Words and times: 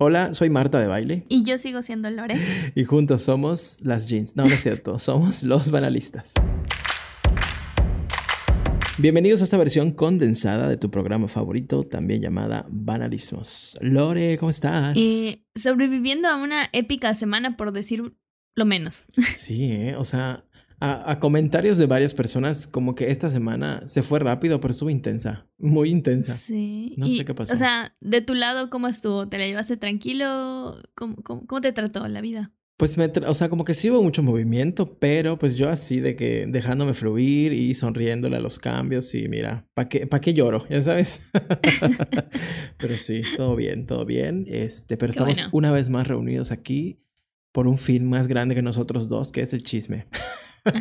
Hola, 0.00 0.34
soy 0.34 0.50
Marta 0.50 0.80
de 0.80 0.88
Baile. 0.88 1.24
Y 1.28 1.44
yo 1.44 1.56
sigo 1.56 1.80
siendo 1.80 2.10
Lore. 2.10 2.36
Y 2.74 2.82
juntos 2.82 3.22
somos 3.22 3.78
las 3.84 4.08
jeans. 4.08 4.34
No, 4.34 4.42
no 4.42 4.48
es 4.48 4.60
cierto, 4.60 4.98
somos 4.98 5.44
los 5.44 5.70
banalistas. 5.70 6.32
Bienvenidos 8.98 9.40
a 9.40 9.44
esta 9.44 9.56
versión 9.56 9.92
condensada 9.92 10.68
de 10.68 10.78
tu 10.78 10.90
programa 10.90 11.28
favorito, 11.28 11.84
también 11.84 12.20
llamada 12.20 12.66
Banalismos. 12.70 13.78
Lore, 13.80 14.36
¿cómo 14.36 14.50
estás? 14.50 14.96
Eh, 14.98 15.44
sobreviviendo 15.54 16.26
a 16.26 16.42
una 16.42 16.68
épica 16.72 17.14
semana, 17.14 17.56
por 17.56 17.70
decir 17.70 18.16
lo 18.56 18.64
menos. 18.64 19.04
Sí, 19.36 19.70
¿eh? 19.70 19.94
o 19.96 20.02
sea, 20.02 20.44
a, 20.84 21.18
comentarios 21.18 21.78
de 21.78 21.86
varias 21.86 22.14
personas, 22.14 22.66
como 22.66 22.94
que 22.94 23.10
esta 23.10 23.28
semana 23.28 23.82
se 23.86 24.02
fue 24.02 24.18
rápido, 24.18 24.60
pero 24.60 24.72
estuvo 24.72 24.90
intensa, 24.90 25.46
muy 25.58 25.90
intensa. 25.90 26.34
Sí. 26.34 26.94
No 26.96 27.08
sé 27.08 27.24
qué 27.24 27.34
pasó. 27.34 27.54
O 27.54 27.56
sea, 27.56 27.96
de 28.00 28.20
tu 28.20 28.34
lado, 28.34 28.70
¿cómo 28.70 28.88
estuvo? 28.88 29.28
¿Te 29.28 29.38
la 29.38 29.46
llevaste 29.46 29.76
tranquilo? 29.76 30.76
¿Cómo, 30.94 31.16
cómo, 31.22 31.60
te 31.60 31.72
trató 31.72 32.06
la 32.08 32.20
vida? 32.20 32.52
Pues 32.76 32.98
me, 32.98 33.06
o 33.06 33.34
sea, 33.34 33.48
como 33.48 33.64
que 33.64 33.72
sí 33.72 33.88
hubo 33.90 34.02
mucho 34.02 34.22
movimiento, 34.22 34.98
pero 34.98 35.38
pues 35.38 35.56
yo 35.56 35.70
así 35.70 36.00
de 36.00 36.16
que 36.16 36.46
dejándome 36.48 36.92
fluir 36.92 37.52
y 37.52 37.72
sonriéndole 37.74 38.36
a 38.36 38.40
los 38.40 38.58
cambios 38.58 39.14
y 39.14 39.28
mira, 39.28 39.68
¿para 39.74 39.88
qué, 39.88 40.06
pa 40.08 40.20
qué 40.20 40.34
lloro? 40.34 40.66
Ya 40.68 40.80
sabes. 40.80 41.26
pero 42.78 42.96
sí, 42.96 43.22
todo 43.36 43.54
bien, 43.54 43.86
todo 43.86 44.04
bien. 44.04 44.44
Este, 44.48 44.96
pero 44.96 45.10
estamos 45.10 45.38
una 45.52 45.70
vez 45.70 45.88
más 45.88 46.08
reunidos 46.08 46.50
aquí 46.50 47.03
por 47.54 47.68
un 47.68 47.78
fin 47.78 48.10
más 48.10 48.26
grande 48.26 48.56
que 48.56 48.62
nosotros 48.62 49.06
dos, 49.08 49.30
que 49.30 49.40
es 49.40 49.52
el 49.52 49.62
chisme. 49.62 50.06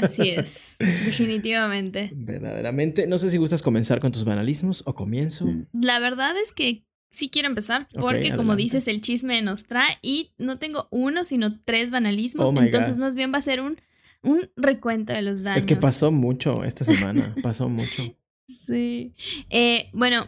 Así 0.01 0.31
es, 0.31 0.75
definitivamente. 0.79 2.09
Verdaderamente. 2.15 3.05
No 3.05 3.19
sé 3.19 3.29
si 3.29 3.37
gustas 3.37 3.61
comenzar 3.61 3.99
con 3.99 4.11
tus 4.11 4.23
banalismos 4.25 4.81
o 4.87 4.95
comienzo. 4.95 5.47
La 5.71 5.99
verdad 5.99 6.35
es 6.35 6.51
que 6.51 6.83
sí 7.11 7.29
quiero 7.29 7.47
empezar, 7.47 7.85
porque 7.93 8.35
como 8.35 8.55
dices, 8.55 8.87
el 8.87 9.01
chisme 9.01 9.39
nos 9.43 9.65
trae 9.65 9.99
y 10.01 10.31
no 10.39 10.55
tengo 10.55 10.87
uno, 10.89 11.25
sino 11.25 11.61
tres 11.63 11.91
banalismos. 11.91 12.49
Oh 12.49 12.59
entonces, 12.59 12.97
más 12.97 13.13
bien 13.13 13.31
va 13.31 13.37
a 13.37 13.43
ser 13.43 13.61
un, 13.61 13.79
un 14.23 14.49
recuento 14.55 15.13
de 15.13 15.21
los 15.21 15.43
daños. 15.43 15.59
Es 15.59 15.65
que 15.67 15.75
pasó 15.75 16.11
mucho 16.11 16.63
esta 16.63 16.85
semana, 16.85 17.35
pasó 17.43 17.69
mucho. 17.69 18.15
Sí. 18.47 19.13
Eh, 19.51 19.91
bueno, 19.93 20.25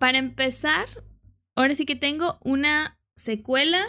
para 0.00 0.18
empezar, 0.18 0.86
ahora 1.54 1.76
sí 1.76 1.86
que 1.86 1.94
tengo 1.94 2.40
una 2.42 2.98
secuela 3.14 3.86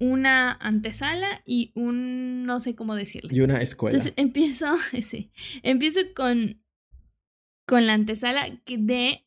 una 0.00 0.52
antesala 0.52 1.42
y 1.44 1.72
un 1.74 2.44
no 2.44 2.60
sé 2.60 2.74
cómo 2.74 2.94
decirle. 2.94 3.34
Y 3.34 3.40
una 3.40 3.60
escuela. 3.60 3.96
Entonces 3.96 4.14
empiezo, 4.16 4.66
sí, 5.02 5.30
empiezo 5.62 6.00
con, 6.14 6.62
con 7.66 7.86
la 7.86 7.94
antesala 7.94 8.46
de 8.66 9.24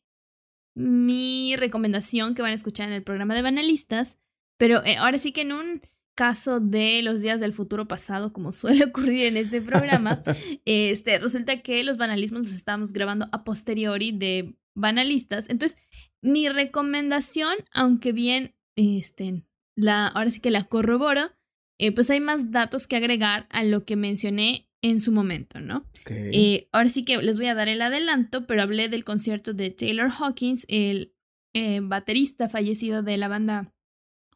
mi 0.74 1.54
recomendación 1.56 2.34
que 2.34 2.42
van 2.42 2.52
a 2.52 2.54
escuchar 2.54 2.88
en 2.88 2.94
el 2.94 3.02
programa 3.02 3.34
de 3.34 3.42
banalistas, 3.42 4.16
pero 4.58 4.84
eh, 4.84 4.96
ahora 4.96 5.18
sí 5.18 5.32
que 5.32 5.42
en 5.42 5.52
un 5.52 5.82
caso 6.14 6.60
de 6.60 7.02
los 7.02 7.20
días 7.20 7.40
del 7.40 7.54
futuro 7.54 7.88
pasado, 7.88 8.32
como 8.32 8.52
suele 8.52 8.84
ocurrir 8.84 9.26
en 9.26 9.36
este 9.36 9.60
programa, 9.60 10.22
este, 10.64 11.18
resulta 11.18 11.60
que 11.62 11.82
los 11.82 11.96
banalismos 11.96 12.42
los 12.42 12.54
estamos 12.54 12.92
grabando 12.92 13.28
a 13.32 13.44
posteriori 13.44 14.12
de 14.12 14.56
banalistas. 14.74 15.48
Entonces, 15.50 15.78
mi 16.22 16.48
recomendación, 16.48 17.54
aunque 17.72 18.12
bien 18.12 18.54
este, 18.76 19.42
la, 19.76 20.08
ahora 20.08 20.30
sí 20.30 20.40
que 20.40 20.50
la 20.50 20.64
corroboro, 20.64 21.32
eh, 21.78 21.92
pues 21.92 22.10
hay 22.10 22.20
más 22.20 22.50
datos 22.50 22.86
que 22.86 22.96
agregar 22.96 23.46
a 23.50 23.64
lo 23.64 23.84
que 23.84 23.96
mencioné 23.96 24.68
en 24.82 25.00
su 25.00 25.12
momento, 25.12 25.60
¿no? 25.60 25.86
Eh, 26.08 26.68
ahora 26.72 26.88
sí 26.88 27.04
que 27.04 27.16
les 27.18 27.36
voy 27.36 27.46
a 27.46 27.54
dar 27.54 27.68
el 27.68 27.82
adelanto, 27.82 28.46
pero 28.46 28.62
hablé 28.62 28.88
del 28.88 29.04
concierto 29.04 29.52
de 29.52 29.70
Taylor 29.70 30.10
Hawkins, 30.10 30.64
el 30.68 31.14
eh, 31.54 31.80
baterista 31.80 32.48
fallecido 32.48 33.02
de 33.02 33.16
la 33.16 33.28
banda 33.28 33.72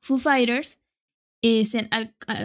Foo 0.01 0.19
Fighters, 0.19 0.83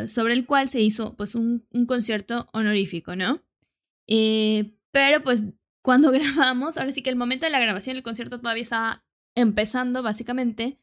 sobre 0.05 0.33
el 0.33 0.45
cual 0.45 0.67
se 0.67 0.81
hizo 0.81 1.15
pues 1.17 1.33
un, 1.33 1.65
un 1.71 1.85
concierto 1.87 2.47
honorífico, 2.53 3.15
¿no? 3.15 3.41
pero 4.91 5.23
pues 5.23 5.45
cuando 5.81 6.11
grabamos, 6.11 6.77
ahora 6.77 6.91
sí 6.91 7.01
que 7.01 7.09
el 7.09 7.15
momento 7.15 7.45
de 7.45 7.51
la 7.51 7.59
grabación, 7.59 7.97
el 7.97 8.03
concierto 8.03 8.39
todavía 8.39 8.63
estaba 8.63 9.03
empezando 9.35 10.03
básicamente, 10.03 10.77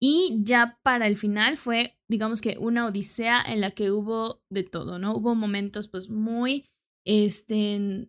y 0.00 0.40
ya 0.42 0.78
para 0.82 1.06
el 1.06 1.16
final 1.16 1.56
fue, 1.56 1.98
digamos 2.08 2.40
que 2.40 2.56
una 2.58 2.86
odisea 2.86 3.42
en 3.46 3.60
la 3.60 3.70
que 3.70 3.90
hubo 3.90 4.42
de 4.50 4.62
todo, 4.62 4.98
¿no? 4.98 5.14
Hubo 5.14 5.34
momentos 5.34 5.88
pues 5.88 6.10
muy, 6.10 6.66
este, 7.06 8.08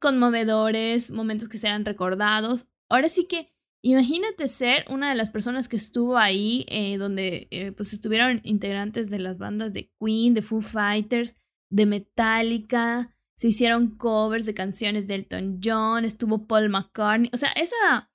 conmovedores, 0.00 1.10
momentos 1.10 1.48
que 1.48 1.58
serán 1.58 1.84
recordados. 1.84 2.68
Ahora 2.90 3.08
sí 3.08 3.26
que 3.26 3.52
imagínate 3.82 4.48
ser 4.48 4.84
una 4.90 5.10
de 5.10 5.14
las 5.14 5.30
personas 5.30 5.68
que 5.68 5.76
estuvo 5.76 6.16
ahí, 6.16 6.66
eh, 6.68 6.98
donde 6.98 7.48
eh, 7.50 7.72
pues 7.72 7.92
estuvieron 7.92 8.40
integrantes 8.44 9.10
de 9.10 9.18
las 9.18 9.38
bandas 9.38 9.72
de 9.72 9.92
Queen, 10.00 10.34
de 10.34 10.42
Foo 10.42 10.60
Fighters, 10.60 11.36
de 11.70 11.86
Metallica, 11.86 13.14
se 13.36 13.48
hicieron 13.48 13.96
covers 13.96 14.46
de 14.46 14.54
canciones 14.54 15.06
de 15.06 15.14
Elton 15.14 15.60
John, 15.62 16.04
estuvo 16.04 16.46
Paul 16.46 16.70
McCartney, 16.70 17.30
o 17.32 17.36
sea, 17.36 17.50
esa 17.52 18.10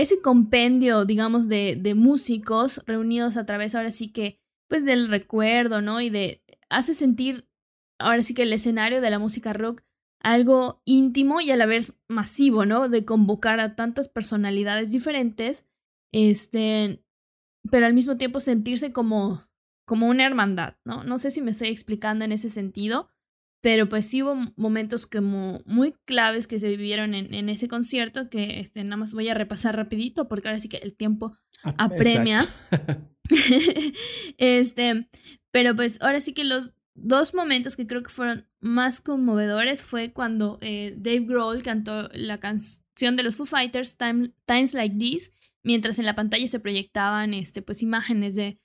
ese 0.00 0.20
compendio, 0.20 1.04
digamos, 1.04 1.48
de, 1.48 1.76
de 1.80 1.94
músicos 1.94 2.82
reunidos 2.86 3.36
a 3.36 3.46
través 3.46 3.74
ahora 3.74 3.90
sí 3.90 4.12
que, 4.12 4.40
pues 4.68 4.84
del 4.84 5.08
recuerdo, 5.08 5.80
¿no? 5.82 6.00
Y 6.00 6.08
de, 6.08 6.44
hace 6.68 6.94
sentir 6.94 7.48
ahora 7.98 8.22
sí 8.22 8.32
que 8.32 8.42
el 8.42 8.52
escenario 8.52 9.00
de 9.00 9.10
la 9.10 9.18
música 9.18 9.52
rock 9.52 9.82
algo 10.20 10.82
íntimo 10.84 11.40
y 11.40 11.50
a 11.50 11.56
la 11.56 11.66
vez 11.66 12.00
masivo, 12.08 12.64
¿no? 12.64 12.88
De 12.88 13.04
convocar 13.04 13.60
a 13.60 13.74
tantas 13.74 14.08
personalidades 14.08 14.92
diferentes, 14.92 15.66
este, 16.12 17.04
pero 17.70 17.86
al 17.86 17.94
mismo 17.94 18.16
tiempo 18.16 18.40
sentirse 18.40 18.92
como, 18.92 19.48
como 19.84 20.08
una 20.08 20.26
hermandad, 20.26 20.76
¿no? 20.84 21.04
No 21.04 21.18
sé 21.18 21.30
si 21.30 21.42
me 21.42 21.50
estoy 21.50 21.68
explicando 21.68 22.24
en 22.24 22.32
ese 22.32 22.50
sentido, 22.50 23.10
pero 23.60 23.88
pues 23.88 24.06
sí 24.06 24.22
hubo 24.22 24.36
momentos 24.56 25.06
como 25.06 25.60
muy 25.66 25.94
claves 26.04 26.46
que 26.46 26.60
se 26.60 26.68
vivieron 26.68 27.14
en, 27.14 27.34
en 27.34 27.48
ese 27.48 27.68
concierto 27.68 28.30
que 28.30 28.60
este, 28.60 28.84
nada 28.84 28.96
más 28.96 29.14
voy 29.14 29.28
a 29.28 29.34
repasar 29.34 29.76
rapidito 29.76 30.28
porque 30.28 30.48
ahora 30.48 30.60
sí 30.60 30.68
que 30.68 30.78
el 30.78 30.94
tiempo 30.94 31.36
ah, 31.64 31.74
apremia. 31.78 32.46
este, 34.38 35.08
pero 35.50 35.74
pues 35.76 36.00
ahora 36.00 36.20
sí 36.20 36.32
que 36.32 36.44
los 36.44 36.72
dos 36.94 37.34
momentos 37.34 37.76
que 37.76 37.86
creo 37.86 38.02
que 38.02 38.10
fueron 38.10 38.46
más 38.60 39.00
conmovedores 39.00 39.82
fue 39.82 40.12
cuando 40.12 40.58
eh, 40.60 40.94
Dave 40.96 41.20
Grohl 41.20 41.62
cantó 41.62 42.08
la 42.12 42.40
canción 42.40 43.16
de 43.16 43.22
los 43.22 43.36
Foo 43.36 43.46
Fighters, 43.46 43.96
Times 43.96 44.74
Like 44.74 44.96
This, 44.98 45.32
mientras 45.62 45.98
en 45.98 46.06
la 46.06 46.16
pantalla 46.16 46.48
se 46.48 46.60
proyectaban 46.60 47.34
este, 47.34 47.62
pues, 47.62 47.82
imágenes 47.82 48.34
de, 48.34 48.58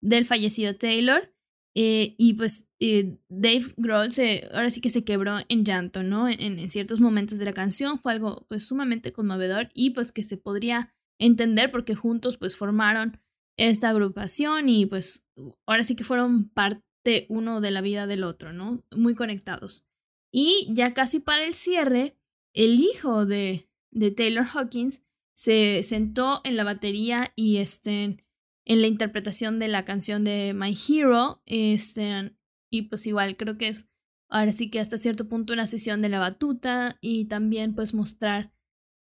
del 0.00 0.26
fallecido 0.26 0.76
Taylor. 0.76 1.32
Eh, 1.82 2.14
y 2.18 2.34
pues 2.34 2.68
eh, 2.78 3.16
Dave 3.30 3.64
Grohl 3.78 4.12
se, 4.12 4.46
ahora 4.52 4.68
sí 4.68 4.82
que 4.82 4.90
se 4.90 5.02
quebró 5.02 5.38
en 5.48 5.64
llanto, 5.64 6.02
¿no? 6.02 6.28
En, 6.28 6.58
en, 6.58 6.68
ciertos 6.68 7.00
momentos 7.00 7.38
de 7.38 7.46
la 7.46 7.54
canción 7.54 7.98
fue 7.98 8.12
algo 8.12 8.44
pues 8.50 8.66
sumamente 8.66 9.12
conmovedor 9.12 9.70
y 9.72 9.88
pues 9.88 10.12
que 10.12 10.22
se 10.22 10.36
podría 10.36 10.92
entender 11.18 11.70
porque 11.70 11.94
juntos 11.94 12.36
pues 12.36 12.54
formaron 12.54 13.18
esta 13.56 13.88
agrupación 13.88 14.68
y 14.68 14.84
pues 14.84 15.24
ahora 15.66 15.82
sí 15.82 15.96
que 15.96 16.04
fueron 16.04 16.50
parte 16.50 17.24
uno 17.30 17.62
de 17.62 17.70
la 17.70 17.80
vida 17.80 18.06
del 18.06 18.24
otro, 18.24 18.52
¿no? 18.52 18.84
Muy 18.94 19.14
conectados. 19.14 19.86
Y 20.30 20.68
ya 20.74 20.92
casi 20.92 21.18
para 21.18 21.46
el 21.46 21.54
cierre, 21.54 22.14
el 22.52 22.78
hijo 22.78 23.24
de, 23.24 23.70
de 23.90 24.10
Taylor 24.10 24.44
Hawkins 24.52 25.00
se 25.34 25.82
sentó 25.82 26.42
en 26.44 26.56
la 26.56 26.64
batería 26.64 27.32
y 27.36 27.56
este 27.56 28.22
en 28.70 28.82
la 28.82 28.86
interpretación 28.86 29.58
de 29.58 29.66
la 29.66 29.84
canción 29.84 30.22
de 30.22 30.54
My 30.54 30.72
Hero. 30.72 31.42
Este, 31.44 32.36
y 32.70 32.82
pues 32.82 33.04
igual 33.04 33.36
creo 33.36 33.58
que 33.58 33.66
es 33.66 33.90
ahora 34.28 34.52
sí 34.52 34.70
que 34.70 34.78
hasta 34.78 34.96
cierto 34.96 35.26
punto 35.26 35.52
una 35.52 35.66
sesión 35.66 36.02
de 36.02 36.08
la 36.08 36.20
batuta 36.20 36.96
y 37.00 37.24
también 37.24 37.74
pues 37.74 37.94
mostrar, 37.94 38.52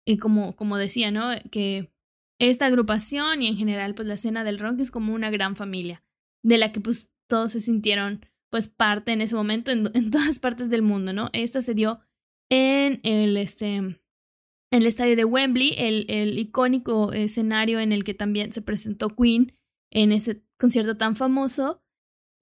eh, 0.08 0.18
como, 0.18 0.56
como 0.56 0.78
decía, 0.78 1.12
¿no? 1.12 1.30
Que 1.52 1.94
esta 2.40 2.66
agrupación 2.66 3.44
y 3.44 3.50
en 3.50 3.56
general 3.56 3.94
pues 3.94 4.08
la 4.08 4.16
escena 4.16 4.44
del 4.44 4.58
rock 4.58 4.80
es 4.80 4.90
como 4.90 5.14
una 5.14 5.30
gran 5.30 5.56
familia, 5.56 6.04
de 6.44 6.58
la 6.58 6.72
que 6.72 6.82
pues 6.82 7.14
todos 7.30 7.52
se 7.52 7.62
sintieron 7.62 8.26
pues 8.50 8.68
parte 8.68 9.12
en 9.12 9.22
ese 9.22 9.36
momento 9.36 9.70
en, 9.70 9.92
en 9.94 10.10
todas 10.10 10.40
partes 10.40 10.72
del 10.72 10.82
mundo, 10.82 11.14
¿no? 11.14 11.30
Esta 11.34 11.62
se 11.62 11.76
dio 11.76 12.00
en 12.50 13.00
el, 13.04 13.38
este, 13.38 14.01
el 14.72 14.86
estadio 14.86 15.16
de 15.16 15.26
Wembley, 15.26 15.76
el, 15.78 16.06
el, 16.10 16.40
icónico 16.40 17.12
escenario 17.12 17.80
en 17.80 17.92
el 17.92 18.04
que 18.04 18.14
también 18.14 18.54
se 18.54 18.62
presentó 18.62 19.10
Queen 19.10 19.54
en 19.92 20.12
ese 20.12 20.44
concierto 20.58 20.98
tan 20.98 21.16
famoso. 21.16 21.84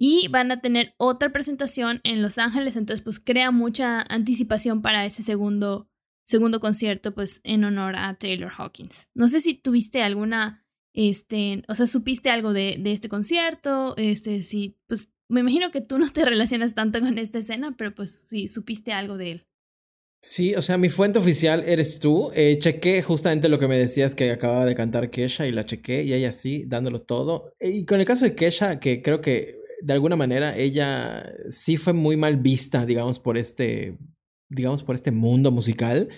Y 0.02 0.30
van 0.30 0.50
a 0.52 0.62
tener 0.62 0.94
otra 0.98 1.34
presentación 1.34 2.00
en 2.06 2.22
Los 2.22 2.38
Ángeles, 2.38 2.78
entonces 2.78 3.04
pues 3.04 3.20
crea 3.20 3.52
mucha 3.52 4.02
anticipación 4.02 4.82
para 4.82 5.06
ese 5.06 5.24
segundo, 5.24 5.90
segundo 6.26 6.62
concierto 6.62 7.14
pues 7.14 7.42
en 7.44 7.66
honor 7.66 7.98
a 7.98 8.14
Taylor 8.14 8.50
Hawkins. 8.56 9.10
No 9.14 9.28
sé 9.28 9.42
si 9.42 9.56
tuviste 9.56 10.02
alguna, 10.02 10.66
este, 10.94 11.66
o 11.68 11.76
sea, 11.76 11.86
supiste 11.86 12.30
algo 12.30 12.54
de, 12.54 12.78
de 12.80 12.94
este 12.94 13.10
concierto, 13.10 13.94
este, 13.98 14.42
si, 14.44 14.78
pues 14.88 15.12
me 15.28 15.42
imagino 15.42 15.70
que 15.70 15.82
tú 15.82 16.00
no 16.00 16.10
te 16.10 16.24
relacionas 16.26 16.76
tanto 16.76 17.02
con 17.02 17.18
esta 17.18 17.40
escena, 17.40 17.76
pero 17.76 17.94
pues 17.94 18.26
sí, 18.30 18.48
supiste 18.48 18.94
algo 18.94 19.18
de 19.18 19.32
él. 19.32 19.49
Sí, 20.22 20.54
o 20.56 20.62
sea, 20.62 20.78
mi 20.78 20.90
fuente 20.90 21.18
oficial 21.20 21.64
eres 21.66 22.00
tú. 22.00 22.30
Eh, 22.34 22.58
chequé 22.60 23.02
justamente 23.02 23.48
lo 23.48 23.58
que 23.58 23.68
me 23.68 23.78
decías 23.78 24.16
que 24.16 24.32
acababa 24.32 24.66
de 24.66 24.76
cantar 24.76 25.10
Kesha 25.10 25.48
y 25.48 25.52
la 25.52 25.66
chequé 25.66 26.04
y 26.04 26.14
ella 26.14 26.32
sí, 26.34 26.66
dándolo 26.68 27.02
todo. 27.02 27.54
Y 27.60 27.86
con 27.86 28.00
el 28.00 28.06
caso 28.06 28.26
de 28.26 28.36
Kesha, 28.36 28.80
que 28.80 29.02
creo 29.02 29.22
que 29.22 29.60
de 29.82 29.94
alguna 29.94 30.18
manera 30.18 30.58
ella 30.58 31.32
sí 31.50 31.78
fue 31.78 31.94
muy 31.94 32.18
mal 32.18 32.36
vista, 32.36 32.86
digamos, 32.86 33.18
por 33.20 33.38
este, 33.38 33.98
digamos, 34.50 34.84
por 34.84 34.96
este 34.96 35.12
mundo 35.12 35.52
musical. 35.52 36.10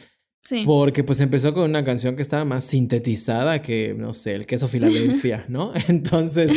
Sí. 0.43 0.63
Porque 0.65 1.03
pues 1.03 1.21
empezó 1.21 1.53
con 1.53 1.69
una 1.69 1.85
canción 1.85 2.15
que 2.15 2.23
estaba 2.23 2.43
más 2.43 2.63
sintetizada 2.65 3.61
que, 3.61 3.93
no 3.93 4.13
sé, 4.13 4.33
el 4.33 4.47
queso 4.47 4.67
Filadelfia, 4.67 5.45
¿no? 5.47 5.73
Entonces, 5.87 6.51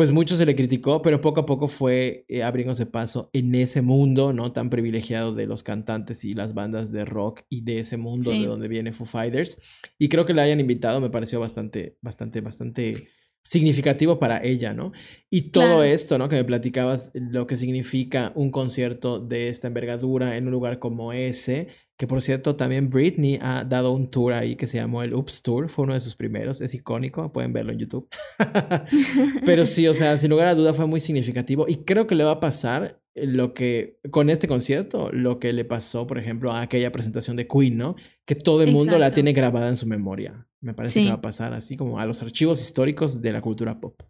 pues 0.00 0.12
mucho 0.12 0.34
se 0.34 0.46
le 0.46 0.56
criticó, 0.56 1.02
pero 1.02 1.20
poco 1.20 1.40
a 1.40 1.44
poco 1.44 1.68
fue 1.68 2.24
eh, 2.28 2.42
abriéndose 2.42 2.86
paso 2.86 3.28
en 3.34 3.54
ese 3.54 3.82
mundo, 3.82 4.32
¿no? 4.32 4.50
Tan 4.50 4.70
privilegiado 4.70 5.34
de 5.34 5.44
los 5.44 5.62
cantantes 5.62 6.24
y 6.24 6.32
las 6.32 6.54
bandas 6.54 6.90
de 6.90 7.04
rock 7.04 7.42
y 7.50 7.60
de 7.64 7.80
ese 7.80 7.98
mundo 7.98 8.30
Sí. 8.30 8.40
de 8.40 8.46
donde 8.46 8.66
viene 8.66 8.94
Foo 8.94 9.04
Fighters. 9.06 9.58
Y 9.98 10.08
creo 10.08 10.24
que 10.24 10.32
la 10.32 10.40
hayan 10.40 10.58
invitado, 10.58 11.02
me 11.02 11.10
pareció 11.10 11.38
bastante, 11.38 11.98
bastante, 12.00 12.40
bastante 12.40 13.08
significativo 13.42 14.18
para 14.18 14.42
ella, 14.42 14.72
¿no? 14.72 14.92
Y 15.28 15.50
todo 15.50 15.64
Claro. 15.64 15.82
esto, 15.82 16.16
¿no? 16.16 16.30
Que 16.30 16.36
me 16.36 16.44
platicabas 16.44 17.10
lo 17.12 17.46
que 17.46 17.56
significa 17.56 18.32
un 18.34 18.50
concierto 18.50 19.18
de 19.20 19.50
esta 19.50 19.68
envergadura 19.68 20.38
en 20.38 20.46
un 20.46 20.50
lugar 20.52 20.78
como 20.78 21.12
ese, 21.12 21.68
que 22.00 22.06
por 22.06 22.22
cierto 22.22 22.56
también 22.56 22.88
Britney 22.88 23.38
ha 23.42 23.62
dado 23.62 23.92
un 23.92 24.10
tour 24.10 24.32
ahí 24.32 24.56
que 24.56 24.66
se 24.66 24.78
llamó 24.78 25.02
el 25.02 25.12
Oops 25.12 25.42
Tour, 25.42 25.68
fue 25.68 25.82
uno 25.84 25.92
de 25.92 26.00
sus 26.00 26.16
primeros, 26.16 26.62
es 26.62 26.72
icónico, 26.72 27.30
pueden 27.30 27.52
verlo 27.52 27.72
en 27.72 27.78
YouTube. 27.78 28.08
Pero 29.44 29.66
sí, 29.66 29.86
o 29.86 29.92
sea, 29.92 30.16
sin 30.16 30.30
lugar 30.30 30.48
a 30.48 30.54
duda 30.54 30.72
fue 30.72 30.86
muy 30.86 30.98
significativo 31.00 31.66
y 31.68 31.84
creo 31.84 32.06
que 32.06 32.14
le 32.14 32.24
va 32.24 32.30
a 32.30 32.40
pasar 32.40 33.02
lo 33.14 33.52
que 33.52 33.98
con 34.10 34.30
este 34.30 34.48
concierto, 34.48 35.10
lo 35.12 35.38
que 35.38 35.52
le 35.52 35.66
pasó, 35.66 36.06
por 36.06 36.16
ejemplo, 36.18 36.52
a 36.52 36.62
aquella 36.62 36.90
presentación 36.90 37.36
de 37.36 37.46
Queen, 37.46 37.76
¿no? 37.76 37.96
Que 38.24 38.34
todo 38.34 38.62
el 38.62 38.72
mundo 38.72 38.98
la 38.98 39.10
tiene 39.10 39.34
grabada 39.34 39.68
en 39.68 39.76
su 39.76 39.86
memoria. 39.86 40.48
Me 40.62 40.72
parece 40.72 41.00
Sí. 41.00 41.04
que 41.04 41.10
va 41.10 41.16
a 41.16 41.20
pasar 41.20 41.52
así 41.52 41.76
como 41.76 41.98
a 42.00 42.06
los 42.06 42.22
archivos 42.22 42.62
históricos 42.62 43.20
de 43.20 43.32
la 43.32 43.42
cultura 43.42 43.78
pop. 43.78 44.00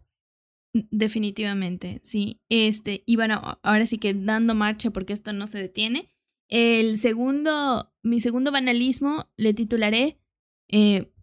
Definitivamente, 0.73 1.99
sí. 2.03 2.39
Este, 2.49 3.03
y 3.05 3.17
bueno, 3.17 3.41
ahora 3.63 3.85
sí 3.85 3.97
que 3.97 4.13
dando 4.13 4.55
marcha 4.55 4.91
porque 4.91 5.11
esto 5.11 5.33
no 5.33 5.47
se 5.47 5.57
detiene. 5.57 6.07
El 6.51 6.97
segundo, 6.97 7.91
mi 8.03 8.19
segundo 8.19 8.51
banalismo 8.51 9.31
le 9.37 9.53
titularé, 9.53 10.19
eh, 10.67 11.13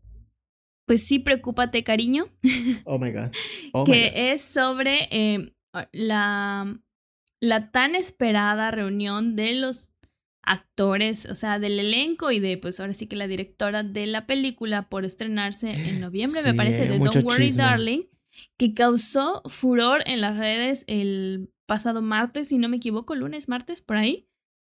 pues 0.86 1.06
sí, 1.06 1.18
preocúpate, 1.18 1.84
cariño, 1.84 2.28
Oh 2.84 2.98
my 2.98 3.12
god. 3.12 3.30
Oh 3.72 3.84
my 3.84 3.84
God. 3.84 3.92
que 3.92 4.32
es 4.32 4.40
sobre 4.40 5.06
eh, 5.10 5.54
la, 5.92 6.80
la 7.40 7.70
tan 7.70 7.94
esperada 7.94 8.70
reunión 8.70 9.36
de 9.36 9.52
los 9.52 9.92
actores, 10.42 11.26
o 11.26 11.34
sea, 11.34 11.58
del 11.58 11.78
elenco 11.78 12.30
y 12.30 12.40
de, 12.40 12.56
pues 12.56 12.80
ahora 12.80 12.94
sí 12.94 13.06
que 13.06 13.16
la 13.16 13.28
directora 13.28 13.82
de 13.82 14.06
la 14.06 14.26
película 14.26 14.88
por 14.88 15.04
estrenarse 15.04 15.72
en 15.72 16.00
noviembre, 16.00 16.42
me 16.42 16.54
parece, 16.54 16.88
de 16.88 16.98
Don't 16.98 17.22
Worry 17.22 17.48
chisme. 17.48 17.62
Darling, 17.62 18.02
que 18.56 18.72
causó 18.72 19.42
furor 19.50 20.02
en 20.06 20.22
las 20.22 20.38
redes 20.38 20.84
el 20.86 21.52
pasado 21.66 22.00
martes, 22.00 22.48
si 22.48 22.56
no 22.56 22.70
me 22.70 22.78
equivoco, 22.78 23.14
lunes, 23.14 23.50
martes, 23.50 23.82
por 23.82 23.98
ahí, 23.98 24.27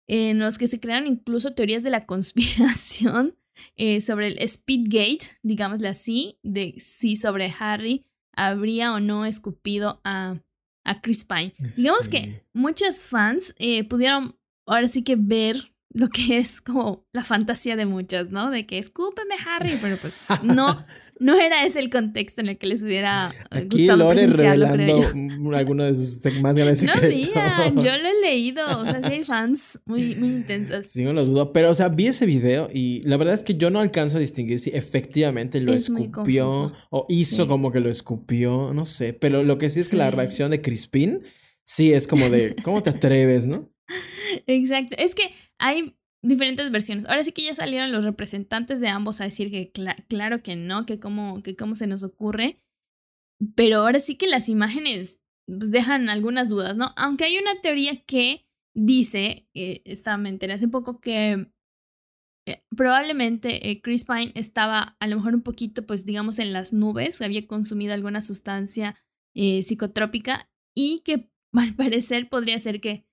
en 0.07 0.39
los 0.39 0.57
que 0.57 0.67
se 0.67 0.79
crearon 0.79 1.07
incluso 1.07 1.53
teorías 1.53 1.83
de 1.83 1.89
la 1.89 2.05
conspiración 2.07 3.35
eh, 3.75 4.01
sobre 4.01 4.27
el 4.27 4.49
Speedgate, 4.49 5.37
digámosle 5.43 5.87
así, 5.87 6.39
de 6.43 6.75
si 6.77 7.15
sobre 7.15 7.53
Harry 7.59 8.05
habría 8.35 8.93
o 8.93 8.99
no 8.99 9.25
escupido 9.25 10.01
a, 10.03 10.37
a 10.83 11.01
Chris 11.01 11.23
Pine. 11.23 11.53
Digamos 11.77 12.09
que 12.09 12.43
muchos 12.53 13.07
fans 13.07 13.55
eh, 13.59 13.83
pudieron 13.85 14.37
ahora 14.65 14.87
sí 14.87 15.03
que 15.03 15.15
ver 15.15 15.73
lo 15.89 16.09
que 16.09 16.37
es 16.37 16.59
como 16.59 17.07
la 17.13 17.23
fantasía 17.23 17.77
de 17.77 17.85
muchos, 17.85 18.29
¿no? 18.29 18.49
De 18.49 18.65
que 18.65 18.77
escúpeme 18.77 19.35
Harry, 19.47 19.77
pero 19.81 19.95
pues 19.97 20.25
no, 20.43 20.85
no 21.19 21.39
era 21.39 21.63
ese 21.65 21.79
el 21.79 21.89
contexto 21.89 22.41
en 22.41 22.47
el 22.49 22.57
que 22.57 22.67
les 22.67 22.83
hubiera 22.83 23.33
eh, 23.51 23.59
Aquí 23.59 23.67
gustado 23.77 23.97
Lore 23.99 24.27
revelando 24.27 25.55
alguno 25.55 25.83
de 25.85 25.95
sus 25.95 26.19
más 26.41 26.55
grandes 26.55 26.83
No 26.83 26.93
secretos. 26.93 27.29
había, 27.35 27.69
yo 27.69 27.97
lo 27.97 28.09
he 28.09 28.21
leído, 28.21 28.65
o 28.79 28.85
sea, 28.85 28.99
sí 29.01 29.13
hay 29.13 29.23
fans 29.25 29.79
muy, 29.85 30.15
muy 30.15 30.29
intensos. 30.29 30.87
Sí, 30.87 31.03
no 31.03 31.13
lo 31.13 31.23
dudo. 31.25 31.53
Pero, 31.53 31.69
o 31.71 31.73
sea, 31.73 31.87
vi 31.89 32.07
ese 32.07 32.25
video 32.25 32.67
y 32.73 33.01
la 33.03 33.17
verdad 33.17 33.33
es 33.33 33.43
que 33.43 33.55
yo 33.55 33.69
no 33.69 33.79
alcanzo 33.79 34.17
a 34.17 34.19
distinguir 34.19 34.59
si 34.59 34.71
efectivamente 34.71 35.61
lo 35.61 35.73
Es 35.73 35.89
escupió 35.89 36.73
o 36.89 37.05
hizo 37.09 37.43
Sí. 37.43 37.47
como 37.47 37.71
que 37.71 37.79
lo 37.79 37.89
escupió, 37.89 38.73
no 38.73 38.85
sé. 38.85 39.13
Pero 39.13 39.43
lo 39.43 39.57
que 39.57 39.69
sí 39.69 39.79
es 39.79 39.89
que 39.89 39.97
la 39.97 40.11
reacción 40.11 40.51
de 40.51 40.61
Crispin 40.61 41.21
sí 41.63 41.93
es 41.93 42.07
como 42.07 42.29
de, 42.29 42.55
¿cómo 42.63 42.83
te 42.83 42.89
atreves, 42.91 43.47
no? 43.47 43.71
Exacto. 44.47 44.95
Es 44.99 45.15
que 45.15 45.31
hay 45.59 45.95
diferentes 46.27 46.71
versiones. 46.71 47.05
Ahora 47.05 47.23
sí 47.23 47.31
que 47.31 47.43
ya 47.43 47.55
salieron 47.55 47.91
los 47.91 48.03
representantes 48.03 48.79
de 48.81 48.87
ambos 48.87 49.21
a 49.21 49.25
decir 49.25 49.51
que 49.51 49.71
cla- 49.71 50.05
claro 50.07 50.41
que 50.43 50.55
no, 50.55 50.85
que 50.85 50.99
cómo, 50.99 51.41
que 51.43 51.55
cómo 51.55 51.75
se 51.75 51.87
nos 51.87 52.03
ocurre. 52.03 52.61
Pero 53.55 53.77
ahora 53.77 53.99
sí 53.99 54.15
que 54.15 54.27
las 54.27 54.47
imágenes 54.49 55.19
pues, 55.47 55.71
dejan 55.71 56.09
algunas 56.09 56.49
dudas, 56.49 56.75
¿no? 56.75 56.93
Aunque 56.95 57.25
hay 57.25 57.37
una 57.37 57.59
teoría 57.61 58.01
que 58.05 58.47
dice, 58.75 59.47
eh, 59.53 59.81
esta 59.85 60.17
me 60.17 60.29
enteré 60.29 60.53
hace 60.53 60.67
poco, 60.67 60.99
que 60.99 61.51
eh, 62.47 62.63
probablemente 62.75 63.69
eh, 63.71 63.81
Chris 63.81 64.05
Pine 64.05 64.31
estaba 64.35 64.95
a 64.99 65.07
lo 65.07 65.17
mejor 65.17 65.35
un 65.35 65.41
poquito, 65.41 65.85
pues 65.85 66.05
digamos, 66.05 66.39
en 66.39 66.53
las 66.53 66.73
nubes, 66.73 67.21
había 67.21 67.45
consumido 67.47 67.93
alguna 67.93 68.21
sustancia 68.21 68.95
eh, 69.35 69.63
psicotrópica 69.63 70.49
y 70.75 71.01
que 71.03 71.29
al 71.53 71.75
parecer 71.75 72.29
podría 72.29 72.59
ser 72.59 72.79
que 72.81 73.05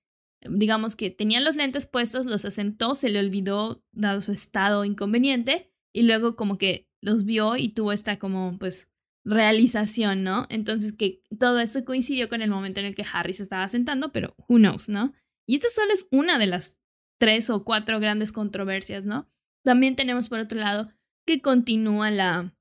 digamos 0.49 0.95
que 0.95 1.09
tenía 1.09 1.39
los 1.39 1.55
lentes 1.55 1.85
puestos, 1.85 2.25
los 2.25 2.45
asentó, 2.45 2.95
se 2.95 3.09
le 3.09 3.19
olvidó 3.19 3.83
dado 3.91 4.21
su 4.21 4.31
estado 4.31 4.85
inconveniente 4.85 5.71
y 5.93 6.03
luego 6.03 6.35
como 6.35 6.57
que 6.57 6.89
los 7.01 7.25
vio 7.25 7.57
y 7.57 7.69
tuvo 7.69 7.91
esta 7.91 8.17
como 8.17 8.57
pues 8.57 8.89
realización, 9.25 10.23
¿no? 10.23 10.45
Entonces 10.49 10.93
que 10.93 11.21
todo 11.39 11.59
esto 11.59 11.85
coincidió 11.85 12.29
con 12.29 12.41
el 12.41 12.49
momento 12.49 12.79
en 12.79 12.87
el 12.87 12.95
que 12.95 13.05
Harry 13.11 13.33
se 13.33 13.43
estaba 13.43 13.67
sentando, 13.69 14.11
pero 14.11 14.35
who 14.47 14.57
knows, 14.57 14.89
¿no? 14.89 15.13
Y 15.47 15.55
esta 15.55 15.69
solo 15.69 15.93
es 15.93 16.07
una 16.11 16.37
de 16.39 16.47
las 16.47 16.81
tres 17.19 17.49
o 17.49 17.63
cuatro 17.63 17.99
grandes 17.99 18.31
controversias, 18.31 19.05
¿no? 19.05 19.29
También 19.63 19.95
tenemos 19.95 20.29
por 20.29 20.39
otro 20.39 20.59
lado 20.59 20.91
que 21.25 21.41
continúa 21.41 22.11
la, 22.11 22.53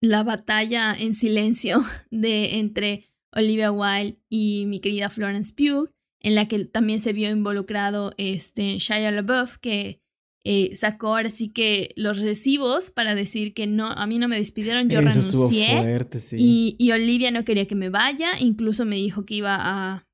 la 0.00 0.22
batalla 0.22 0.94
en 0.94 1.14
silencio 1.14 1.82
de 2.10 2.58
entre 2.58 3.06
Olivia 3.32 3.72
Wilde 3.72 4.20
y 4.28 4.66
mi 4.66 4.80
querida 4.80 5.10
Florence 5.10 5.52
Pugh, 5.54 5.92
en 6.20 6.34
la 6.34 6.48
que 6.48 6.64
también 6.64 7.00
se 7.00 7.12
vio 7.12 7.30
involucrado 7.30 8.12
este 8.18 8.78
Shia 8.78 9.10
LaBeouf, 9.10 9.56
que 9.58 10.00
eh, 10.44 10.74
sacó 10.74 11.08
ahora 11.08 11.28
sí 11.30 11.48
que 11.50 11.92
los 11.96 12.18
recibos 12.20 12.90
para 12.90 13.14
decir 13.14 13.52
que 13.52 13.66
no, 13.66 13.88
a 13.88 14.06
mí 14.06 14.18
no 14.18 14.26
me 14.28 14.36
despidieron, 14.36 14.88
yo 14.88 15.00
Eso 15.00 15.20
renuncié. 15.28 15.68
fuerte, 15.80 16.18
sí. 16.18 16.36
Y, 16.38 16.76
y 16.78 16.92
Olivia 16.92 17.30
no 17.30 17.44
quería 17.44 17.66
que 17.66 17.74
me 17.74 17.90
vaya, 17.90 18.38
incluso 18.38 18.84
me 18.86 18.96
dijo 18.96 19.26
que 19.26 19.34
iba 19.34 19.56
a, 19.60 20.06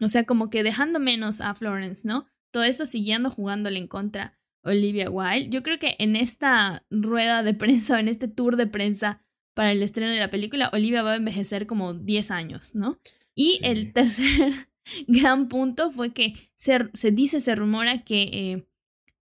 o 0.00 0.08
sea, 0.08 0.24
como 0.24 0.48
que 0.50 0.62
dejando 0.62 0.98
menos 0.98 1.40
a 1.40 1.54
Florence, 1.54 2.06
¿no? 2.08 2.26
Todo 2.52 2.64
eso 2.64 2.86
siguiendo 2.86 3.30
jugándole 3.30 3.78
en 3.78 3.86
contra 3.86 4.38
Olivia 4.62 5.10
Wilde. 5.10 5.50
Yo 5.50 5.62
creo 5.62 5.78
que 5.78 5.94
en 5.98 6.16
esta 6.16 6.84
rueda 6.90 7.42
de 7.42 7.52
prensa 7.54 7.96
o 7.96 7.98
en 7.98 8.08
este 8.08 8.28
tour 8.28 8.56
de 8.56 8.66
prensa 8.66 9.20
para 9.54 9.72
el 9.72 9.82
estreno 9.82 10.10
de 10.10 10.18
la 10.18 10.30
película, 10.30 10.70
Olivia 10.72 11.02
va 11.02 11.12
a 11.12 11.16
envejecer 11.16 11.66
como 11.66 11.92
10 11.94 12.30
años, 12.30 12.74
¿no? 12.74 12.98
Y 13.34 13.52
Sí. 13.52 13.60
el 13.64 13.92
tercer 13.92 14.68
gran 15.06 15.48
punto 15.48 15.92
fue 15.92 16.12
que 16.12 16.34
se, 16.54 16.88
se 16.94 17.10
dice, 17.10 17.40
se 17.40 17.54
rumora 17.54 18.04
que 18.04 18.22
eh, 18.22 18.68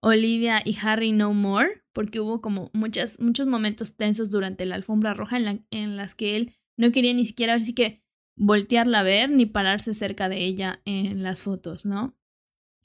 Olivia 0.02 0.62
y 0.64 0.78
Harry 0.84 1.12
no 1.12 1.34
more, 1.34 1.84
porque 1.94 2.20
hubo 2.20 2.42
como 2.42 2.70
muchas, 2.74 3.20
muchos 3.20 3.48
momentos 3.48 3.96
tensos 3.96 4.30
durante 4.30 4.66
la 4.66 4.76
alfombra 4.76 5.14
roja 5.14 5.38
en, 5.38 5.46
la, 5.46 5.60
en 5.72 5.98
las 5.98 6.16
que 6.16 6.36
él 6.36 6.54
no 6.78 6.92
quería 6.92 7.14
ni 7.14 7.26
siquiera 7.26 7.56
así 7.56 7.74
que 7.74 8.04
voltearla 8.38 9.00
a 9.00 9.04
ver 9.04 9.30
ni 9.30 9.46
pararse 9.46 9.94
cerca 9.94 10.30
de 10.30 10.44
ella 10.46 10.82
en 10.86 11.24
las 11.24 11.42
fotos, 11.42 11.86
¿no? 11.86 12.18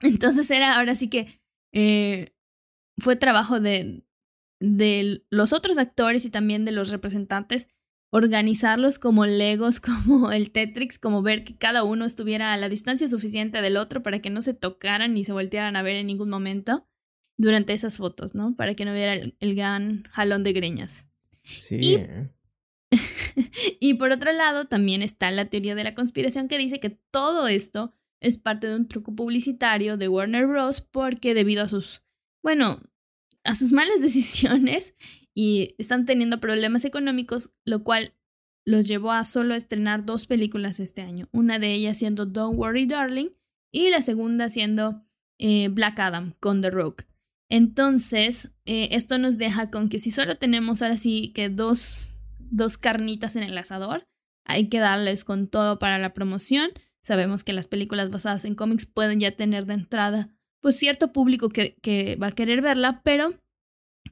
Entonces 0.00 0.50
era 0.50 0.76
ahora 0.76 0.94
sí 0.94 1.10
que 1.10 1.40
eh, 1.72 2.34
fue 2.98 3.16
trabajo 3.16 3.60
de, 3.60 4.04
de 4.60 5.24
los 5.30 5.52
otros 5.52 5.76
actores 5.78 6.24
y 6.24 6.30
también 6.30 6.64
de 6.64 6.72
los 6.72 6.90
representantes 6.90 7.68
organizarlos 8.10 8.98
como 8.98 9.26
legos, 9.26 9.80
como 9.80 10.32
el 10.32 10.50
Tetrix, 10.50 10.98
como 10.98 11.22
ver 11.22 11.44
que 11.44 11.56
cada 11.56 11.84
uno 11.84 12.04
estuviera 12.04 12.52
a 12.52 12.56
la 12.56 12.68
distancia 12.68 13.08
suficiente 13.08 13.62
del 13.62 13.76
otro 13.76 14.02
para 14.02 14.20
que 14.20 14.30
no 14.30 14.42
se 14.42 14.54
tocaran 14.54 15.14
ni 15.14 15.24
se 15.24 15.32
voltearan 15.32 15.76
a 15.76 15.82
ver 15.82 15.96
en 15.96 16.06
ningún 16.06 16.28
momento 16.28 16.86
durante 17.38 17.72
esas 17.72 17.96
fotos, 17.96 18.34
¿no? 18.34 18.54
Para 18.54 18.74
que 18.74 18.84
no 18.84 18.92
hubiera 18.92 19.14
el, 19.14 19.36
el 19.40 19.54
gran 19.54 20.04
jalón 20.10 20.42
de 20.42 20.52
greñas. 20.52 21.08
Sí. 21.44 21.78
y-. 21.80 21.98
Y 23.80 23.94
por 23.94 24.10
otro 24.10 24.32
lado, 24.32 24.66
también 24.66 25.02
está 25.02 25.30
la 25.30 25.46
teoría 25.46 25.74
de 25.74 25.84
la 25.84 25.94
conspiración 25.94 26.48
que 26.48 26.58
dice 26.58 26.80
que 26.80 26.90
todo 26.90 27.48
esto 27.48 27.94
es 28.20 28.36
parte 28.36 28.66
de 28.66 28.76
un 28.76 28.88
truco 28.88 29.14
publicitario 29.14 29.96
de 29.96 30.08
Warner 30.08 30.46
Bros. 30.46 30.80
porque 30.80 31.34
debido 31.34 31.64
a 31.64 31.68
sus, 31.68 32.02
bueno, 32.42 32.82
a 33.44 33.54
sus 33.54 33.72
malas 33.72 34.00
decisiones 34.00 34.94
y 35.34 35.74
están 35.78 36.06
teniendo 36.06 36.40
problemas 36.40 36.84
económicos, 36.84 37.54
lo 37.64 37.82
cual 37.84 38.14
los 38.64 38.88
llevó 38.88 39.12
a 39.12 39.24
solo 39.24 39.54
estrenar 39.54 40.04
dos 40.04 40.26
películas 40.26 40.80
este 40.80 41.02
año. 41.02 41.28
Una 41.32 41.58
de 41.58 41.72
ellas 41.72 41.98
siendo 41.98 42.26
Don't 42.26 42.58
Worry 42.58 42.86
Darling 42.86 43.30
y 43.72 43.90
la 43.90 44.02
segunda 44.02 44.48
siendo 44.48 45.02
eh, 45.38 45.68
Black 45.68 45.98
Adam 46.00 46.34
con 46.40 46.60
The 46.60 46.70
Rock. 46.70 47.04
Entonces, 47.48 48.50
eh, 48.64 48.88
esto 48.92 49.18
nos 49.18 49.38
deja 49.38 49.70
con 49.70 49.88
que 49.88 49.98
si 49.98 50.10
solo 50.10 50.36
tenemos 50.36 50.82
ahora 50.82 50.96
sí 50.96 51.32
que 51.34 51.48
dos, 51.48 52.12
dos 52.38 52.76
carnitas 52.76 53.34
en 53.36 53.42
el 53.42 53.58
asador, 53.58 54.04
hay 54.44 54.68
que 54.68 54.78
darles 54.78 55.24
con 55.24 55.48
todo 55.48 55.78
para 55.78 55.98
la 55.98 56.12
promoción. 56.12 56.70
Sabemos 57.02 57.42
que 57.42 57.52
las 57.52 57.66
películas 57.66 58.10
basadas 58.10 58.44
en 58.44 58.54
cómics 58.54 58.86
pueden 58.86 59.20
ya 59.20 59.32
tener 59.32 59.66
de 59.66 59.74
entrada 59.74 60.28
pues 60.60 60.76
cierto 60.76 61.12
público 61.12 61.48
que, 61.48 61.76
que 61.82 62.16
va 62.16 62.28
a 62.28 62.32
querer 62.32 62.60
verla, 62.60 63.00
pero 63.02 63.34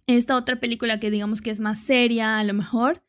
esta 0.06 0.36
otra 0.36 0.60
película 0.60 1.00
que 1.00 1.10
digamos 1.10 1.40
que 1.40 1.50
es 1.50 1.60
más 1.60 1.80
seria 1.80 2.38
a 2.38 2.44
lo 2.44 2.54
mejor 2.54 3.04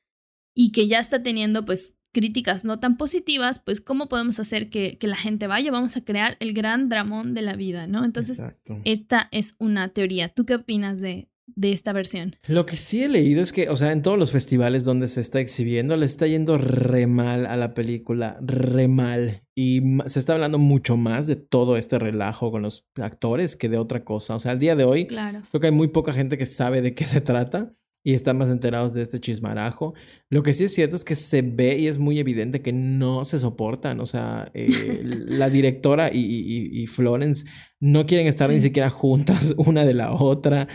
y 0.56 0.72
que 0.72 0.88
ya 0.88 1.00
está 1.00 1.24
teniendo 1.24 1.66
pues 1.66 1.96
críticas 2.12 2.66
no 2.66 2.80
tan 2.80 2.98
positivas, 2.98 3.60
pues 3.60 3.82
cómo 3.82 4.10
podemos 4.10 4.40
hacer 4.40 4.70
que, 4.70 4.98
que 4.98 5.08
la 5.08 5.16
gente 5.16 5.48
vaya, 5.48 5.72
vamos 5.72 5.96
a 5.96 6.04
crear 6.04 6.38
el 6.40 6.54
gran 6.54 6.90
dramón 6.90 7.34
de 7.34 7.42
la 7.42 7.56
vida, 7.56 7.88
¿no? 7.88 8.04
Entonces, 8.04 8.42
esta 8.84 9.30
es 9.32 9.56
una 9.60 9.90
teoría. 9.90 10.30
¿Tú 10.30 10.46
qué 10.46 10.56
opinas 10.56 11.02
de, 11.02 11.30
de 11.56 11.72
esta 11.72 11.94
versión. 11.94 12.36
Lo 12.48 12.66
que 12.66 12.78
sí 12.78 13.04
he 13.04 13.10
leído 13.10 13.42
es 13.42 13.52
que, 13.52 13.70
o 13.70 13.78
sea, 13.78 13.92
en 13.92 14.02
todos 14.02 14.18
los 14.18 14.32
festivales 14.32 14.84
donde 14.84 15.08
se 15.08 15.22
está 15.22 15.40
exhibiendo, 15.40 15.96
le 15.98 16.06
está 16.06 16.28
yendo 16.28 16.58
re 16.58 17.08
mal 17.08 17.46
a 17.46 17.58
la 17.58 17.74
película, 17.74 18.38
re 18.42 18.88
mal. 18.88 19.44
Y 19.56 19.82
se 20.06 20.20
está 20.20 20.34
hablando 20.34 20.58
mucho 20.58 20.96
más 20.98 21.28
de 21.28 21.36
todo 21.36 21.78
este 21.78 22.00
relajo 22.00 22.52
con 22.52 22.62
los 22.62 22.88
actores 22.96 23.56
que 23.56 23.70
de 23.70 23.78
otra 23.78 24.04
cosa. 24.04 24.36
O 24.36 24.40
sea, 24.40 24.54
al 24.54 24.60
día 24.60 24.76
de 24.76 24.86
hoy, 24.86 25.08
claro. 25.08 25.42
creo 25.50 25.62
que 25.62 25.68
hay 25.68 25.74
muy 25.74 25.90
poca 25.90 26.14
gente 26.14 26.38
que 26.38 26.46
sabe 26.46 26.82
de 26.82 26.94
qué 26.94 27.06
se 27.06 27.22
trata 27.22 27.74
y 28.04 28.14
están 28.14 28.38
más 28.38 28.50
enterados 28.50 28.94
de 28.94 29.02
este 29.02 29.20
chismarajo. 29.20 29.94
Lo 30.30 30.42
que 30.44 30.54
sí 30.54 30.64
es 30.64 30.74
cierto 30.74 30.96
es 30.96 31.04
que 31.04 31.16
se 31.16 31.42
ve 31.42 31.78
y 31.78 31.88
es 31.88 31.98
muy 31.98 32.20
evidente 32.20 32.62
que 32.62 32.72
no 32.72 33.26
se 33.26 33.40
soportan. 33.40 34.00
O 34.00 34.06
sea, 34.06 34.52
eh, 34.54 35.02
la 35.04 35.50
directora 35.50 36.10
y, 36.14 36.88
Florence 36.88 37.46
no 37.80 38.06
quieren 38.06 38.28
estar 38.28 38.50
ni 38.50 38.62
siquiera 38.62 38.90
juntas 38.90 39.54
una 39.58 39.86
de 39.86 39.94
la 39.94 40.14
otra 40.14 40.68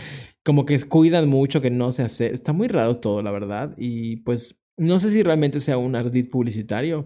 como 0.45 0.65
que 0.65 0.79
cuidan 0.81 1.27
mucho 1.27 1.59
que 1.59 1.71
no 1.71 1.91
se 1.91 2.03
hace. 2.03 2.31
Está 2.31 2.53
muy 2.53 2.67
raro 2.67 2.99
todo, 2.99 3.23
la 3.23 3.31
verdad. 3.31 3.73
Y 3.77 4.17
pues 4.17 4.61
no 4.77 4.99
sé 4.99 5.09
si 5.09 5.23
realmente 5.23 5.59
sea 5.59 5.77
un 5.79 5.95
ardid 5.95 6.29
publicitario, 6.29 7.05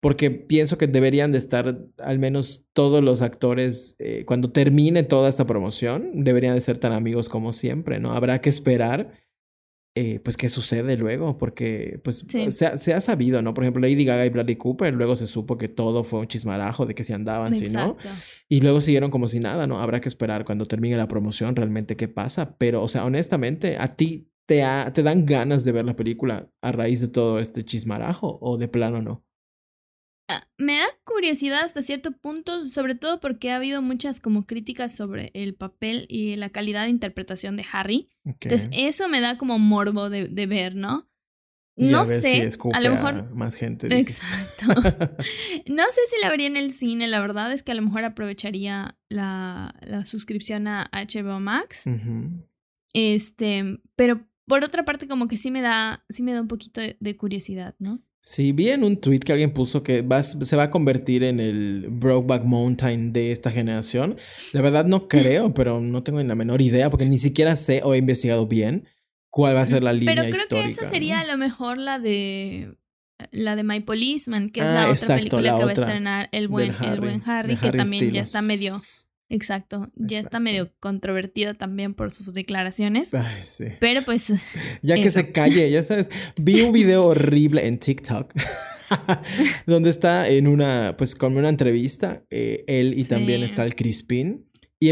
porque 0.00 0.30
pienso 0.30 0.78
que 0.78 0.86
deberían 0.86 1.32
de 1.32 1.38
estar 1.38 1.78
al 1.98 2.18
menos 2.20 2.66
todos 2.72 3.02
los 3.02 3.22
actores, 3.22 3.96
eh, 3.98 4.24
cuando 4.24 4.52
termine 4.52 5.02
toda 5.02 5.28
esta 5.28 5.46
promoción, 5.46 6.22
deberían 6.24 6.54
de 6.54 6.60
ser 6.60 6.78
tan 6.78 6.92
amigos 6.92 7.28
como 7.28 7.52
siempre, 7.52 7.98
¿no? 7.98 8.12
Habrá 8.12 8.40
que 8.40 8.50
esperar 8.50 9.12
eh, 9.98 10.20
pues 10.22 10.36
qué 10.36 10.50
sucede 10.50 10.98
luego, 10.98 11.38
porque 11.38 11.98
pues 12.04 12.26
se, 12.28 12.66
ha, 12.66 12.76
se, 12.76 12.92
ha, 12.92 13.00
sabido, 13.00 13.40
¿no? 13.40 13.54
Por 13.54 13.64
ejemplo, 13.64 13.80
Lady 13.80 14.04
Gaga 14.04 14.26
y 14.26 14.28
Bradley 14.28 14.56
Cooper, 14.56 14.92
luego 14.92 15.16
se 15.16 15.26
supo 15.26 15.56
que 15.56 15.68
todo 15.68 16.04
fue 16.04 16.20
un 16.20 16.28
chismarajo 16.28 16.84
de 16.84 16.94
que 16.94 17.02
se 17.02 17.14
andaban, 17.14 17.54
si 17.54 17.72
no, 17.72 17.96
y 18.46 18.60
luego 18.60 18.82
siguieron 18.82 19.10
como 19.10 19.26
si 19.26 19.40
nada, 19.40 19.66
¿no? 19.66 19.80
Habrá 19.80 20.02
que 20.02 20.10
esperar 20.10 20.44
cuando 20.44 20.66
termine 20.66 20.98
la 20.98 21.08
promoción 21.08 21.56
realmente 21.56 21.96
qué 21.96 22.08
pasa, 22.08 22.58
pero, 22.58 22.82
o 22.82 22.88
sea, 22.88 23.06
honestamente, 23.06 23.78
¿a 23.78 23.88
ti 23.88 24.28
te, 24.44 24.62
te 24.92 25.02
dan 25.02 25.24
ganas 25.24 25.64
de 25.64 25.72
ver 25.72 25.86
la 25.86 25.96
película 25.96 26.50
a 26.60 26.72
raíz 26.72 27.00
de 27.00 27.08
todo 27.08 27.38
este 27.38 27.64
chismarajo 27.64 28.38
o 28.42 28.58
de 28.58 28.68
plano 28.68 29.00
no? 29.00 29.25
Ah, 30.28 30.44
me 30.58 30.78
da 30.78 30.86
curiosidad 31.04 31.60
hasta 31.64 31.82
cierto 31.82 32.10
punto, 32.10 32.66
sobre 32.68 32.96
todo 32.96 33.20
porque 33.20 33.52
ha 33.52 33.56
habido 33.56 33.80
muchas 33.80 34.18
como 34.18 34.44
críticas 34.44 34.94
sobre 34.94 35.30
el 35.34 35.54
papel 35.54 36.06
y 36.08 36.34
la 36.34 36.50
calidad 36.50 36.84
de 36.84 36.90
interpretación 36.90 37.56
de 37.56 37.64
Harry. 37.72 38.10
Entonces, 38.24 38.68
eso 38.72 39.08
me 39.08 39.20
da 39.20 39.38
como 39.38 39.58
morbo 39.60 40.10
de, 40.10 40.46
ver, 40.46 40.74
¿no? 40.74 41.08
no 41.76 42.06
sé, 42.06 42.48
a, 42.72 42.80
lo 42.80 42.90
mejor 42.90 43.30
más 43.34 43.54
gente. 43.54 43.86
Exacto. 43.96 44.66
no 45.66 45.84
sé 45.84 46.00
si 46.10 46.20
la 46.20 46.30
vería 46.30 46.48
en 46.48 46.56
el 46.56 46.72
cine, 46.72 47.06
la 47.06 47.20
verdad 47.20 47.52
es 47.52 47.62
que 47.62 47.72
a 47.72 47.74
lo 47.76 47.82
mejor 47.82 48.04
aprovecharía 48.04 48.98
la, 49.08 49.74
la 49.82 50.04
suscripción 50.04 50.66
a 50.66 50.90
HBO 50.92 51.38
Max. 51.38 51.84
Este, 52.94 53.78
pero 53.94 54.26
por 54.46 54.64
otra 54.64 54.84
parte 54.84 55.06
como 55.06 55.28
que 55.28 55.36
sí 55.36 55.50
me 55.50 55.60
da 55.60 56.04
sí 56.08 56.22
me 56.22 56.32
da 56.32 56.40
un 56.40 56.48
poquito 56.48 56.80
de 56.80 57.16
curiosidad, 57.16 57.74
¿no? 57.78 58.02
Sí, 58.26 58.50
vi 58.50 58.70
en 58.70 58.82
un 58.82 58.96
tweet 58.96 59.20
que 59.20 59.30
alguien 59.30 59.52
puso 59.52 59.84
que 59.84 60.04
se 60.24 60.56
va 60.56 60.64
a 60.64 60.70
convertir 60.70 61.22
en 61.22 61.38
el 61.38 61.86
Brokeback 61.88 62.42
Mountain 62.42 63.12
de 63.12 63.30
esta 63.30 63.52
generación. 63.52 64.16
La 64.52 64.62
verdad 64.62 64.84
no 64.84 65.06
creo, 65.06 65.54
pero 65.54 65.80
no 65.80 66.02
tengo 66.02 66.18
ni 66.18 66.26
la 66.26 66.34
menor 66.34 66.60
idea 66.60 66.90
porque 66.90 67.06
ni 67.06 67.18
siquiera 67.18 67.54
sé 67.54 67.82
o 67.84 67.94
he 67.94 67.98
investigado 67.98 68.48
bien 68.48 68.88
cuál 69.30 69.54
va 69.54 69.60
a 69.60 69.66
ser 69.66 69.84
la 69.84 69.92
línea 69.92 70.16
Pero 70.16 70.28
creo 70.28 70.48
que 70.48 70.66
esa 70.66 70.86
sería 70.86 71.20
a 71.20 71.24
lo 71.24 71.36
mejor 71.36 71.78
la 71.78 72.00
de 72.00 72.74
la 73.30 73.54
de 73.54 73.62
My 73.62 73.78
Policeman, 73.78 74.50
que 74.50 74.58
es 74.58 74.66
la 74.66 74.86
ah, 74.86 74.90
otra 74.90 75.16
película 75.16 75.54
que 75.54 75.64
va 75.64 75.70
a 75.70 75.74
estrenar 75.74 76.28
el 76.32 76.48
buen 76.48 76.72
Harry, 76.72 76.94
el 76.94 77.00
buen 77.00 77.22
Harry 77.26 77.56
que 77.56 77.70
también 77.70 78.10
ya 78.10 78.22
está 78.22 78.42
medio 78.42 78.76
Exacto, 79.28 79.90
ya 79.96 80.20
está 80.20 80.38
medio 80.38 80.72
controvertida 80.78 81.54
también 81.54 81.94
por 81.94 82.12
sus 82.12 82.32
declaraciones. 82.32 83.12
Ay, 83.12 83.42
sí. 83.42 83.64
Pero 83.80 84.02
pues... 84.02 84.32
ya 84.82 84.94
que 84.96 85.10
se 85.10 85.32
calle, 85.32 85.68
ya 85.70 85.82
sabes. 85.82 86.10
Vi 86.40 86.60
un 86.60 86.72
video 86.72 87.06
horrible 87.06 87.66
en 87.66 87.78
TikTok. 87.78 88.32
donde 89.66 89.90
está 89.90 90.28
en 90.28 90.46
una, 90.46 90.94
pues 90.96 91.16
con 91.16 91.36
una 91.36 91.48
entrevista, 91.48 92.24
eh, 92.30 92.64
él 92.68 92.94
y 92.96 93.02
también 93.04 93.42
está 93.42 93.64
el 93.64 93.74
Crispin. 93.74 94.48
Y, 94.78 94.90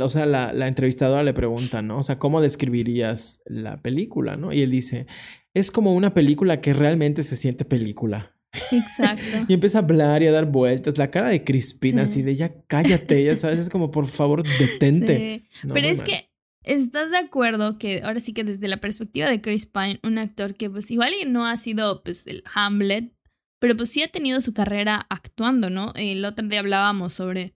o 0.00 0.08
sea, 0.08 0.26
la, 0.26 0.52
la, 0.52 0.66
entrevistadora 0.66 1.22
le 1.22 1.32
pregunta, 1.32 1.80
¿no? 1.80 2.00
O 2.00 2.02
sea, 2.02 2.18
¿cómo 2.18 2.40
describirías 2.40 3.40
la 3.46 3.80
película, 3.80 4.36
no? 4.36 4.52
Y 4.52 4.62
él 4.62 4.70
dice, 4.70 5.06
es 5.54 5.70
como 5.70 5.94
una 5.94 6.12
película 6.12 6.60
que 6.60 6.72
realmente 6.72 7.22
se 7.22 7.36
siente 7.36 7.64
película. 7.64 8.36
Exacto. 8.70 9.22
y 9.48 9.54
empieza 9.54 9.78
a 9.78 9.82
hablar 9.82 10.22
y 10.22 10.26
a 10.26 10.32
dar 10.32 10.46
vueltas. 10.46 10.98
La 10.98 11.10
cara 11.10 11.28
de 11.28 11.44
Crispina, 11.44 12.02
así 12.02 12.22
de 12.22 12.36
ya 12.36 12.52
cállate, 12.66 13.24
ya 13.24 13.36
sabes, 13.36 13.58
es 13.58 13.70
como 13.70 13.90
por 13.90 14.06
favor 14.06 14.42
detente. 14.58 15.44
Pero 15.72 15.86
es 15.86 16.02
que 16.02 16.32
¿Estás 16.64 17.10
de 17.10 17.18
acuerdo 17.18 17.76
que 17.78 18.02
ahora 18.04 18.20
sí 18.20 18.32
que 18.32 18.44
desde 18.44 18.68
la 18.68 18.76
perspectiva 18.76 19.28
de 19.28 19.40
Chris 19.40 19.66
Pine, 19.66 19.98
un 20.04 20.18
actor 20.18 20.54
que 20.54 20.70
pues 20.70 20.90
igual 20.90 21.12
no 21.26 21.44
ha 21.44 21.58
sido 21.58 22.02
pues 22.04 22.26
el 22.28 22.44
Hamlet, 22.54 23.12
pero 23.58 23.76
pues 23.76 23.90
sí 23.90 24.02
ha 24.02 24.08
tenido 24.08 24.40
su 24.40 24.54
carrera 24.54 25.06
actuando, 25.10 25.70
¿no? 25.70 25.92
El 25.96 26.24
otro 26.24 26.46
día 26.46 26.60
hablábamos 26.60 27.14
sobre 27.14 27.52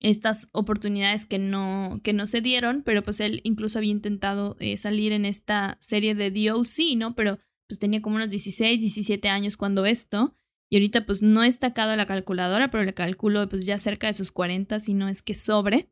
estas 0.00 0.48
oportunidades 0.52 1.26
que 1.26 1.38
no, 1.38 2.00
que 2.02 2.12
no 2.12 2.26
se 2.26 2.40
dieron, 2.40 2.82
pero 2.82 3.02
pues 3.02 3.20
él 3.20 3.40
incluso 3.44 3.78
había 3.78 3.90
intentado 3.90 4.56
eh, 4.58 4.78
salir 4.78 5.12
en 5.12 5.24
esta 5.24 5.76
serie 5.80 6.14
de 6.14 6.30
DOC, 6.30 6.96
¿no? 6.96 7.14
Pero 7.14 7.38
pues 7.66 7.78
tenía 7.78 8.02
como 8.02 8.16
unos 8.16 8.30
16, 8.30 8.80
17 8.80 9.28
años 9.28 9.56
cuando 9.56 9.86
esto, 9.86 10.36
y 10.68 10.76
ahorita 10.76 11.06
pues 11.06 11.22
no 11.22 11.44
he 11.44 11.48
estacado 11.48 11.94
la 11.96 12.06
calculadora, 12.06 12.70
pero 12.70 12.84
le 12.84 12.94
calculo 12.94 13.48
pues 13.48 13.66
ya 13.66 13.78
cerca 13.78 14.08
de 14.08 14.14
sus 14.14 14.32
40, 14.32 14.80
si 14.80 14.94
no 14.94 15.08
es 15.08 15.22
que 15.22 15.34
sobre. 15.34 15.90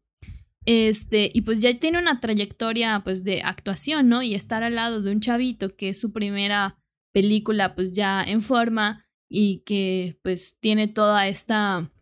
Este, 0.67 1.31
y 1.33 1.43
pues 1.43 1.61
ya 1.61 1.79
tiene 1.79 1.99
una 1.99 2.21
trayectoria 2.21 3.03
pues 3.05 3.23
de 3.23 3.43
actuación, 3.43 4.09
¿no? 4.09 4.23
Y 4.23 4.35
estar 4.35 4.63
al 4.63 4.75
lado 4.75 5.03
de 5.03 5.13
un 5.13 5.21
chavito 5.21 5.77
que 5.77 5.91
es 5.91 6.01
su 6.01 6.13
primera 6.13 6.79
película 7.13 7.75
pues 7.75 7.95
ya 7.95 8.25
en 8.25 8.43
forma 8.43 9.07
y 9.29 9.59
que 9.67 10.19
pues 10.23 10.57
tiene 10.61 10.89
toda 10.89 11.29
esta 11.29 11.93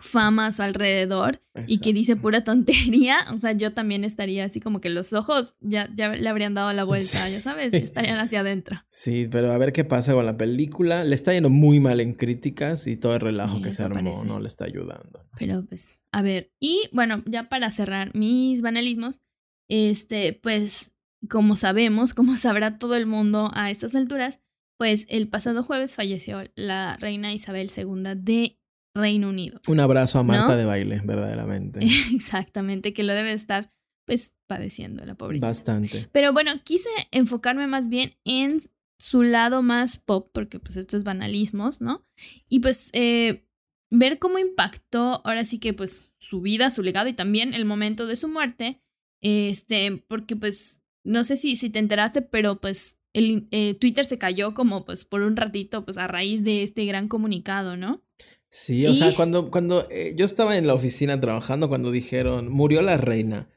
fama 0.00 0.46
a 0.46 0.52
su 0.52 0.62
alrededor 0.62 1.40
y 1.66 1.78
que 1.78 1.92
dice 1.92 2.16
pura 2.16 2.42
tontería, 2.42 3.26
o 3.32 3.38
sea, 3.38 3.52
yo 3.52 3.72
también 3.72 4.04
estaría 4.04 4.44
así 4.44 4.60
como 4.60 4.80
que 4.80 4.88
los 4.88 5.12
ojos 5.12 5.54
ya, 5.60 5.88
ya 5.94 6.08
le 6.08 6.28
habrían 6.28 6.54
dado 6.54 6.72
la 6.72 6.84
vuelta, 6.84 7.28
ya 7.28 7.40
sabes, 7.40 7.72
estarían 7.72 8.18
hacia 8.20 8.40
adentro. 8.40 8.78
Sí, 8.90 9.28
pero 9.30 9.52
a 9.52 9.58
ver 9.58 9.72
qué 9.72 9.84
pasa 9.84 10.14
con 10.14 10.26
la 10.26 10.36
película. 10.36 11.04
Le 11.04 11.14
está 11.14 11.32
yendo 11.32 11.50
muy 11.50 11.80
mal 11.80 12.00
en 12.00 12.14
críticas 12.14 12.86
y 12.86 12.96
todo 12.96 13.14
el 13.14 13.20
relajo 13.20 13.62
que 13.62 13.70
se 13.70 13.84
armó 13.84 14.24
no 14.24 14.40
le 14.40 14.48
está 14.48 14.64
ayudando. 14.64 15.26
Pero 15.38 15.64
pues, 15.64 16.00
a 16.12 16.22
ver, 16.22 16.52
y 16.60 16.88
bueno, 16.92 17.22
ya 17.26 17.48
para 17.48 17.70
cerrar 17.70 18.14
mis 18.14 18.62
banalismos, 18.62 19.20
este, 19.68 20.32
pues, 20.32 20.90
como 21.28 21.56
sabemos, 21.56 22.14
como 22.14 22.36
sabrá 22.36 22.78
todo 22.78 22.96
el 22.96 23.06
mundo 23.06 23.50
a 23.54 23.70
estas 23.70 23.94
alturas, 23.94 24.40
pues 24.78 25.06
el 25.08 25.28
pasado 25.28 25.62
jueves 25.62 25.96
falleció 25.96 26.44
la 26.54 26.96
reina 26.96 27.32
Isabel 27.32 27.68
II 27.76 28.14
de 28.16 28.58
Reino 28.94 29.28
Unido. 29.28 29.60
Un 29.66 29.80
abrazo 29.80 30.18
a 30.18 30.22
Marta 30.22 30.56
de 30.56 30.64
baile, 30.64 31.00
verdaderamente. 31.04 31.80
Exactamente, 32.14 32.92
que 32.92 33.02
lo 33.02 33.14
debe 33.14 33.32
estar 33.32 33.72
pues 34.06 34.34
padeciendo 34.46 35.04
la 35.04 35.14
pobrecita. 35.14 35.48
Bastante. 35.48 36.08
Pero 36.12 36.32
bueno, 36.32 36.52
quise 36.64 36.88
enfocarme 37.10 37.66
más 37.66 37.88
bien 37.88 38.14
en 38.24 38.58
su 38.98 39.22
lado 39.22 39.62
más 39.62 39.98
pop, 39.98 40.30
porque 40.32 40.58
pues 40.58 40.76
esto 40.76 40.96
es 40.96 41.04
banalismos, 41.04 41.80
¿no? 41.80 42.06
Y 42.48 42.60
pues 42.60 42.90
eh, 42.94 43.46
ver 43.90 44.18
cómo 44.18 44.38
impactó 44.38 45.20
ahora 45.24 45.44
sí 45.44 45.58
que 45.58 45.72
pues 45.72 46.14
su 46.18 46.40
vida, 46.40 46.70
su 46.70 46.82
legado 46.82 47.08
y 47.08 47.12
también 47.12 47.54
el 47.54 47.64
momento 47.64 48.06
de 48.06 48.16
su 48.16 48.28
muerte, 48.28 48.82
este, 49.20 50.04
porque 50.08 50.36
pues 50.36 50.82
no 51.04 51.24
sé 51.24 51.36
si, 51.36 51.56
si 51.56 51.70
te 51.70 51.78
enteraste, 51.78 52.22
pero 52.22 52.60
pues 52.60 52.98
el 53.12 53.48
eh, 53.50 53.74
Twitter 53.74 54.04
se 54.04 54.18
cayó 54.18 54.54
como 54.54 54.84
pues 54.84 55.04
por 55.04 55.22
un 55.22 55.36
ratito 55.36 55.84
pues 55.84 55.98
a 55.98 56.06
raíz 56.06 56.44
de 56.44 56.62
este 56.62 56.84
gran 56.84 57.08
comunicado, 57.08 57.76
¿no? 57.76 58.02
Sí, 58.50 58.86
o 58.86 58.94
sea, 58.94 59.14
cuando, 59.14 59.50
cuando 59.50 59.86
eh, 59.90 60.14
yo 60.16 60.24
estaba 60.24 60.56
en 60.56 60.66
la 60.66 60.74
oficina 60.74 61.20
trabajando, 61.20 61.68
cuando 61.68 61.90
dijeron, 61.90 62.50
murió 62.50 62.80
la 62.80 62.96
reina, 62.96 63.48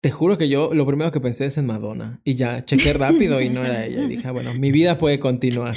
te 0.00 0.10
juro 0.10 0.36
que 0.36 0.48
yo 0.48 0.74
lo 0.74 0.84
primero 0.84 1.12
que 1.12 1.20
pensé 1.20 1.46
es 1.46 1.58
en 1.58 1.66
Madonna. 1.66 2.20
Y 2.24 2.34
ya, 2.34 2.64
chequé 2.64 2.92
rápido 2.92 3.40
y 3.40 3.48
no 3.50 3.64
era 3.64 3.86
ella. 3.86 4.02
Y 4.02 4.08
dije, 4.08 4.26
ah, 4.26 4.32
bueno, 4.32 4.52
mi 4.54 4.72
vida 4.72 4.98
puede 4.98 5.20
continuar. 5.20 5.76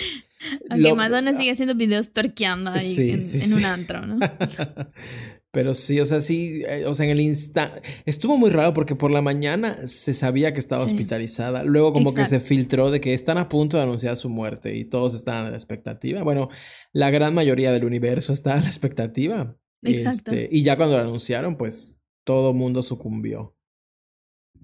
Aunque 0.69 0.93
Madonna 0.93 1.33
sigue 1.33 1.51
haciendo 1.51 1.75
videos 1.75 2.11
torqueando 2.11 2.71
ahí 2.71 3.11
en, 3.11 3.53
un 3.53 3.65
antro, 3.65 4.05
¿no? 4.05 4.19
Pero 5.55 5.73
sí, 5.73 6.01
o 6.01 6.05
sea, 6.05 6.19
sí, 6.19 6.63
eh, 6.67 6.83
o 6.85 6.93
sea, 6.93 7.05
en 7.05 7.13
el 7.13 7.21
instante, 7.21 7.81
estuvo 8.05 8.37
muy 8.37 8.49
raro 8.49 8.73
porque 8.73 8.93
por 8.93 9.09
la 9.09 9.21
mañana 9.21 9.87
se 9.87 10.13
sabía 10.13 10.51
que 10.51 10.59
estaba 10.59 10.83
hospitalizada, 10.83 11.63
luego 11.63 11.93
como 11.93 12.13
que 12.13 12.25
se 12.25 12.41
filtró 12.41 12.91
de 12.91 12.99
que 12.99 13.13
están 13.13 13.37
a 13.37 13.47
punto 13.47 13.77
de 13.77 13.83
anunciar 13.83 14.17
su 14.17 14.27
muerte 14.27 14.75
y 14.75 14.83
todos 14.83 15.13
estaban 15.13 15.45
a 15.45 15.51
la 15.51 15.55
expectativa. 15.55 16.23
Bueno, 16.23 16.49
la 16.91 17.09
gran 17.09 17.33
mayoría 17.33 17.71
del 17.71 17.85
universo 17.85 18.33
está 18.33 18.55
a 18.55 18.59
la 18.59 18.67
expectativa. 18.67 19.55
Exacto. 19.81 20.33
Este, 20.33 20.49
y 20.51 20.61
ya 20.61 20.75
cuando 20.75 20.97
lo 20.97 21.03
anunciaron, 21.03 21.55
pues 21.55 22.01
todo 22.25 22.49
el 22.49 22.57
mundo 22.57 22.83
sucumbió. 22.83 23.57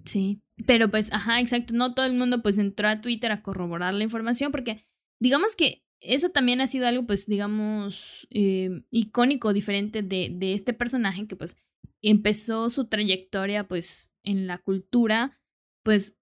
Sí, 0.04 0.42
pero 0.68 0.92
pues, 0.92 1.14
ajá, 1.14 1.40
exacto, 1.40 1.74
no 1.74 1.94
todo 1.94 2.06
el 2.06 2.16
mundo 2.16 2.44
pues 2.44 2.58
entró 2.58 2.90
a 2.90 3.00
Twitter 3.00 3.32
a 3.32 3.42
corroborar 3.42 3.94
la 3.94 4.04
información 4.04 4.52
porque 4.52 4.86
digamos 5.22 5.56
que 5.56 5.86
eso 6.02 6.30
también 6.30 6.62
ha 6.62 6.68
sido 6.68 6.88
algo, 6.88 7.06
pues, 7.06 7.28
digamos, 7.28 8.28
eh, 8.32 8.84
icónico, 8.90 9.54
diferente 9.54 10.02
de, 10.02 10.30
de, 10.34 10.54
este 10.54 10.74
personaje 10.74 11.28
que, 11.28 11.36
pues, 11.36 11.58
empezó 12.02 12.70
su 12.70 12.88
trayectoria, 12.88 13.68
pues, 13.68 14.14
en 14.24 14.48
la 14.48 14.58
cultura, 14.58 15.40
pues, 15.84 16.18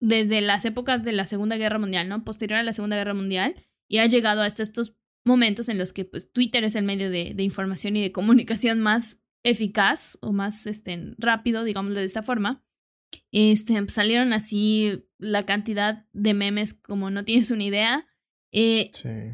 desde 0.00 0.40
las 0.40 0.64
épocas 0.64 1.02
de 1.02 1.12
la 1.12 1.26
Segunda 1.26 1.56
Guerra 1.56 1.78
Mundial, 1.78 2.08
¿no? 2.08 2.24
Posterior 2.24 2.60
a 2.60 2.62
la 2.62 2.72
Segunda 2.72 2.96
Guerra 2.96 3.14
Mundial, 3.14 3.56
y 3.88 3.98
ha 3.98 4.06
llegado 4.06 4.42
hasta 4.42 4.62
estos 4.62 4.94
momentos 5.24 5.68
en 5.68 5.78
los 5.78 5.92
que, 5.92 6.04
pues, 6.04 6.30
Twitter 6.32 6.62
es 6.62 6.76
el 6.76 6.84
medio 6.84 7.10
de, 7.10 7.34
de 7.34 7.42
información 7.42 7.96
y 7.96 8.02
de 8.02 8.12
comunicación 8.12 8.80
más 8.80 9.18
eficaz 9.42 10.18
o 10.20 10.32
más, 10.32 10.66
este, 10.66 11.14
rápido, 11.18 11.64
digámoslo 11.64 11.98
de 11.98 12.06
esta 12.06 12.22
forma. 12.22 12.64
Este, 13.32 13.88
salieron 13.88 14.32
así 14.32 15.04
la 15.18 15.46
cantidad 15.46 16.06
de 16.12 16.34
memes 16.34 16.74
como 16.74 17.10
no 17.10 17.24
tienes 17.24 17.50
una 17.50 17.64
idea 17.64 18.06
eh, 18.52 18.90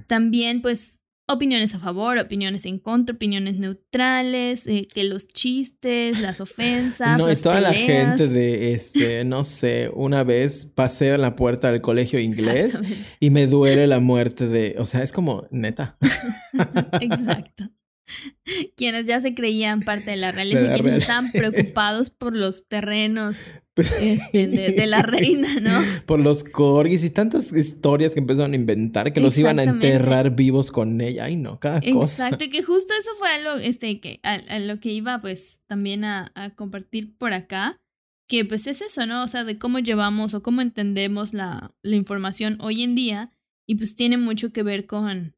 también, 0.07 0.63
pues, 0.63 1.03
opiniones 1.29 1.75
a 1.75 1.79
favor, 1.79 2.19
opiniones 2.19 2.67
en 2.67 2.79
contra, 2.79 3.15
opiniones 3.15 3.59
neutrales, 3.59 4.67
eh, 4.67 4.87
que 4.93 5.05
los 5.05 5.27
chistes, 5.29 6.21
las 6.21 6.41
ofensas. 6.41 7.19
No, 7.19 7.31
y 7.31 7.37
toda 7.37 7.61
la 7.61 7.73
gente 7.73 8.29
de 8.29 8.73
este, 8.73 9.25
no 9.25 9.45
sé, 9.45 9.91
una 9.95 10.25
vez 10.25 10.67
pasé 10.67 11.13
a 11.13 11.19
la 11.19 11.37
puerta 11.37 11.71
del 11.71 11.81
colegio 11.81 12.19
inglés 12.19 12.83
y 13.21 13.31
me 13.31 13.47
duele 13.47 13.87
la 13.87 14.01
muerte 14.01 14.47
de, 14.47 14.77
o 14.79 14.87
sea, 14.87 15.03
es 15.03 15.13
como 15.13 15.47
neta. 15.51 15.97
Exacto. 17.01 17.71
Quienes 18.77 19.07
ya 19.07 19.21
se 19.21 19.35
creían 19.35 19.83
parte 19.83 20.13
de 20.13 20.17
la 20.17 20.33
realeza 20.33 20.67
y 20.67 20.81
quienes 20.81 21.03
estaban 21.03 21.33
preocupados 21.33 22.11
por 22.11 22.37
los 22.37 22.69
terrenos 22.69 23.43
pues 23.75 24.03
este, 24.03 24.49
de, 24.49 24.87
la 24.87 25.03
reina, 25.03 25.49
¿no? 25.61 25.81
Por 26.07 26.21
los 26.21 26.45
corgis 26.45 27.05
y 27.05 27.11
tantas 27.11 27.53
historias 27.53 28.13
que 28.13 28.21
empezaron 28.21 28.53
a 28.53 28.57
inventar 28.57 29.13
que 29.15 29.21
los 29.21 29.39
iban 29.39 29.59
a 29.59 29.63
enterrar 29.63 30.37
vivos 30.37 30.71
con 30.71 31.01
ella. 31.01 31.25
Ay, 31.25 31.37
no, 31.37 31.59
cada 31.59 31.81
cosa. 31.81 32.29
Exacto, 32.29 32.45
que 32.51 32.63
justo 32.63 32.93
eso 32.99 33.11
fue 33.19 33.31
algo 33.31 33.55
este, 33.55 33.99
que, 34.01 34.21
a, 34.25 34.59
lo 34.59 34.79
que 34.79 34.91
iba 34.91 35.23
pues 35.23 35.59
también 35.67 36.05
a, 36.05 36.33
a, 36.35 36.51
compartir 36.51 37.17
por 37.17 37.33
acá. 37.33 37.81
Que 38.29 38.45
pues 38.45 38.67
es 38.67 38.83
eso, 38.83 39.07
¿no? 39.07 39.25
O 39.25 39.29
sea, 39.29 39.45
de 39.45 39.59
cómo 39.59 39.79
llevamos 39.79 40.35
o 40.35 40.43
cómo 40.43 40.61
entendemos 40.61 41.33
la, 41.33 41.75
la 41.83 41.97
información 41.97 42.59
hoy 42.61 42.83
en 42.83 42.95
día. 42.95 43.31
Y 43.67 43.77
pues 43.77 43.97
tiene 43.97 44.19
mucho 44.19 44.53
que 44.53 44.63
ver 44.63 44.87
con, 44.87 45.35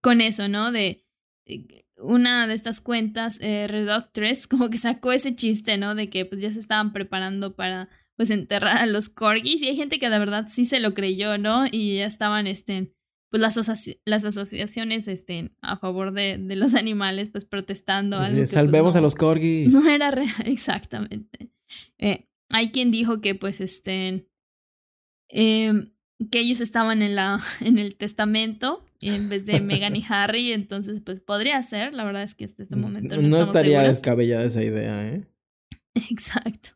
con 0.00 0.20
eso, 0.20 0.48
¿no? 0.48 0.72
De 0.72 1.04
eh, 1.46 1.81
una 2.02 2.46
de 2.46 2.54
estas 2.54 2.80
cuentas, 2.80 3.38
eh, 3.40 3.66
Redoctress, 3.68 4.46
como 4.48 4.70
que 4.70 4.78
sacó 4.78 5.12
ese 5.12 5.34
chiste, 5.34 5.78
¿no? 5.78 5.94
De 5.94 6.10
que 6.10 6.24
pues 6.24 6.40
ya 6.40 6.52
se 6.52 6.58
estaban 6.58 6.92
preparando 6.92 7.54
para 7.54 7.88
pues 8.16 8.30
enterrar 8.30 8.78
a 8.78 8.86
los 8.86 9.08
corgis 9.08 9.62
y 9.62 9.68
hay 9.68 9.76
gente 9.76 9.98
que 9.98 10.10
de 10.10 10.18
verdad 10.18 10.46
sí 10.48 10.66
se 10.66 10.80
lo 10.80 10.94
creyó, 10.94 11.38
¿no? 11.38 11.64
Y 11.70 11.96
ya 11.96 12.06
estaban, 12.06 12.46
este, 12.46 12.92
pues 13.30 13.40
las, 13.40 13.96
las 14.04 14.24
asociaciones, 14.24 15.08
este, 15.08 15.52
a 15.62 15.78
favor 15.78 16.12
de, 16.12 16.36
de 16.38 16.56
los 16.56 16.74
animales, 16.76 17.30
pues 17.30 17.44
protestando. 17.44 18.18
algo 18.18 18.36
pues, 18.36 18.50
salvemos 18.50 18.96
a 18.96 19.00
los 19.00 19.14
corgis. 19.14 19.72
No 19.72 19.88
era 19.88 20.10
real, 20.10 20.28
exactamente. 20.44 21.50
Eh, 21.98 22.28
hay 22.50 22.70
quien 22.70 22.90
dijo 22.90 23.20
que 23.20 23.34
pues, 23.34 23.60
este, 23.60 24.28
em, 25.30 25.92
que 26.30 26.40
ellos 26.40 26.60
estaban 26.60 27.00
en, 27.00 27.16
la, 27.16 27.40
en 27.60 27.78
el 27.78 27.96
testamento 27.96 28.84
en 29.10 29.28
vez 29.28 29.46
de 29.46 29.60
Megan 29.60 29.96
y 29.96 30.04
Harry, 30.08 30.52
entonces 30.52 31.00
pues 31.00 31.20
podría 31.20 31.62
ser, 31.62 31.94
la 31.94 32.04
verdad 32.04 32.22
es 32.22 32.34
que 32.34 32.44
hasta 32.44 32.62
este 32.62 32.76
momento 32.76 33.16
no, 33.16 33.22
no 33.22 33.42
estaría 33.42 33.82
descabellada 33.82 34.44
esa 34.44 34.62
idea, 34.62 35.06
¿eh? 35.06 35.26
Exacto. 35.94 36.70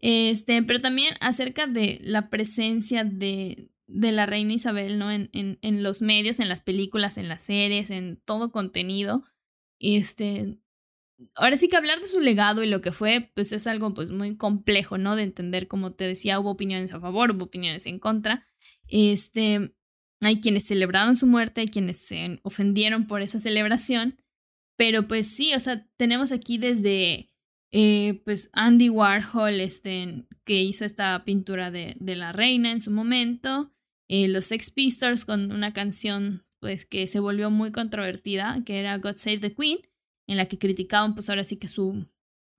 Este, 0.00 0.62
pero 0.62 0.80
también 0.80 1.14
acerca 1.20 1.66
de 1.66 1.98
la 2.02 2.28
presencia 2.28 3.04
de, 3.04 3.70
de 3.86 4.12
la 4.12 4.26
reina 4.26 4.52
Isabel, 4.52 4.98
¿no? 4.98 5.10
En, 5.10 5.30
en, 5.32 5.58
en, 5.62 5.82
los 5.82 6.02
medios, 6.02 6.40
en 6.40 6.48
las 6.48 6.60
películas, 6.60 7.18
en 7.18 7.28
las 7.28 7.42
series, 7.42 7.90
en 7.90 8.20
todo 8.24 8.52
contenido. 8.52 9.24
Este, 9.78 10.58
ahora 11.34 11.56
sí 11.56 11.68
que 11.68 11.76
hablar 11.76 12.00
de 12.00 12.08
su 12.08 12.20
legado 12.20 12.62
y 12.62 12.66
lo 12.66 12.80
que 12.80 12.92
fue, 12.92 13.30
pues 13.34 13.52
es 13.52 13.66
algo 13.66 13.94
pues 13.94 14.10
muy 14.10 14.36
complejo, 14.36 14.98
¿no? 14.98 15.16
De 15.16 15.22
entender, 15.22 15.68
como 15.68 15.92
te 15.92 16.06
decía, 16.06 16.38
hubo 16.38 16.50
opiniones 16.50 16.92
a 16.92 17.00
favor, 17.00 17.32
hubo 17.32 17.44
opiniones 17.44 17.86
en 17.86 17.98
contra. 17.98 18.46
Este, 18.88 19.74
hay 20.26 20.40
quienes 20.40 20.64
celebraron 20.64 21.14
su 21.14 21.26
muerte, 21.26 21.60
hay 21.60 21.68
quienes 21.68 21.98
se 21.98 22.40
ofendieron 22.42 23.06
por 23.06 23.22
esa 23.22 23.38
celebración, 23.38 24.16
pero 24.76 25.06
pues 25.06 25.28
sí, 25.28 25.54
o 25.54 25.60
sea, 25.60 25.86
tenemos 25.96 26.32
aquí 26.32 26.58
desde 26.58 27.30
eh, 27.72 28.20
pues 28.24 28.50
Andy 28.52 28.88
Warhol, 28.90 29.60
este, 29.60 30.26
que 30.44 30.62
hizo 30.62 30.84
esta 30.84 31.24
pintura 31.24 31.70
de, 31.70 31.96
de 32.00 32.16
la 32.16 32.32
reina 32.32 32.72
en 32.72 32.80
su 32.80 32.90
momento, 32.90 33.72
eh, 34.08 34.26
los 34.26 34.46
Sex 34.46 34.70
Pistols 34.70 35.24
con 35.24 35.52
una 35.52 35.72
canción 35.72 36.44
pues 36.60 36.86
que 36.86 37.06
se 37.06 37.20
volvió 37.20 37.50
muy 37.50 37.70
controvertida, 37.70 38.62
que 38.66 38.80
era 38.80 38.98
God 38.98 39.16
Save 39.16 39.38
the 39.38 39.54
Queen, 39.54 39.78
en 40.26 40.36
la 40.38 40.46
que 40.46 40.58
criticaban 40.58 41.14
pues 41.14 41.30
ahora 41.30 41.44
sí 41.44 41.56
que 41.56 41.68
su, 41.68 42.08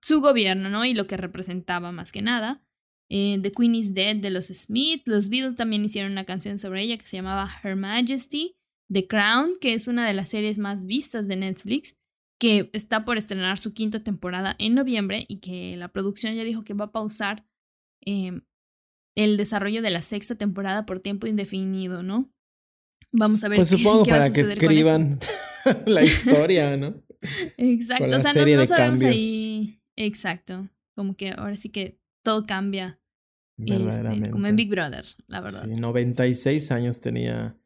su 0.00 0.20
gobierno, 0.20 0.70
¿no? 0.70 0.86
Y 0.86 0.94
lo 0.94 1.06
que 1.06 1.18
representaba 1.18 1.92
más 1.92 2.12
que 2.12 2.22
nada. 2.22 2.64
Eh, 3.10 3.38
The 3.42 3.52
Queen 3.52 3.74
is 3.74 3.94
Dead 3.94 4.16
de 4.16 4.30
los 4.30 4.46
Smith. 4.46 5.02
Los 5.06 5.28
Beatles 5.28 5.56
también 5.56 5.84
hicieron 5.84 6.12
una 6.12 6.24
canción 6.24 6.58
sobre 6.58 6.82
ella 6.82 6.98
que 6.98 7.06
se 7.06 7.16
llamaba 7.16 7.50
Her 7.62 7.76
Majesty. 7.76 8.56
The 8.90 9.06
Crown, 9.06 9.56
que 9.60 9.74
es 9.74 9.88
una 9.88 10.06
de 10.06 10.14
las 10.14 10.30
series 10.30 10.58
más 10.58 10.86
vistas 10.86 11.28
de 11.28 11.36
Netflix, 11.36 11.96
que 12.40 12.70
está 12.72 13.04
por 13.04 13.18
estrenar 13.18 13.58
su 13.58 13.72
quinta 13.74 14.02
temporada 14.02 14.54
en 14.58 14.74
noviembre 14.74 15.24
y 15.28 15.40
que 15.40 15.76
la 15.76 15.88
producción 15.88 16.34
ya 16.34 16.44
dijo 16.44 16.64
que 16.64 16.74
va 16.74 16.86
a 16.86 16.92
pausar 16.92 17.44
em, 18.00 18.42
el 19.16 19.36
desarrollo 19.36 19.82
de 19.82 19.90
la 19.90 20.02
sexta 20.02 20.36
temporada 20.36 20.86
por 20.86 21.00
tiempo 21.00 21.26
indefinido, 21.26 22.02
¿no? 22.02 22.32
Vamos 23.12 23.42
a 23.44 23.48
ver. 23.48 23.56
Pues 23.56 23.68
supongo 23.68 24.04
para 24.04 24.30
que 24.30 24.42
escriban 24.42 25.18
la 25.86 26.02
historia, 26.02 26.76
¿no? 26.76 27.02
Exacto. 27.56 28.16
o 28.16 28.20
sea, 28.20 28.32
no, 28.32 28.46
no 28.46 28.66
sabemos 28.66 29.02
ahí. 29.02 29.82
Exacto. 29.96 30.68
Como 30.94 31.16
que 31.16 31.30
ahora 31.30 31.56
sí 31.56 31.70
que 31.70 31.98
todo 32.22 32.44
cambia. 32.44 33.00
Este, 33.58 34.30
como 34.30 34.46
en 34.46 34.54
Big 34.54 34.70
Brother, 34.70 35.04
la 35.26 35.40
verdad. 35.40 35.64
Sí, 35.64 35.80
96 35.80 36.70
años 36.70 37.00
tenía 37.00 37.56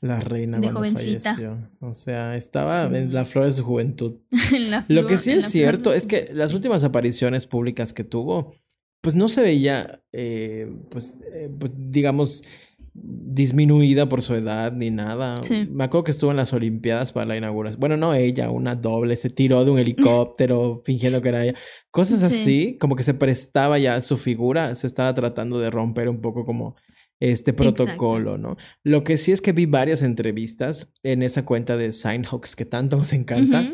la 0.00 0.20
reina 0.20 0.60
cuando 0.60 0.84
falleció. 0.84 1.70
O 1.80 1.92
sea, 1.92 2.36
estaba 2.36 2.82
en 2.82 3.12
la 3.12 3.24
flor 3.24 3.46
de 3.46 3.52
su 3.52 3.64
juventud. 3.64 4.18
Lo 4.88 5.06
que 5.06 5.16
sí 5.16 5.32
es 5.32 5.46
cierto 5.46 5.92
es 5.92 6.06
que 6.06 6.30
las 6.32 6.54
últimas 6.54 6.84
apariciones 6.84 7.46
públicas 7.46 7.92
que 7.92 8.04
tuvo, 8.04 8.54
pues 9.00 9.16
no 9.16 9.28
se 9.28 9.42
veía, 9.42 10.02
eh, 10.12 10.72
pues, 10.90 11.18
eh, 11.32 11.50
pues, 11.58 11.72
digamos, 11.74 12.44
disminuida 12.92 14.08
por 14.08 14.22
su 14.22 14.34
edad 14.34 14.72
ni 14.72 14.90
nada. 14.90 15.40
Me 15.70 15.84
acuerdo 15.84 16.04
que 16.04 16.10
estuvo 16.10 16.30
en 16.30 16.36
las 16.36 16.52
Olimpiadas 16.52 17.12
para 17.12 17.26
la 17.26 17.36
inauguración. 17.36 17.80
Bueno, 17.80 17.96
no 17.96 18.14
ella, 18.14 18.50
una 18.50 18.74
doble, 18.74 19.16
se 19.16 19.30
tiró 19.30 19.64
de 19.64 19.70
un 19.70 19.78
helicóptero 19.78 20.82
fingiendo 20.84 21.20
que 21.22 21.28
era 21.28 21.44
ella. 21.44 21.54
Cosas 21.90 22.22
así, 22.22 22.76
como 22.80 22.96
que 22.96 23.02
se 23.02 23.14
prestaba 23.14 23.78
ya 23.78 24.00
su 24.00 24.16
figura, 24.16 24.74
se 24.74 24.86
estaba 24.86 25.14
tratando 25.14 25.58
de 25.58 25.70
romper 25.70 26.08
un 26.08 26.20
poco 26.20 26.44
como 26.44 26.76
este 27.20 27.52
protocolo, 27.52 28.38
¿no? 28.38 28.56
Lo 28.82 29.04
que 29.04 29.18
sí 29.18 29.30
es 29.30 29.42
que 29.42 29.52
vi 29.52 29.66
varias 29.66 30.02
entrevistas 30.02 30.92
en 31.02 31.22
esa 31.22 31.44
cuenta 31.44 31.76
de 31.76 31.92
Signhawks 31.92 32.56
que 32.56 32.64
tanto 32.64 32.96
nos 32.96 33.12
encanta 33.12 33.70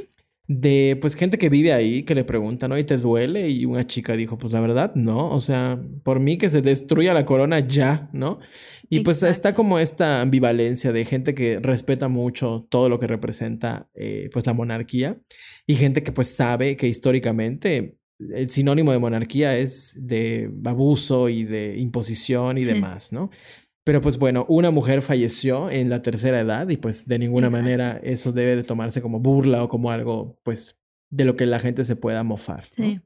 de 0.49 0.97
pues 1.01 1.15
gente 1.17 1.39
que 1.39 1.49
vive 1.49 1.73
ahí 1.73 2.05
que 2.05 2.15
le 2.15 2.25
preguntan, 2.25 2.71
¿no? 2.71 2.79
¿Y 2.79 2.85
te 2.85 2.97
duele? 2.97 3.49
Y 3.49 3.65
una 3.65 3.87
chica 3.87 4.15
dijo, 4.15 4.39
pues 4.39 4.53
la 4.53 4.61
verdad, 4.61 4.95
no, 4.95 5.31
o 5.31 5.41
sea, 5.41 5.81
por 6.05 6.21
mí 6.21 6.39
que 6.39 6.49
se 6.49 6.63
destruya 6.63 7.15
la 7.15 7.27
corona 7.27 7.61
ya, 7.61 8.09
¿no? 8.13 8.39
Y 8.89 9.01
pues 9.01 9.23
está 9.25 9.53
como 9.53 9.81
esta 9.81 10.21
ambivalencia 10.21 10.93
de 10.93 11.05
gente 11.05 11.35
que 11.35 11.59
respeta 11.59 12.09
mucho 12.09 12.67
todo 12.71 12.89
lo 12.89 13.01
que 13.01 13.09
representa 13.09 13.89
eh, 13.95 14.31
pues 14.33 14.47
la 14.47 14.53
monarquía 14.53 15.21
y 15.67 15.75
gente 15.75 16.05
que 16.05 16.13
pues 16.13 16.35
sabe 16.35 16.77
que 16.77 16.87
históricamente 16.87 17.99
el 18.19 18.49
sinónimo 18.49 18.93
de 18.93 18.99
monarquía 18.99 19.57
es 19.59 19.99
de 20.01 20.51
abuso 20.65 21.29
y 21.29 21.45
de 21.45 21.77
imposición 21.77 22.57
y 22.59 22.65
demás, 22.65 23.13
¿no? 23.13 23.31
Pero 23.87 24.01
pues 24.01 24.19
bueno, 24.19 24.45
una 24.49 24.73
mujer 24.73 25.01
falleció 25.01 25.71
en 25.71 25.91
la 25.91 26.03
tercera 26.03 26.41
edad 26.41 26.69
y 26.69 26.77
pues 26.77 27.07
de 27.07 27.21
ninguna 27.21 27.51
manera 27.51 28.01
eso 28.03 28.33
debe 28.33 28.57
de 28.57 28.65
tomarse 28.65 29.01
como 29.01 29.21
burla 29.21 29.63
o 29.63 29.69
como 29.69 29.93
algo 29.93 30.41
pues 30.43 30.81
de 31.09 31.25
lo 31.25 31.37
que 31.37 31.47
la 31.47 31.61
gente 31.61 31.85
se 31.85 31.95
pueda 31.95 32.25
mofar. 32.25 32.69
Sí. 32.75 33.01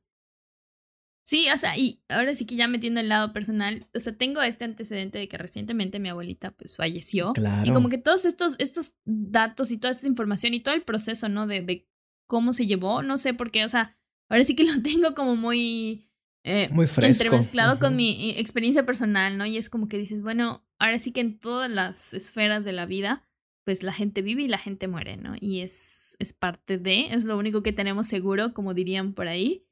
Sí, 1.22 1.48
o 1.52 1.56
sea, 1.58 1.76
y 1.76 2.02
ahora 2.08 2.32
sí 2.32 2.46
que 2.46 2.56
ya 2.56 2.66
metiendo 2.66 2.98
el 2.98 3.10
lado 3.10 3.34
personal, 3.34 3.86
o 3.94 4.00
sea, 4.00 4.16
tengo 4.16 4.40
este 4.40 4.64
antecedente 4.64 5.18
de 5.18 5.28
que 5.28 5.36
recientemente 5.36 6.00
mi 6.00 6.08
abuelita 6.08 6.52
pues 6.52 6.76
falleció. 6.76 7.34
Claro. 7.34 7.70
Y 7.70 7.74
como 7.74 7.90
que 7.90 7.98
todos 7.98 8.24
estos, 8.24 8.56
estos 8.58 8.94
datos 9.04 9.70
y 9.72 9.76
toda 9.76 9.92
esta 9.92 10.08
información 10.08 10.54
y 10.54 10.60
todo 10.60 10.74
el 10.74 10.82
proceso, 10.82 11.28
¿no? 11.28 11.46
De, 11.46 11.60
de 11.60 11.86
cómo 12.26 12.54
se 12.54 12.66
llevó, 12.66 13.02
no 13.02 13.18
sé 13.18 13.34
por 13.34 13.50
qué, 13.50 13.66
o 13.66 13.68
sea, 13.68 13.98
ahora 14.30 14.44
sí 14.44 14.56
que 14.56 14.64
lo 14.64 14.72
tengo 14.82 15.14
como 15.14 15.36
muy... 15.36 16.09
Eh, 16.44 16.68
muy 16.70 16.86
fresco. 16.86 17.24
Entremezclado 17.24 17.78
con 17.78 17.96
mi 17.96 18.30
experiencia 18.38 18.86
personal, 18.86 19.36
¿no? 19.36 19.46
Y 19.46 19.56
es 19.56 19.68
como 19.68 19.88
que 19.88 19.98
dices, 19.98 20.22
bueno, 20.22 20.64
ahora 20.78 20.98
sí 20.98 21.12
que 21.12 21.20
en 21.20 21.38
todas 21.38 21.70
las 21.70 22.14
esferas 22.14 22.64
de 22.64 22.72
la 22.72 22.86
vida, 22.86 23.28
pues 23.64 23.82
la 23.82 23.92
gente 23.92 24.22
vive 24.22 24.42
y 24.42 24.48
la 24.48 24.58
gente 24.58 24.88
muere, 24.88 25.16
¿no? 25.16 25.34
Y 25.38 25.60
es, 25.60 26.16
es 26.18 26.32
parte 26.32 26.78
de, 26.78 27.08
es 27.10 27.24
lo 27.24 27.36
único 27.36 27.62
que 27.62 27.72
tenemos 27.72 28.08
seguro, 28.08 28.54
como 28.54 28.74
dirían 28.74 29.12
por 29.12 29.28
ahí. 29.28 29.66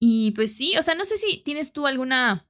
Y 0.00 0.30
pues 0.32 0.54
sí, 0.54 0.76
o 0.78 0.82
sea, 0.82 0.94
no 0.94 1.04
sé 1.04 1.18
si 1.18 1.42
tienes 1.42 1.72
tú 1.72 1.86
alguna 1.86 2.48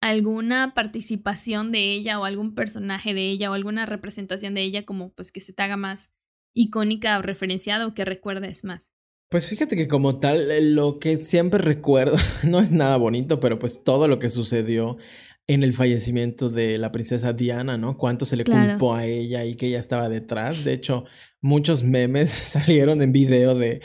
alguna 0.00 0.74
participación 0.74 1.70
de 1.70 1.92
ella 1.92 2.18
o 2.18 2.24
algún 2.24 2.56
personaje 2.56 3.14
de 3.14 3.30
ella 3.30 3.50
o 3.50 3.54
alguna 3.54 3.86
representación 3.86 4.52
de 4.52 4.62
ella 4.62 4.84
como 4.84 5.12
pues 5.12 5.30
que 5.30 5.40
se 5.40 5.52
te 5.52 5.62
haga 5.62 5.76
más 5.76 6.10
icónica 6.54 7.18
o 7.18 7.22
referenciada 7.22 7.86
o 7.86 7.94
que 7.94 8.04
recuerdes 8.04 8.64
más. 8.64 8.91
Pues 9.32 9.48
fíjate 9.48 9.76
que 9.76 9.88
como 9.88 10.20
tal, 10.20 10.50
eh, 10.50 10.60
lo 10.60 10.98
que 10.98 11.16
siempre 11.16 11.58
recuerdo, 11.58 12.16
no 12.44 12.60
es 12.60 12.70
nada 12.70 12.98
bonito, 12.98 13.40
pero 13.40 13.58
pues 13.58 13.82
todo 13.82 14.06
lo 14.06 14.18
que 14.18 14.28
sucedió 14.28 14.98
en 15.46 15.62
el 15.62 15.72
fallecimiento 15.72 16.50
de 16.50 16.76
la 16.76 16.92
princesa 16.92 17.32
Diana, 17.32 17.78
¿no? 17.78 17.96
Cuánto 17.96 18.26
se 18.26 18.36
le 18.36 18.44
culpó 18.44 18.94
a 18.94 19.06
ella 19.06 19.46
y 19.46 19.54
que 19.54 19.68
ella 19.68 19.78
estaba 19.78 20.10
detrás. 20.10 20.64
De 20.64 20.74
hecho, 20.74 21.06
muchos 21.40 21.82
memes 21.82 22.28
salieron 22.30 23.00
en 23.00 23.12
video 23.12 23.54
de 23.54 23.80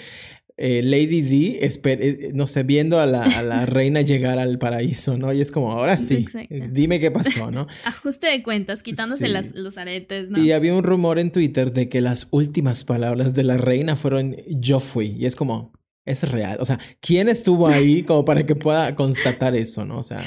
eh, 0.57 0.81
Lady 0.83 1.21
D, 1.21 1.59
eh, 1.61 2.31
no 2.33 2.47
sé, 2.47 2.63
viendo 2.63 2.99
a 2.99 3.05
la, 3.05 3.21
a 3.21 3.43
la, 3.43 3.65
reina 3.67 4.01
llegar 4.01 4.39
al 4.39 4.57
paraíso, 4.57 5.17
¿no? 5.17 5.31
Y 5.31 5.41
es 5.41 5.51
como, 5.51 5.71
ahora 5.71 5.97
sí, 5.97 6.25
dime 6.71 6.99
qué 6.99 7.11
pasó, 7.11 7.51
¿no? 7.51 7.67
Ajuste 7.85 8.27
de 8.27 8.41
cuentas, 8.41 8.81
quitándose 8.81 9.27
las, 9.27 9.53
los 9.53 9.77
aretes, 9.77 10.29
¿no? 10.29 10.41
Y 10.41 10.51
había 10.51 10.73
un 10.73 10.83
rumor 10.83 11.19
en 11.19 11.31
Twitter 11.31 11.71
de 11.71 11.89
que 11.89 12.01
las 12.01 12.27
últimas 12.31 12.83
palabras 12.83 13.35
de 13.35 13.43
la 13.43 13.57
reina 13.57 13.95
fueron 13.95 14.35
yo 14.47 14.79
fui. 14.79 15.15
Y 15.19 15.27
es 15.27 15.35
como, 15.35 15.73
es 16.05 16.29
real. 16.29 16.57
O 16.59 16.65
sea, 16.65 16.79
¿quién 17.01 17.29
estuvo 17.29 17.67
ahí 17.67 18.01
como 18.01 18.25
para 18.25 18.45
que 18.45 18.55
pueda 18.55 18.95
constatar 18.95 19.55
eso, 19.55 19.85
¿no? 19.85 19.99
O 19.99 20.03
sea 20.03 20.21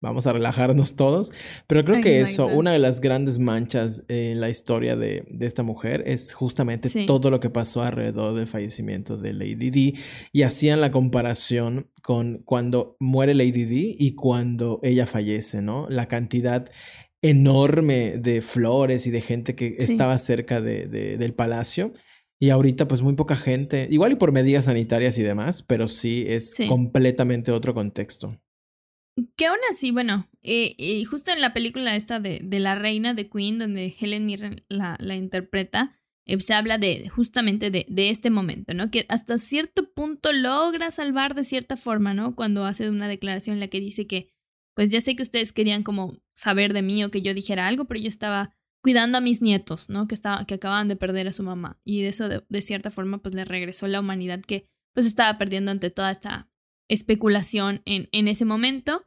vamos 0.00 0.26
a 0.26 0.32
relajarnos 0.32 0.96
todos. 0.96 1.32
Pero 1.66 1.84
creo 1.84 2.02
que 2.02 2.20
eso, 2.20 2.46
una 2.46 2.72
de 2.72 2.78
las 2.78 3.00
grandes 3.00 3.38
manchas 3.38 4.04
en 4.08 4.40
la 4.40 4.48
historia 4.48 4.96
de, 4.96 5.24
esta 5.40 5.62
mujer 5.62 6.02
es 6.06 6.34
justamente 6.34 7.06
todo 7.06 7.30
lo 7.30 7.40
que 7.40 7.50
pasó 7.50 7.82
alrededor 7.82 8.34
del 8.34 8.46
fallecimiento 8.46 9.16
de 9.16 9.32
Lady 9.32 9.70
D. 9.70 9.94
Y 10.32 10.42
hacían 10.42 10.80
la 10.80 10.90
comparación 10.90 11.90
con 12.02 12.42
cuando 12.44 12.96
muere 13.00 13.34
Lady 13.34 13.64
D 13.64 13.96
y 13.98 14.14
cuando 14.14 14.80
ella 14.82 15.06
fallece, 15.06 15.62
¿no? 15.62 15.86
La 15.88 16.06
cantidad 16.08 16.70
enorme 17.22 18.18
de 18.18 18.42
flores 18.42 19.06
y 19.06 19.10
de 19.10 19.20
gente 19.20 19.54
que 19.54 19.74
estaba 19.78 20.16
cerca 20.18 20.60
de, 20.60 20.86
del 20.86 21.34
palacio. 21.34 21.92
Y 22.38 22.50
ahorita 22.50 22.86
pues 22.86 23.00
muy 23.00 23.14
poca 23.14 23.34
gente, 23.34 23.88
igual 23.90 24.12
y 24.12 24.16
por 24.16 24.30
medidas 24.30 24.66
sanitarias 24.66 25.16
y 25.16 25.22
demás, 25.22 25.62
pero 25.62 25.88
sí 25.88 26.26
es 26.28 26.54
completamente 26.68 27.50
otro 27.50 27.72
contexto. 27.72 28.38
Que 29.36 29.46
aún 29.46 29.58
así, 29.70 29.92
bueno, 29.92 30.28
eh, 30.42 30.74
eh, 30.78 31.04
justo 31.06 31.30
en 31.30 31.40
la 31.40 31.54
película 31.54 31.96
esta 31.96 32.20
de, 32.20 32.40
de, 32.42 32.60
La 32.60 32.74
Reina 32.74 33.14
de 33.14 33.30
Queen, 33.30 33.58
donde 33.58 33.94
Helen 33.98 34.26
Mirren 34.26 34.64
la, 34.68 34.96
la 35.00 35.16
interpreta, 35.16 35.96
eh, 36.26 36.38
se 36.40 36.52
habla 36.52 36.76
de 36.76 37.08
justamente 37.08 37.70
de, 37.70 37.86
de, 37.88 38.10
este 38.10 38.30
momento, 38.30 38.74
¿no? 38.74 38.90
Que 38.90 39.06
hasta 39.08 39.38
cierto 39.38 39.92
punto 39.94 40.32
logra 40.32 40.90
salvar 40.90 41.34
de 41.34 41.44
cierta 41.44 41.76
forma, 41.78 42.12
¿no? 42.12 42.34
Cuando 42.34 42.66
hace 42.66 42.90
una 42.90 43.08
declaración 43.08 43.54
en 43.54 43.60
la 43.60 43.68
que 43.68 43.80
dice 43.80 44.06
que, 44.06 44.28
pues 44.74 44.90
ya 44.90 45.00
sé 45.00 45.16
que 45.16 45.22
ustedes 45.22 45.52
querían 45.52 45.82
como 45.82 46.18
saber 46.34 46.74
de 46.74 46.82
mí 46.82 47.02
o 47.02 47.10
que 47.10 47.22
yo 47.22 47.32
dijera 47.32 47.66
algo, 47.66 47.86
pero 47.86 48.00
yo 48.00 48.08
estaba 48.08 48.54
cuidando 48.82 49.18
a 49.18 49.22
mis 49.22 49.40
nietos, 49.40 49.88
¿no? 49.88 50.06
Que, 50.08 50.14
estaba, 50.14 50.44
que 50.44 50.54
acababan 50.54 50.88
de 50.88 50.96
perder 50.96 51.26
a 51.28 51.32
su 51.32 51.42
mamá. 51.42 51.80
Y 51.84 52.02
de 52.02 52.08
eso, 52.08 52.28
de, 52.28 52.44
de 52.48 52.60
cierta 52.60 52.90
forma, 52.90 53.22
pues 53.22 53.34
le 53.34 53.46
regresó 53.46 53.86
la 53.86 54.00
humanidad 54.00 54.42
que 54.42 54.68
pues 54.92 55.06
estaba 55.06 55.38
perdiendo 55.38 55.70
ante 55.70 55.90
toda 55.90 56.10
esta 56.10 56.50
especulación 56.88 57.82
en, 57.84 58.08
en 58.12 58.28
ese 58.28 58.44
momento. 58.44 59.05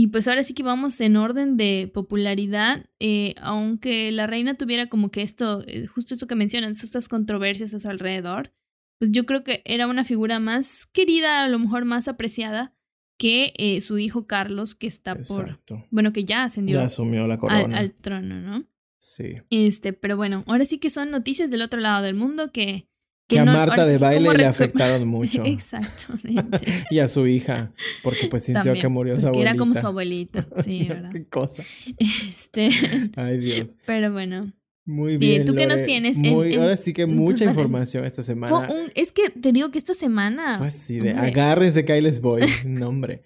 Y 0.00 0.06
pues 0.06 0.28
ahora 0.28 0.44
sí 0.44 0.54
que 0.54 0.62
vamos 0.62 1.00
en 1.00 1.16
orden 1.16 1.56
de 1.56 1.90
popularidad, 1.92 2.86
eh, 3.00 3.34
aunque 3.40 4.12
la 4.12 4.28
reina 4.28 4.54
tuviera 4.54 4.86
como 4.86 5.10
que 5.10 5.22
esto, 5.22 5.64
eh, 5.66 5.88
justo 5.88 6.14
esto 6.14 6.28
que 6.28 6.36
mencionas, 6.36 6.84
estas 6.84 7.08
controversias 7.08 7.74
a 7.74 7.80
su 7.80 7.88
alrededor, 7.88 8.52
pues 9.00 9.10
yo 9.10 9.26
creo 9.26 9.42
que 9.42 9.60
era 9.64 9.88
una 9.88 10.04
figura 10.04 10.38
más 10.38 10.86
querida, 10.86 11.42
a 11.42 11.48
lo 11.48 11.58
mejor 11.58 11.84
más 11.84 12.06
apreciada 12.06 12.76
que 13.18 13.52
eh, 13.56 13.80
su 13.80 13.98
hijo 13.98 14.28
Carlos, 14.28 14.76
que 14.76 14.86
está 14.86 15.16
por, 15.16 15.60
bueno, 15.90 16.12
que 16.12 16.22
ya 16.22 16.44
ascendió 16.44 16.78
ya 16.78 16.84
asumió 16.84 17.26
la 17.26 17.38
corona. 17.38 17.76
al, 17.76 17.92
trono, 17.94 18.40
¿no? 18.40 18.68
Sí. 19.00 19.34
Este, 19.50 19.94
pero 19.94 20.16
bueno, 20.16 20.44
ahora 20.46 20.64
sí 20.64 20.78
que 20.78 20.90
son 20.90 21.10
noticias 21.10 21.50
del 21.50 21.62
otro 21.62 21.80
lado 21.80 22.04
del 22.04 22.14
mundo 22.14 22.52
que 22.52 22.88
que, 23.28 23.38
a 23.38 23.44
Marta 23.44 23.86
de 23.86 23.98
baile 23.98 24.32
le 24.34 24.46
afectaron 24.46 25.06
mucho. 25.08 25.44
Exactamente. 25.44 26.60
y 26.90 26.98
a 26.98 27.08
su 27.08 27.26
hija, 27.26 27.72
porque 28.02 28.26
pues 28.26 28.44
sintió 28.44 28.72
que 28.72 28.88
murió 28.88 29.20
su 29.20 29.28
abuelita. 29.28 29.50
Era 29.50 29.58
como 29.58 29.74
su 29.74 29.86
abuelita, 29.86 30.46
sí, 30.64 30.84
¿verdad? 30.88 31.10
Qué 31.12 31.26
cosa. 31.26 31.62
Este. 31.98 32.70
Ay, 33.16 33.38
Dios. 33.38 33.76
Pero 33.86 34.12
bueno. 34.12 34.52
Muy 34.86 35.18
bien. 35.18 35.42
¿Y 35.42 35.44
tú 35.44 35.54
qué 35.54 35.66
nos 35.66 35.82
tienes? 35.82 36.16
Muy, 36.16 36.54
ahora 36.54 36.78
sí 36.78 36.94
que 36.94 37.04
mucha 37.04 37.44
información 37.44 38.06
esta 38.06 38.22
semana. 38.22 38.66
es 38.94 39.12
que 39.12 39.28
te 39.28 39.52
digo 39.52 39.70
que 39.70 39.76
esta 39.76 39.92
semana. 39.92 40.56
Fue 40.56 40.68
así 40.68 40.98
de 40.98 41.10
agárrense 41.10 41.84
que 41.84 41.92
ahí 41.92 42.00
les 42.00 42.22
voy. 42.22 42.42
Nombre. 42.64 43.22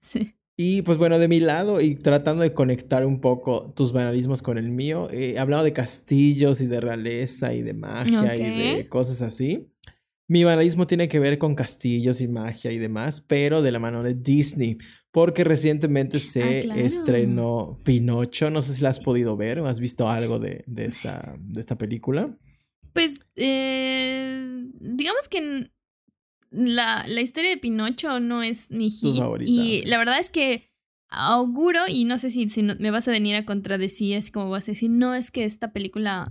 sí. 0.00 0.34
Y 0.60 0.82
pues 0.82 0.98
bueno, 0.98 1.20
de 1.20 1.28
mi 1.28 1.38
lado 1.38 1.80
y 1.80 1.94
tratando 1.94 2.42
de 2.42 2.52
conectar 2.52 3.06
un 3.06 3.20
poco 3.20 3.72
tus 3.76 3.92
banalismos 3.92 4.42
con 4.42 4.58
el 4.58 4.70
mío, 4.70 5.06
he 5.12 5.38
hablado 5.38 5.62
de 5.62 5.72
castillos 5.72 6.60
y 6.60 6.66
de 6.66 6.80
realeza 6.80 7.54
y 7.54 7.62
de 7.62 7.74
magia 7.74 8.34
y 8.34 8.74
de 8.74 8.88
cosas 8.88 9.22
así. 9.22 9.68
Mi 10.26 10.42
banalismo 10.42 10.88
tiene 10.88 11.06
que 11.06 11.20
ver 11.20 11.38
con 11.38 11.54
castillos 11.54 12.20
y 12.20 12.26
magia 12.26 12.72
y 12.72 12.78
demás, 12.78 13.20
pero 13.20 13.62
de 13.62 13.70
la 13.70 13.78
mano 13.78 14.02
de 14.02 14.14
Disney, 14.14 14.78
porque 15.12 15.44
recientemente 15.44 16.16
ah, 16.16 16.20
se 16.20 16.84
estrenó 16.84 17.80
Pinocho. 17.84 18.50
No 18.50 18.60
sé 18.60 18.74
si 18.74 18.82
la 18.82 18.88
has 18.88 18.98
podido 18.98 19.36
ver 19.36 19.60
o 19.60 19.68
has 19.68 19.78
visto 19.78 20.08
algo 20.10 20.40
de, 20.40 20.64
de, 20.66 20.86
esta, 20.86 21.36
de 21.38 21.60
esta 21.60 21.78
película. 21.78 22.36
Pues, 22.92 23.14
eh, 23.36 24.66
digamos 24.80 25.28
que 25.28 25.70
la, 26.50 27.04
la 27.06 27.20
historia 27.20 27.50
de 27.50 27.56
Pinocho 27.56 28.20
no 28.20 28.42
es 28.42 28.70
mi 28.70 28.90
hit. 28.90 29.22
Y 29.40 29.82
la 29.86 29.98
verdad 29.98 30.18
es 30.18 30.30
que 30.30 30.70
auguro, 31.08 31.80
y 31.88 32.04
no 32.04 32.18
sé 32.18 32.30
si, 32.30 32.48
si 32.48 32.62
me 32.62 32.90
vas 32.90 33.08
a 33.08 33.12
venir 33.12 33.36
a 33.36 33.44
contradecir, 33.44 34.16
así 34.16 34.30
como 34.30 34.50
vas 34.50 34.68
a 34.68 34.72
decir, 34.72 34.90
no 34.90 35.14
es 35.14 35.30
que 35.30 35.44
esta 35.44 35.72
película 35.72 36.30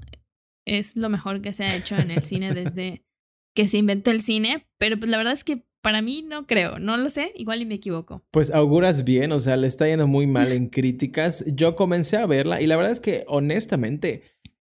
es 0.66 0.96
lo 0.96 1.10
mejor 1.10 1.42
que 1.42 1.54
se 1.54 1.64
ha 1.64 1.76
hecho 1.76 1.96
en 1.96 2.12
el 2.12 2.24
cine 2.24 2.54
desde 2.54 3.04
que 3.56 3.68
se 3.68 3.78
inventó 3.78 4.12
el 4.12 4.22
cine, 4.22 4.68
pero 4.78 5.00
pues 5.00 5.10
la 5.10 5.18
verdad 5.18 5.34
es 5.34 5.44
que 5.44 5.66
para 5.82 6.02
mí 6.02 6.24
no 6.28 6.46
creo, 6.46 6.80
no 6.80 6.98
lo 6.98 7.10
sé, 7.10 7.32
igual 7.36 7.62
y 7.62 7.66
me 7.66 7.76
equivoco. 7.76 8.24
Pues 8.32 8.52
auguras 8.52 9.04
bien, 9.04 9.32
o 9.32 9.40
sea, 9.40 9.58
le 9.58 9.68
está 9.68 9.88
yendo 9.88 10.06
muy 10.06 10.28
mal 10.28 10.52
en 10.52 10.68
críticas. 10.68 11.46
Yo 11.48 11.76
comencé 11.76 12.18
a 12.18 12.26
verla 12.26 12.62
y 12.62 12.68
la 12.68 12.76
verdad 12.76 12.92
es 12.92 13.00
que 13.00 13.24
honestamente, 13.28 14.24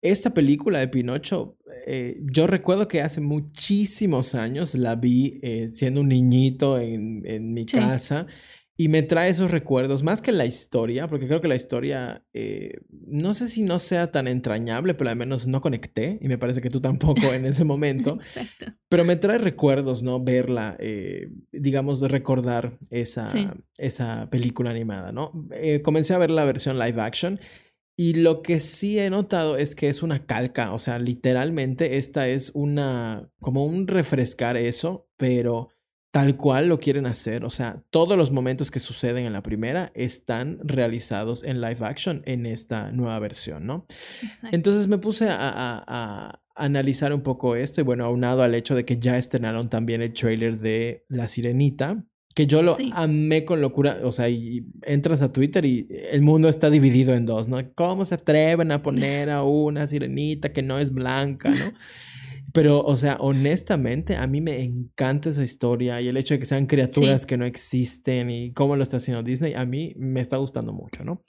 esta 0.02 0.34
película 0.34 0.78
de 0.78 0.88
Pinocho 0.88 1.56
eh, 1.86 2.20
yo 2.32 2.48
recuerdo 2.48 2.88
que 2.88 3.00
hace 3.00 3.20
muchísimos 3.20 4.34
años 4.34 4.74
la 4.74 4.96
vi 4.96 5.38
eh, 5.42 5.68
siendo 5.70 6.00
un 6.00 6.08
niñito 6.08 6.80
en, 6.80 7.22
en 7.24 7.54
mi 7.54 7.64
casa 7.64 8.26
y 8.76 8.88
me 8.88 9.02
trae 9.02 9.30
esos 9.30 9.52
recuerdos, 9.52 10.02
más 10.02 10.20
que 10.20 10.32
la 10.32 10.44
historia, 10.44 11.06
porque 11.06 11.28
creo 11.28 11.40
que 11.40 11.48
la 11.48 11.54
historia, 11.54 12.24
eh, 12.34 12.80
no 12.90 13.32
sé 13.34 13.48
si 13.48 13.62
no 13.62 13.78
sea 13.78 14.10
tan 14.10 14.26
entrañable, 14.26 14.94
pero 14.94 15.08
al 15.08 15.16
menos 15.16 15.46
no 15.46 15.60
conecté 15.60 16.18
y 16.20 16.28
me 16.28 16.38
parece 16.38 16.60
que 16.60 16.68
tú 16.70 16.80
tampoco 16.80 17.32
en 17.32 17.46
ese 17.46 17.64
momento. 17.64 18.14
Exacto. 18.16 18.66
Pero 18.88 19.04
me 19.04 19.16
trae 19.16 19.38
recuerdos, 19.38 20.02
¿no? 20.02 20.22
Verla, 20.22 20.76
digamos, 21.52 22.00
de 22.00 22.08
recordar 22.08 22.78
esa, 22.90 23.28
esa 23.78 24.28
película 24.28 24.70
animada, 24.70 25.12
¿no? 25.12 25.32
comencé 25.82 26.14
a 26.14 26.18
ver 26.18 26.30
la 26.30 26.44
versión 26.44 26.78
live 26.78 27.00
action 27.00 27.40
y 27.96 28.12
lo 28.12 28.42
que 28.42 28.60
sí 28.60 28.98
he 28.98 29.08
notado 29.08 29.56
es 29.56 29.74
que 29.74 29.88
es 29.88 30.02
una 30.02 30.26
calca, 30.26 30.72
o 30.72 30.78
sea, 30.78 30.98
literalmente 30.98 31.96
esta 31.96 32.28
es 32.28 32.50
una, 32.54 33.30
como 33.40 33.64
un 33.64 33.88
refrescar 33.88 34.58
eso, 34.58 35.08
pero 35.16 35.70
tal 36.10 36.36
cual 36.36 36.68
lo 36.68 36.78
quieren 36.78 37.06
hacer, 37.06 37.44
o 37.44 37.50
sea, 37.50 37.82
todos 37.90 38.18
los 38.18 38.30
momentos 38.30 38.70
que 38.70 38.80
suceden 38.80 39.24
en 39.24 39.32
la 39.32 39.42
primera 39.42 39.92
están 39.94 40.58
realizados 40.62 41.42
en 41.42 41.60
live 41.60 41.78
action 41.80 42.22
en 42.26 42.44
esta 42.44 42.92
nueva 42.92 43.18
versión, 43.18 43.66
¿no? 43.66 43.86
Entonces 44.52 44.88
me 44.88 44.98
puse 44.98 45.28
a, 45.30 45.36
a, 45.40 46.42
analizar 46.54 47.12
un 47.12 47.22
poco 47.22 47.56
esto 47.56 47.80
y 47.80 47.84
bueno, 47.84 48.04
aunado 48.04 48.42
al 48.42 48.54
hecho 48.54 48.74
de 48.74 48.84
que 48.84 48.98
ya 48.98 49.18
estrenaron 49.18 49.68
también 49.68 50.02
el 50.02 50.12
trailer 50.12 50.58
de 50.58 51.04
La 51.08 51.28
Sirenita, 51.28 52.04
que 52.36 52.46
yo 52.46 52.62
lo 52.62 52.76
amé 52.92 53.46
con 53.46 53.62
locura, 53.62 54.00
o 54.04 54.12
sea, 54.12 54.28
y 54.28 54.66
entras 54.82 55.22
a 55.22 55.32
Twitter 55.32 55.64
y 55.64 55.88
el 56.10 56.20
mundo 56.20 56.50
está 56.50 56.68
dividido 56.68 57.14
en 57.14 57.24
dos, 57.24 57.48
¿no? 57.48 57.56
¿Cómo 57.74 58.04
se 58.04 58.14
atreven 58.14 58.72
a 58.72 58.82
poner 58.82 59.30
a 59.30 59.42
una 59.42 59.88
sirenita 59.88 60.52
que 60.52 60.60
no 60.60 60.78
es 60.78 60.92
blanca, 60.92 61.48
¿no? 61.48 61.56
Pero, 62.52 62.82
o 62.82 62.96
sea, 62.98 63.16
honestamente, 63.20 64.16
a 64.16 64.26
mí 64.26 64.42
me 64.42 64.62
encanta 64.62 65.30
esa 65.30 65.42
historia 65.42 66.02
y 66.02 66.08
el 66.08 66.18
hecho 66.18 66.34
de 66.34 66.40
que 66.40 66.44
sean 66.44 66.66
criaturas 66.66 67.24
que 67.24 67.38
no 67.38 67.46
existen 67.46 68.28
y 68.28 68.52
cómo 68.52 68.76
lo 68.76 68.82
está 68.82 68.98
haciendo 68.98 69.22
Disney, 69.22 69.54
a 69.54 69.64
mí 69.64 69.94
me 69.96 70.20
está 70.20 70.36
gustando 70.36 70.74
mucho, 70.74 71.04
¿no? 71.04 71.22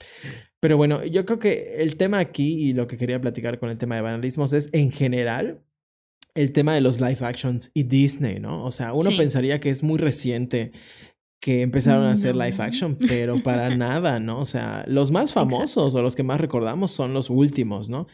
Pero 0.60 0.76
bueno, 0.76 1.02
yo 1.06 1.24
creo 1.24 1.38
que 1.38 1.76
el 1.78 1.96
tema 1.96 2.18
aquí 2.18 2.68
y 2.68 2.72
lo 2.74 2.86
que 2.86 2.98
quería 2.98 3.18
platicar 3.20 3.58
con 3.58 3.70
el 3.70 3.78
tema 3.78 3.96
de 3.96 4.02
banalismos 4.02 4.52
es, 4.52 4.68
en 4.74 4.90
general, 4.90 5.62
el 6.38 6.52
tema 6.52 6.74
de 6.74 6.80
los 6.80 7.00
live 7.00 7.18
actions 7.20 7.70
y 7.74 7.82
Disney, 7.82 8.38
¿no? 8.38 8.64
O 8.64 8.70
sea, 8.70 8.92
uno 8.92 9.10
pensaría 9.16 9.58
que 9.58 9.70
es 9.70 9.82
muy 9.82 9.98
reciente 9.98 10.72
que 11.40 11.62
empezaron 11.62 12.04
a 12.06 12.12
hacer 12.12 12.36
live 12.36 12.56
action, 12.58 12.96
pero 12.96 13.42
para 13.42 13.70
nada, 13.76 14.20
¿no? 14.20 14.40
O 14.40 14.46
sea, 14.46 14.84
los 14.86 15.10
más 15.10 15.32
famosos 15.32 15.94
o 15.94 16.02
los 16.02 16.14
que 16.14 16.22
más 16.22 16.40
recordamos 16.40 16.92
son 16.92 17.12
los 17.12 17.28
últimos, 17.28 17.88
¿no? 17.88 18.06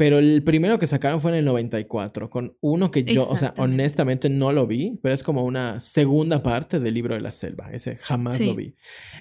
Pero 0.00 0.18
el 0.18 0.42
primero 0.42 0.78
que 0.78 0.86
sacaron 0.86 1.20
fue 1.20 1.30
en 1.32 1.36
el 1.36 1.44
94, 1.44 2.30
con 2.30 2.56
uno 2.62 2.90
que 2.90 3.04
yo, 3.04 3.28
o 3.28 3.36
sea, 3.36 3.52
honestamente 3.58 4.30
no 4.30 4.50
lo 4.50 4.66
vi, 4.66 4.98
pero 5.02 5.14
es 5.14 5.22
como 5.22 5.44
una 5.44 5.78
segunda 5.82 6.42
parte 6.42 6.80
del 6.80 6.94
libro 6.94 7.14
de 7.14 7.20
la 7.20 7.30
selva. 7.30 7.68
Ese 7.70 7.96
jamás 7.96 8.40
lo 8.40 8.54
vi. 8.54 8.74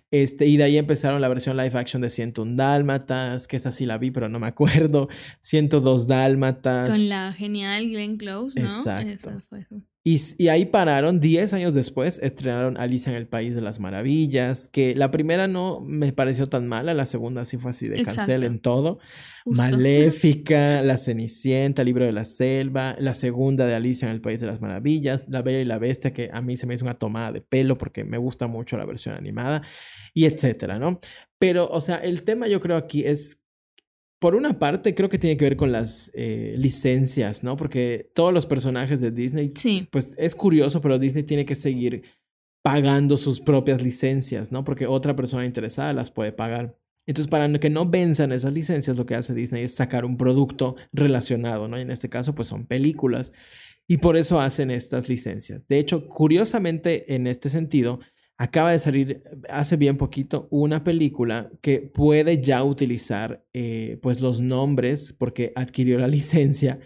Este, 0.10 0.46
y 0.46 0.56
de 0.56 0.63
ahí 0.63 0.78
empezaron 0.78 1.20
la 1.20 1.28
versión 1.28 1.58
live 1.58 1.78
action 1.78 2.02
de 2.02 2.10
101 2.10 2.56
Dálmatas, 2.56 3.50
que 3.50 3.58
esa 3.58 3.72
sí 3.72 3.86
la 3.86 3.98
vi, 3.98 4.12
pero 4.12 4.30
no 4.30 4.39
me 4.39 4.48
acuerdo. 4.48 5.10
102 5.42 6.08
Dálmatas. 6.08 6.89
Con 6.89 7.10
la 7.10 7.34
genial 7.34 7.89
Glenn 7.89 8.15
Close, 8.15 8.58
¿no? 8.58 8.65
Exacto. 8.65 9.32
fue. 9.50 9.65
Y, 10.12 10.48
ahí 10.48 10.65
pararon, 10.65 11.19
10 11.19 11.54
años 11.54 11.76
después 11.76 12.17
estrenaron 12.17 12.78
Alicia 12.78 13.12
en 13.12 13.15
el 13.15 13.28
País 13.28 13.54
de 13.54 13.62
las 13.62 13.80
Maravillas, 13.80 14.67
que 14.67 14.95
la 14.95 15.12
primera 15.12 15.48
no 15.48 15.82
me 15.82 16.12
pareció 16.13 16.48
tan 16.48 16.67
mala, 16.67 16.95
la 16.95 17.06
segunda 17.06 17.45
sí 17.45 17.58
fue 17.58 17.69
así 17.69 17.88
de 17.88 18.02
cancel 18.02 18.43
en 18.43 18.58
todo. 18.58 18.98
Maléfica, 19.45 20.82
La 20.82 20.98
Cenicienta, 20.98 21.84
Libro 21.84 22.06
de 22.06 22.12
la 22.12 22.24
Selva, 22.24 22.95
la 22.98 23.13
segunda 23.13 23.67
de 23.67 23.76
Alicia 23.76 24.08
en 24.08 24.15
el 24.15 24.19
País 24.19 24.41
de 24.41 24.48
las 24.48 24.62
Maravillas, 24.62 25.28
La 25.30 25.43
Bella 25.43 25.60
y 25.60 25.65
la 25.65 25.78
Bestia, 25.78 26.12
que 26.12 26.32
a 26.34 26.41
mí 26.41 26.58
se 26.58 26.65
me 26.65 26.74
hizo 26.74 26.86
una 26.86 26.98
tomada 26.98 27.32
de 27.32 27.41
pelo 27.41 27.78
porque 27.78 28.04
me 28.04 28.17
gusta 28.17 28.48
mucho 28.48 28.78
la 28.78 28.86
versión 28.86 29.13
animada, 29.13 29.62
y 30.15 30.26
etcétera, 30.26 30.80
¿no? 30.80 31.00
Pero, 31.38 31.69
o 31.69 31.82
sea, 31.82 31.98
el 31.98 32.24
tema 32.24 32.48
yo 32.48 32.60
creo 32.60 32.78
aquí 32.78 33.04
es 33.06 33.38
por 34.19 34.36
una 34.36 34.60
parte, 34.60 34.93
creo 34.93 35.10
que 35.10 35.17
tiene 35.17 35.38
que 35.38 35.45
ver 35.45 35.55
con 35.55 35.71
las 35.71 36.12
eh, 36.13 36.53
licencias, 36.58 37.43
¿no? 37.43 37.55
Porque 37.55 38.12
todos 38.13 38.34
los 38.34 38.45
personajes 38.45 38.99
de 38.99 39.12
Disney, 39.12 39.53
sí. 39.55 39.88
pues 39.91 40.15
es 40.19 40.36
curioso, 40.36 40.82
pero 40.82 40.99
Disney 40.99 41.23
tiene 41.23 41.45
que 41.45 41.55
seguir 41.55 42.03
pagando 42.62 43.15
sus 43.15 43.39
propias 43.39 43.82
licencias, 43.82 44.51
¿no? 44.51 44.65
Porque 44.65 44.88
otra 44.88 45.15
persona 45.15 45.45
interesada 45.45 45.93
las 45.93 46.12
puede 46.12 46.34
pagar. 46.34 46.77
Entonces, 47.05 47.29
para 47.29 47.51
que 47.60 47.69
no 47.69 47.89
venzan 47.89 48.34
esas 48.34 48.53
licencias, 48.53 48.97
lo 48.97 49.05
que 49.05 49.15
hace 49.15 49.34
Disney 49.34 49.63
es 49.63 49.73
sacar 49.73 50.05
un 50.05 50.17
producto 50.17 50.75
relacionado, 50.91 51.67
¿no? 51.67 51.77
Y 51.77 51.82
en 51.82 51.89
este 51.89 52.10
caso, 52.10 52.36
pues 52.36 52.49
son 52.49 52.67
películas. 52.67 53.32
Y 53.88 53.97
por 53.97 54.17
eso 54.17 54.39
hacen 54.39 54.69
estas 54.69 55.10
licencias. 55.10 55.67
De 55.67 55.79
hecho, 55.79 56.08
curiosamente, 56.08 57.15
en 57.15 57.25
este 57.25 57.49
sentido, 57.49 57.99
Acaba 58.41 58.71
de 58.71 58.80
salir 58.80 59.21
hace 59.49 59.75
bien 59.75 59.97
poquito 59.97 60.47
una 60.49 60.86
película 60.86 61.52
que 61.60 61.82
puede 61.82 62.41
ya 62.41 62.63
utilizar 62.63 63.43
eh, 63.52 63.99
pues 64.02 64.21
los 64.21 64.39
nombres 64.39 65.12
porque 65.12 65.52
adquirió 65.58 65.99
la 65.99 66.08
licencia 66.17 66.80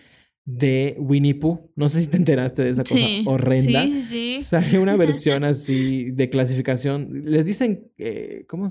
de 0.45 0.97
Winnie 0.99 1.35
Pooh. 1.35 1.71
No 1.75 1.87
sé 1.87 2.01
si 2.01 2.07
te 2.07 2.17
enteraste 2.17 2.63
de 2.63 2.71
esa 2.71 2.83
cosa 2.83 3.05
horrenda. 3.25 3.83
Sí, 3.83 4.01
sí. 4.01 4.39
Salió 4.41 4.81
una 4.81 4.95
versión 4.97 5.43
así 5.43 6.11
de 6.11 6.29
clasificación. 6.29 7.23
Les 7.25 7.45
dicen, 7.45 7.87
eh, 7.97 8.45
¿cómo, 8.47 8.67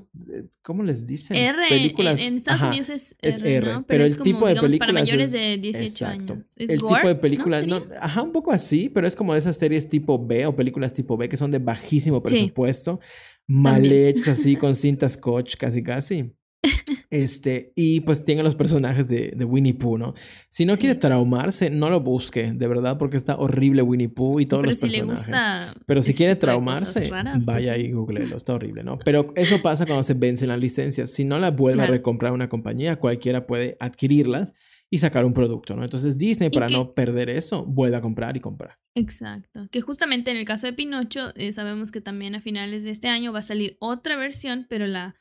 ¿cómo, 0.63 0.83
les 0.83 1.07
dicen? 1.07 1.37
R. 1.37 1.69
Películas, 1.69 2.21
en, 2.21 2.37
Estados 2.37 2.63
Unidos 2.63 2.91
es, 2.91 3.17
R, 3.23 3.85
pero, 3.87 4.05
el 4.05 4.17
tipo 4.17 4.47
de 4.47 4.55
películas 4.55 4.79
para 4.79 4.93
mayores 4.93 5.33
de 5.33 5.57
18 5.57 6.07
años. 6.07 6.39
¿Es 6.57 6.71
el 6.71 6.79
tipo 6.79 7.09
de 7.09 7.15
películas, 7.15 7.67
no, 7.67 7.83
ajá, 8.01 8.23
un 8.23 8.33
poco 8.33 8.53
así, 8.53 8.91
pero 8.91 9.07
es 9.07 9.17
como 9.17 9.33
de 9.33 9.39
esas 9.39 9.57
series 9.57 9.89
tipo 9.89 10.25
B 10.25 10.47
o 10.47 10.55
películas 10.55 10.93
tipo 10.93 11.17
B 11.17 11.29
que 11.29 11.37
son 11.37 11.51
de 11.51 11.59
bajísimo 11.59 12.23
presupuesto, 12.23 13.01
mal 13.47 13.91
hechas 13.91 14.41
así 14.41 14.57
con 14.57 14.75
cintas 14.75 15.13
scotch 15.13 15.57
casi 15.57 15.83
casi. 15.83 16.33
Este, 17.11 17.73
y 17.77 18.01
pues 18.01 18.25
tiene 18.25 18.43
los 18.43 18.55
personajes 18.55 19.09
de, 19.09 19.33
de 19.37 19.45
Winnie 19.45 19.75
Pooh, 19.75 19.99
¿no? 19.99 20.15
Si 20.49 20.65
no 20.65 20.77
quiere 20.79 20.95
traumarse, 20.95 21.69
no 21.69 21.91
lo 21.91 22.01
busque, 22.01 22.53
de 22.53 22.67
verdad, 22.67 22.97
porque 22.99 23.17
está 23.17 23.37
horrible 23.37 23.83
Winnie 23.83 24.09
Pooh 24.09 24.41
y 24.41 24.47
todos 24.47 24.65
los 24.65 24.81
personajes. 24.81 25.27
Pero 25.87 26.03
si 26.03 26.15
quiere 26.15 26.37
traumarse, 26.37 27.11
pues 27.11 27.45
vaya 27.45 27.77
y 27.77 27.93
googlelo, 27.93 28.37
está 28.37 28.55
horrible, 28.55 28.83
¿no? 28.83 28.99
Pero 29.05 29.33
eso 29.37 29.61
pasa 29.61 29.85
cuando 29.85 30.03
se 30.03 30.15
vencen 30.15 30.49
las 30.49 30.59
licencias. 30.59 31.13
Si 31.13 31.25
no 31.25 31.39
la 31.39 31.51
vuelve 31.51 31.83
a 31.83 31.87
recomprar 31.87 32.33
una 32.33 32.49
compañía, 32.49 32.97
cualquiera 32.97 33.47
puede 33.47 33.77
adquirirlas 33.79 34.55
y 34.89 34.99
sacar 34.99 35.25
un 35.25 35.33
producto, 35.33 35.75
¿no? 35.75 35.85
Entonces 35.85 36.19
Disney, 36.19 36.51
para 36.51 36.69
no 36.69 36.93
perder 36.93 37.31
eso, 37.31 37.65
vuelve 37.65 37.97
a 37.97 38.03
comprar 38.03 38.37
y 38.37 38.41
comprar. 38.41 38.79
Exacto. 38.95 39.67
Que 39.71 39.81
justamente 39.81 40.31
en 40.31 40.37
el 40.37 40.45
caso 40.45 40.67
de 40.67 40.75
Pinocho, 40.75 41.31
eh, 41.35 41.53
sabemos 41.55 41.91
que 41.91 42.03
también 42.03 42.35
a 42.35 42.43
finales 42.43 42.85
de 42.85 42.91
este 42.91 43.09
año 43.09 43.33
va 43.33 43.39
a 43.39 43.43
salir 43.43 43.77
otra 43.81 44.17
versión, 44.17 44.67
pero 44.69 44.87
la 44.87 45.17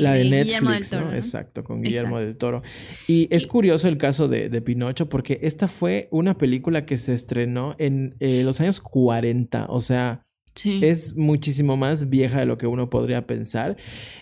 la 0.00 0.14
de 0.14 0.24
Netflix, 0.30 0.92
¿no? 0.92 1.12
Exacto, 1.12 1.64
con 1.64 1.82
Guillermo 1.82 2.18
del 2.18 2.36
Toro. 2.36 2.62
Y 3.08 3.28
es 3.30 3.46
curioso 3.46 3.88
el 3.88 3.98
caso 3.98 4.28
de, 4.28 4.48
de, 4.48 4.62
Pinocho 4.62 5.08
porque 5.08 5.40
esta 5.42 5.68
fue 5.68 6.08
una 6.10 6.38
película 6.38 6.86
que 6.86 6.96
se 6.96 7.14
estrenó 7.14 7.74
en 7.78 8.16
eh, 8.20 8.42
los 8.44 8.60
años 8.60 8.80
40, 8.80 9.66
o 9.68 9.80
sea, 9.80 10.24
es 10.64 11.16
muchísimo 11.16 11.76
más 11.76 12.08
vieja 12.08 12.40
de 12.40 12.46
lo 12.46 12.56
que 12.56 12.66
uno 12.66 12.88
podría 12.88 13.26
pensar. 13.26 13.76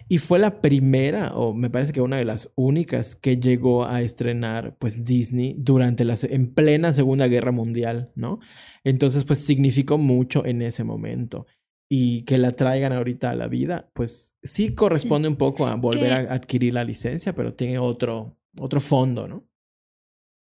Y 0.09 0.19
fue 0.19 0.39
la 0.39 0.61
primera, 0.61 1.35
o 1.35 1.53
me 1.53 1.71
parece 1.71 1.93
que 1.93 2.01
una 2.01 2.17
de 2.17 2.25
las 2.25 2.51
únicas, 2.55 3.15
que 3.15 3.37
llegó 3.37 3.85
a 3.85 4.03
estrenar 4.03 4.77
pues 4.79 5.05
Disney 5.05 5.55
durante 5.59 6.05
la, 6.05 6.17
en 6.23 6.53
plena 6.55 6.93
Segunda 6.93 7.29
Guerra 7.29 7.53
Mundial, 7.53 8.11
¿no? 8.15 8.41
Entonces 8.85 9.25
pues 9.25 9.41
significó 9.41 9.99
mucho 9.99 10.45
en 10.45 10.63
ese 10.63 10.85
momento 10.85 11.47
y 11.95 12.23
que 12.23 12.39
la 12.39 12.53
traigan 12.53 12.95
ahorita 12.95 13.29
a 13.29 13.35
la 13.35 13.49
vida, 13.49 13.91
pues 13.93 14.33
sí 14.43 14.75
corresponde 14.75 15.29
un 15.29 15.37
poco 15.37 15.67
a 15.67 15.75
volver 15.75 16.11
a 16.11 16.33
adquirir 16.33 16.73
la 16.73 16.85
licencia, 16.85 17.35
pero 17.35 17.53
tiene 17.53 17.79
otro, 17.79 18.39
otro 18.59 18.81
fondo, 18.81 19.29
¿no? 19.29 19.47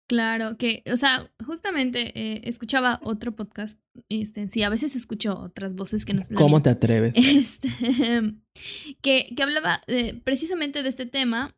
Claro, 0.07 0.57
que, 0.57 0.81
o 0.89 0.95
sea, 0.95 1.29
justamente 1.45 2.17
eh, 2.17 2.41
escuchaba 2.45 3.01
otro 3.03 3.35
podcast, 3.35 3.77
este, 4.07 4.47
sí, 4.47 4.63
a 4.63 4.69
veces 4.69 4.95
escucho 4.95 5.37
otras 5.37 5.75
voces 5.75 6.05
que 6.05 6.13
nos... 6.13 6.29
¿Cómo 6.29 6.61
te 6.61 6.69
atreves? 6.69 7.17
Este, 7.17 7.67
que, 9.01 9.27
que 9.35 9.43
hablaba 9.43 9.81
precisamente 10.23 10.83
de 10.83 10.89
este 10.89 11.05
tema 11.05 11.53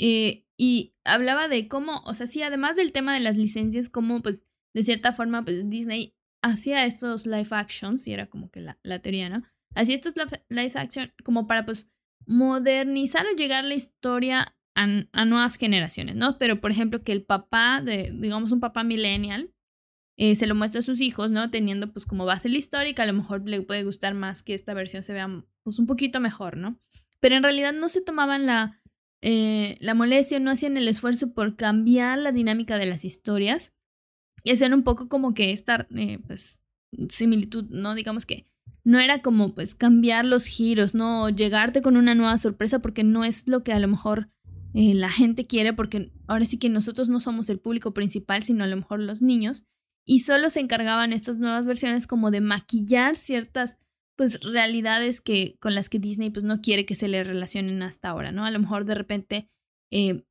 eh, 0.00 0.46
y 0.56 0.94
hablaba 1.04 1.48
de 1.48 1.68
cómo, 1.68 2.00
o 2.06 2.14
sea, 2.14 2.26
sí, 2.26 2.42
además 2.42 2.76
del 2.76 2.92
tema 2.92 3.12
de 3.12 3.20
las 3.20 3.36
licencias, 3.36 3.90
cómo, 3.90 4.22
pues, 4.22 4.42
de 4.74 4.82
cierta 4.82 5.12
forma, 5.12 5.44
pues, 5.44 5.68
Disney 5.68 6.14
hacía 6.42 6.84
estos 6.84 7.26
live 7.26 7.48
actions, 7.50 8.06
y 8.06 8.12
era 8.12 8.26
como 8.26 8.50
que 8.50 8.60
la, 8.60 8.78
la 8.82 8.98
teoría, 9.00 9.28
¿no? 9.28 9.42
Hacía 9.74 9.94
estos 9.94 10.14
live 10.48 10.72
action 10.74 11.12
como 11.24 11.46
para 11.46 11.64
pues 11.64 11.92
modernizar 12.26 13.24
o 13.26 13.36
llegar 13.36 13.64
la 13.64 13.74
historia 13.74 14.54
a, 14.74 14.86
a, 15.12 15.24
nuevas 15.24 15.56
generaciones, 15.56 16.16
¿no? 16.16 16.38
Pero 16.38 16.60
por 16.60 16.70
ejemplo 16.70 17.02
que 17.02 17.12
el 17.12 17.24
papá 17.24 17.80
de, 17.82 18.12
digamos, 18.14 18.52
un 18.52 18.60
papá 18.60 18.84
millennial, 18.84 19.52
eh, 20.18 20.36
se 20.36 20.46
lo 20.46 20.54
muestra 20.54 20.80
a 20.80 20.82
sus 20.82 21.00
hijos, 21.00 21.30
¿no? 21.30 21.50
Teniendo 21.50 21.90
pues 21.90 22.04
como 22.04 22.26
base 22.26 22.48
la 22.48 22.58
histórica, 22.58 23.02
a 23.02 23.06
lo 23.06 23.14
mejor 23.14 23.48
le 23.48 23.62
puede 23.62 23.82
gustar 23.82 24.14
más 24.14 24.42
que 24.42 24.54
esta 24.54 24.74
versión 24.74 25.02
se 25.02 25.12
vea 25.12 25.28
pues 25.62 25.78
un 25.78 25.86
poquito 25.86 26.20
mejor, 26.20 26.56
¿no? 26.56 26.78
Pero 27.20 27.36
en 27.36 27.42
realidad 27.42 27.72
no 27.72 27.88
se 27.88 28.02
tomaban 28.02 28.46
la, 28.46 28.82
eh, 29.22 29.76
la 29.80 29.94
molestia, 29.94 30.38
no 30.38 30.50
hacían 30.50 30.76
el 30.76 30.88
esfuerzo 30.88 31.32
por 31.32 31.56
cambiar 31.56 32.18
la 32.18 32.32
dinámica 32.32 32.78
de 32.78 32.86
las 32.86 33.04
historias 33.04 33.72
y 34.44 34.50
hacer 34.50 34.74
un 34.74 34.82
poco 34.82 35.08
como 35.08 35.34
que 35.34 35.52
esta, 35.52 35.86
eh, 35.94 36.18
pues, 36.26 36.62
similitud, 37.08 37.64
¿no? 37.70 37.94
Digamos 37.94 38.26
que 38.26 38.46
no 38.84 38.98
era 38.98 39.22
como, 39.22 39.54
pues, 39.54 39.74
cambiar 39.74 40.24
los 40.24 40.46
giros, 40.46 40.94
¿no? 40.94 41.28
Llegarte 41.30 41.82
con 41.82 41.96
una 41.96 42.14
nueva 42.14 42.38
sorpresa 42.38 42.80
porque 42.80 43.04
no 43.04 43.24
es 43.24 43.46
lo 43.48 43.62
que 43.62 43.72
a 43.72 43.78
lo 43.78 43.88
mejor 43.88 44.30
eh, 44.74 44.94
la 44.94 45.10
gente 45.10 45.46
quiere, 45.46 45.72
porque 45.72 46.12
ahora 46.26 46.44
sí 46.44 46.58
que 46.58 46.68
nosotros 46.68 47.08
no 47.08 47.20
somos 47.20 47.48
el 47.50 47.60
público 47.60 47.94
principal, 47.94 48.42
sino 48.42 48.64
a 48.64 48.66
lo 48.66 48.76
mejor 48.76 49.00
los 49.00 49.22
niños. 49.22 49.64
Y 50.04 50.20
solo 50.20 50.50
se 50.50 50.60
encargaban 50.60 51.12
estas 51.12 51.38
nuevas 51.38 51.64
versiones 51.64 52.06
como 52.06 52.30
de 52.30 52.40
maquillar 52.40 53.16
ciertas 53.16 53.78
pues 54.16 54.40
realidades 54.40 55.20
que 55.20 55.56
con 55.60 55.74
las 55.74 55.88
que 55.88 55.98
Disney 55.98 56.30
pues 56.30 56.44
no 56.44 56.60
quiere 56.60 56.84
que 56.84 56.94
se 56.94 57.08
le 57.08 57.24
relacionen 57.24 57.82
hasta 57.82 58.08
ahora, 58.08 58.32
¿no? 58.32 58.44
A 58.44 58.50
lo 58.50 58.58
mejor 58.58 58.84
de 58.84 58.94
repente, 58.94 59.48
eh, 59.90 60.24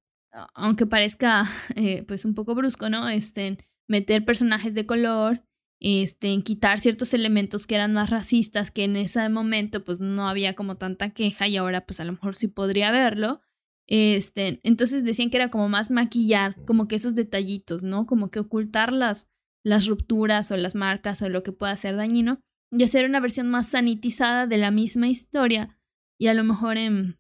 aunque 0.54 0.86
parezca 0.86 1.50
pues 2.08 2.26
un 2.26 2.34
poco 2.36 2.54
brusco, 2.54 2.90
¿no? 2.90 3.08
Este, 3.08 3.58
meter 3.92 4.24
personajes 4.24 4.74
de 4.74 4.86
color, 4.86 5.44
este, 5.82 6.42
quitar 6.44 6.80
ciertos 6.80 7.14
elementos 7.14 7.68
que 7.68 7.76
eran 7.76 7.94
más 7.94 8.10
racistas, 8.10 8.72
que 8.72 8.86
en 8.86 8.96
ese 8.96 9.28
momento 9.30 9.84
pues 9.84 10.00
no 10.00 10.30
había 10.30 10.56
como 10.56 10.78
tanta 10.78 11.10
queja 11.10 11.48
y 11.48 11.58
ahora 11.58 11.86
pues 11.86 12.00
a 12.00 12.06
lo 12.06 12.14
mejor 12.14 12.36
sí 12.36 12.48
podría 12.48 12.88
haberlo. 12.88 13.42
Este, 13.88 14.62
entonces 14.64 15.04
decían 15.04 15.30
que 15.30 15.38
era 15.38 15.52
como 15.52 15.68
más 15.68 15.92
maquillar, 15.92 16.56
como 16.66 16.88
que 16.88 16.96
esos 16.96 17.14
detallitos, 17.14 17.84
¿no? 17.84 18.06
Como 18.06 18.32
que 18.32 18.40
ocultar 18.40 18.94
las, 18.94 19.28
las 19.66 19.88
rupturas 19.88 20.50
o 20.52 20.58
las 20.58 20.76
marcas 20.76 21.22
o 21.22 21.30
lo 21.30 21.44
que 21.44 21.52
pueda 21.52 21.76
ser 21.76 21.98
dañino 21.98 22.40
y 22.72 22.84
hacer 22.84 23.06
una 23.06 23.20
versión 23.20 23.50
más 23.50 23.68
sanitizada 23.68 24.48
de 24.48 24.58
la 24.58 24.72
misma 24.72 25.10
historia 25.10 25.78
y 26.18 26.28
a 26.28 26.34
lo 26.34 26.46
mejor 26.46 26.78
en 26.78 27.20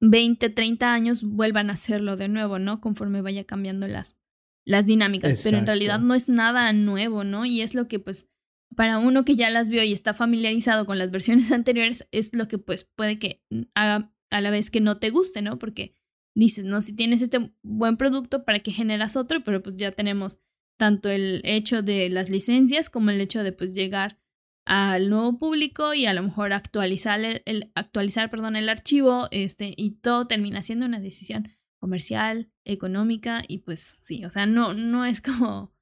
20, 0.00 0.50
30 0.50 0.92
años 0.92 1.24
vuelvan 1.24 1.70
a 1.70 1.74
hacerlo 1.74 2.16
de 2.16 2.28
nuevo, 2.28 2.58
¿no? 2.58 2.82
Conforme 2.82 3.22
vaya 3.22 3.44
cambiando 3.44 3.86
las, 3.86 4.18
las 4.66 4.84
dinámicas, 4.84 5.40
pero 5.44 5.58
en 5.58 5.66
realidad 5.66 6.00
no 6.00 6.14
es 6.14 6.28
nada 6.28 6.72
nuevo, 6.72 7.24
¿no? 7.24 7.46
Y 7.46 7.62
es 7.62 7.74
lo 7.74 7.86
que 7.88 7.98
pues 8.00 8.28
para 8.74 8.98
uno 8.98 9.24
que 9.24 9.36
ya 9.36 9.48
las 9.48 9.68
vio 9.68 9.82
y 9.82 9.92
está 9.92 10.12
familiarizado 10.12 10.84
con 10.84 10.98
las 10.98 11.10
versiones 11.10 11.50
anteriores, 11.52 12.06
es 12.10 12.34
lo 12.34 12.48
que 12.48 12.58
pues 12.58 12.84
puede 12.84 13.18
que 13.18 13.42
haga 13.74 14.12
a 14.30 14.40
la 14.40 14.50
vez 14.50 14.70
que 14.70 14.80
no 14.80 14.96
te 14.96 15.10
guste, 15.10 15.40
¿no? 15.40 15.58
Porque 15.58 15.94
dices, 16.34 16.64
no, 16.64 16.82
si 16.82 16.92
tienes 16.92 17.22
este 17.22 17.52
buen 17.62 17.96
producto, 17.96 18.44
¿para 18.44 18.58
qué 18.58 18.72
generas 18.72 19.16
otro? 19.16 19.42
Pero 19.44 19.62
pues 19.62 19.76
ya 19.76 19.92
tenemos 19.92 20.38
tanto 20.78 21.08
el 21.08 21.40
hecho 21.44 21.82
de 21.82 22.10
las 22.10 22.28
licencias 22.28 22.90
como 22.90 23.10
el 23.10 23.20
hecho 23.20 23.44
de 23.44 23.52
pues 23.52 23.74
llegar 23.74 24.18
al 24.66 25.08
nuevo 25.08 25.38
público 25.38 25.94
y 25.94 26.06
a 26.06 26.12
lo 26.12 26.24
mejor 26.24 26.52
actualizar 26.52 27.20
el, 27.22 27.70
actualizar 27.76 28.30
perdón, 28.30 28.56
el 28.56 28.68
archivo 28.68 29.28
este, 29.30 29.72
y 29.76 29.92
todo 29.92 30.26
termina 30.26 30.62
siendo 30.62 30.86
una 30.86 30.98
decisión 30.98 31.55
comercial, 31.86 32.50
económica 32.64 33.44
y 33.46 33.58
pues 33.58 33.78
sí, 33.80 34.24
o 34.24 34.30
sea, 34.32 34.44
no, 34.44 34.74
no 34.74 35.04
es 35.04 35.20
como 35.20 35.72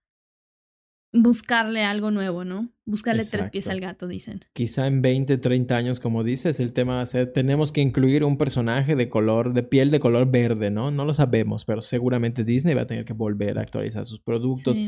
buscarle 1.15 1.83
algo 1.83 2.11
nuevo, 2.11 2.45
¿no? 2.45 2.74
Buscarle 2.87 3.25
tres 3.25 3.49
pies 3.51 3.69
al 3.69 3.81
gato, 3.81 4.07
dicen. 4.07 4.45
Quizá 4.53 4.87
en 4.87 5.01
20, 5.01 5.39
30 5.39 5.75
años, 5.75 6.01
como 6.01 6.23
dices, 6.23 6.61
el 6.61 6.75
tema 6.75 6.97
va 6.97 7.01
a 7.01 7.07
ser, 7.07 7.33
tenemos 7.33 7.73
que 7.73 7.81
incluir 7.81 8.25
un 8.25 8.37
personaje 8.37 8.95
de 8.95 9.09
color, 9.09 9.55
de 9.55 9.63
piel 9.63 9.91
de 9.91 10.01
color 10.01 10.31
verde, 10.31 10.71
¿no? 10.71 10.91
No 10.91 11.07
lo 11.07 11.15
sabemos, 11.15 11.65
pero 11.65 11.81
seguramente 11.81 12.45
Disney 12.45 12.75
va 12.75 12.83
a 12.83 12.87
tener 12.87 13.07
que 13.07 13.15
volver 13.15 13.57
a 13.57 13.63
actualizar 13.63 14.05
sus 14.05 14.21
productos. 14.21 14.79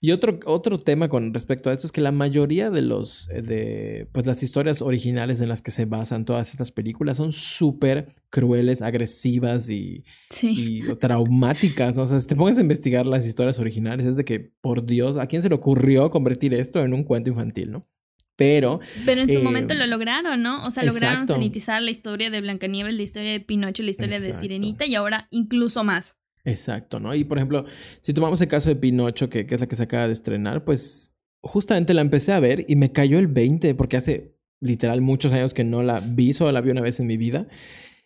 Y 0.00 0.12
otro, 0.12 0.40
otro 0.46 0.78
tema 0.78 1.10
con 1.10 1.34
respecto 1.34 1.68
a 1.68 1.74
esto 1.74 1.86
es 1.86 1.92
que 1.92 2.00
la 2.00 2.10
mayoría 2.10 2.70
de 2.70 2.80
los, 2.80 3.28
eh, 3.28 3.42
de, 3.42 4.08
pues 4.12 4.24
las 4.24 4.42
historias 4.42 4.80
originales 4.80 5.42
en 5.42 5.50
las 5.50 5.60
que 5.60 5.72
se 5.72 5.84
basan 5.84 6.24
todas 6.24 6.52
estas 6.52 6.72
películas 6.72 7.18
son 7.18 7.34
súper 7.34 8.06
crueles, 8.30 8.80
agresivas 8.80 9.68
y, 9.68 10.04
y 10.42 10.80
traumáticas, 10.94 11.96
¿no? 11.98 12.04
O 12.04 12.06
sea, 12.06 12.18
si 12.18 12.26
te 12.26 12.34
pones 12.34 12.56
a 12.56 12.62
investigar 12.62 13.04
las 13.04 13.26
historias 13.26 13.58
originales, 13.58 14.06
es 14.06 14.16
de 14.16 14.24
que, 14.24 14.40
por 14.40 14.86
Dios, 14.86 15.18
¿a 15.18 15.26
quién 15.26 15.42
se 15.42 15.50
le 15.50 15.54
ocurrió 15.54 16.08
convertir 16.08 16.54
esto 16.54 16.82
en 16.82 16.94
un 16.94 17.04
cuento 17.04 17.28
infantil? 17.28 17.41
¿No? 17.44 17.88
Pero. 18.36 18.80
Pero 19.04 19.20
en 19.22 19.28
su 19.28 19.38
eh, 19.38 19.42
momento 19.42 19.74
lo 19.74 19.86
lograron, 19.86 20.42
¿no? 20.42 20.62
O 20.64 20.70
sea, 20.70 20.84
lograron 20.84 21.26
sanitizar 21.26 21.82
la 21.82 21.90
historia 21.90 22.30
de 22.30 22.40
Blancanieves, 22.40 22.94
la 22.94 23.02
historia 23.02 23.32
de 23.32 23.40
Pinocho, 23.40 23.82
la 23.82 23.90
historia 23.90 24.20
de 24.20 24.32
Sirenita 24.32 24.86
y 24.86 24.94
ahora 24.94 25.28
incluso 25.30 25.84
más. 25.84 26.18
Exacto, 26.44 26.98
¿no? 26.98 27.14
Y 27.14 27.24
por 27.24 27.38
ejemplo, 27.38 27.64
si 28.00 28.12
tomamos 28.12 28.40
el 28.40 28.48
caso 28.48 28.68
de 28.68 28.76
Pinocho, 28.76 29.28
que, 29.28 29.46
que 29.46 29.54
es 29.54 29.60
la 29.60 29.68
que 29.68 29.76
se 29.76 29.84
acaba 29.84 30.06
de 30.06 30.12
estrenar, 30.12 30.64
pues 30.64 31.14
justamente 31.42 31.94
la 31.94 32.00
empecé 32.00 32.32
a 32.32 32.40
ver 32.40 32.64
y 32.68 32.76
me 32.76 32.92
cayó 32.92 33.18
el 33.18 33.28
20 33.28 33.74
porque 33.74 33.96
hace 33.96 34.36
literal 34.60 35.00
muchos 35.02 35.32
años 35.32 35.54
que 35.54 35.64
no 35.64 35.82
la 35.82 36.00
vi, 36.00 36.32
solo 36.32 36.52
la 36.52 36.60
vi 36.60 36.70
una 36.70 36.80
vez 36.80 37.00
en 37.00 37.06
mi 37.06 37.16
vida. 37.16 37.46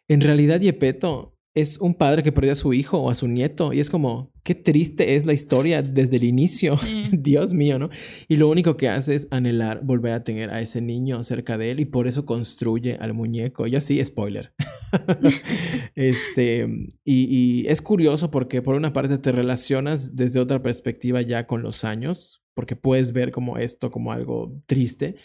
En 0.09 0.21
realidad, 0.21 0.61
Yepeto 0.61 1.36
es 1.57 1.79
un 1.81 1.95
padre 1.95 2.23
que 2.23 2.33
perdió 2.33 2.53
a 2.53 2.57
su 2.57 2.75
hijo 2.75 2.99
o 2.99 3.11
a 3.11 3.15
su 3.15 3.29
nieto 3.29 3.73
y 3.73 3.81
es 3.81 3.89
como, 3.89 4.31
qué 4.45 4.55
triste 4.55 5.17
es 5.17 5.25
la 5.25 5.33
historia 5.33 5.83
desde 5.83 6.17
el 6.17 6.25
inicio, 6.25 6.75
Dios 7.13 7.55
mío, 7.55 7.79
¿no? 7.79 7.89
Y 8.29 8.37
lo 8.37 8.51
único 8.51 8.77
que 8.77 8.91
hace 8.91 9.15
es 9.15 9.27
anhelar 9.31 9.81
volver 9.83 10.13
a 10.13 10.23
tener 10.23 10.51
a 10.51 10.61
ese 10.61 10.83
niño 10.83 11.25
cerca 11.25 11.57
de 11.57 11.71
él 11.71 11.81
y 11.81 11.87
por 11.87 12.09
eso 12.09 12.27
construye 12.27 12.99
al 13.01 13.15
muñeco. 13.15 13.67
Yo 13.67 13.81
sí, 13.81 14.05
spoiler. 14.05 14.53
este, 15.95 16.69
y, 17.05 17.25
y 17.25 17.67
es 17.69 17.81
curioso 17.81 18.31
porque 18.31 18.61
por 18.61 18.75
una 18.75 18.93
parte 18.93 19.17
te 19.17 19.33
relacionas 19.33 20.15
desde 20.15 20.41
otra 20.41 20.63
perspectiva 20.63 21.23
ya 21.23 21.47
con 21.47 21.63
los 21.63 21.85
años, 21.85 22.45
porque 22.53 22.77
puedes 22.77 23.15
ver 23.15 23.31
como 23.31 23.57
esto 23.57 23.91
como 23.91 24.13
algo 24.13 24.61
triste. 24.67 25.17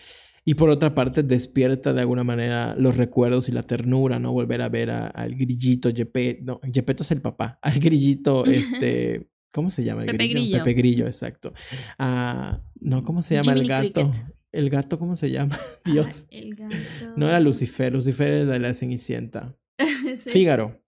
Y 0.44 0.56
por 0.56 0.70
otra 0.70 0.96
parte, 0.96 1.22
despierta 1.22 1.94
de 1.94 2.02
alguna 2.02 2.24
manera 2.24 2.76
los 2.78 2.98
recuerdos 2.98 3.48
y 3.48 3.52
la 3.52 3.64
ternura, 3.64 4.20
¿no? 4.20 4.32
Volver 4.32 4.62
a 4.62 4.70
ver 4.70 4.90
al 4.90 5.36
grillito 5.36 5.90
Yepeto, 5.90 6.42
no, 6.44 6.62
Yepeto 6.72 7.04
es 7.04 7.12
el 7.12 7.22
papá, 7.22 7.60
al 7.62 7.80
grillito, 7.80 8.46
este, 8.46 9.30
¿cómo 9.52 9.70
se 9.70 9.84
llama? 9.84 10.02
El 10.02 10.12
Pepe 10.12 10.28
Grillo. 10.28 10.58
Pepe 10.60 10.74
Grillo, 10.74 11.06
exacto. 11.06 11.54
Ah, 12.00 12.62
no, 12.80 13.04
¿cómo 13.04 13.22
se 13.22 13.36
llama 13.36 13.54
el 13.54 13.68
gato? 13.68 14.12
El 14.52 14.70
gato, 14.70 15.00
¿cómo 15.00 15.16
se 15.16 15.30
llama? 15.30 15.58
Dios. 15.86 16.28
el 16.32 16.56
gato. 16.56 16.76
No 17.16 17.28
era 17.28 17.40
Lucifer, 17.40 17.94
Lucifer 17.94 18.28
era 18.28 18.52
de 18.52 18.60
la 18.60 18.74
Cenicienta. 18.74 19.56
Fígaro. 20.28 20.81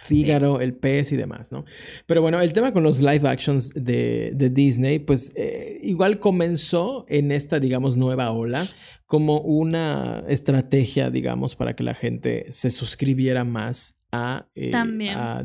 Fígaro, 0.00 0.60
el 0.60 0.74
pez 0.74 1.10
y 1.10 1.16
demás, 1.16 1.50
¿no? 1.50 1.64
Pero 2.06 2.22
bueno, 2.22 2.40
el 2.40 2.52
tema 2.52 2.72
con 2.72 2.84
los 2.84 3.00
live 3.00 3.28
actions 3.28 3.72
de, 3.74 4.32
Disney, 4.52 5.00
pues 5.00 5.32
eh, 5.36 5.80
igual 5.82 6.20
comenzó 6.20 7.04
en 7.08 7.32
esta, 7.32 7.58
digamos, 7.58 7.96
nueva 7.96 8.30
ola 8.30 8.64
como 9.06 9.40
una 9.40 10.24
estrategia, 10.28 11.10
digamos, 11.10 11.56
para 11.56 11.74
que 11.74 11.82
la 11.82 11.94
gente 11.94 12.46
se 12.50 12.70
suscribiera 12.70 13.42
más 13.42 13.98
a, 14.10 14.48
eh, 14.54 14.72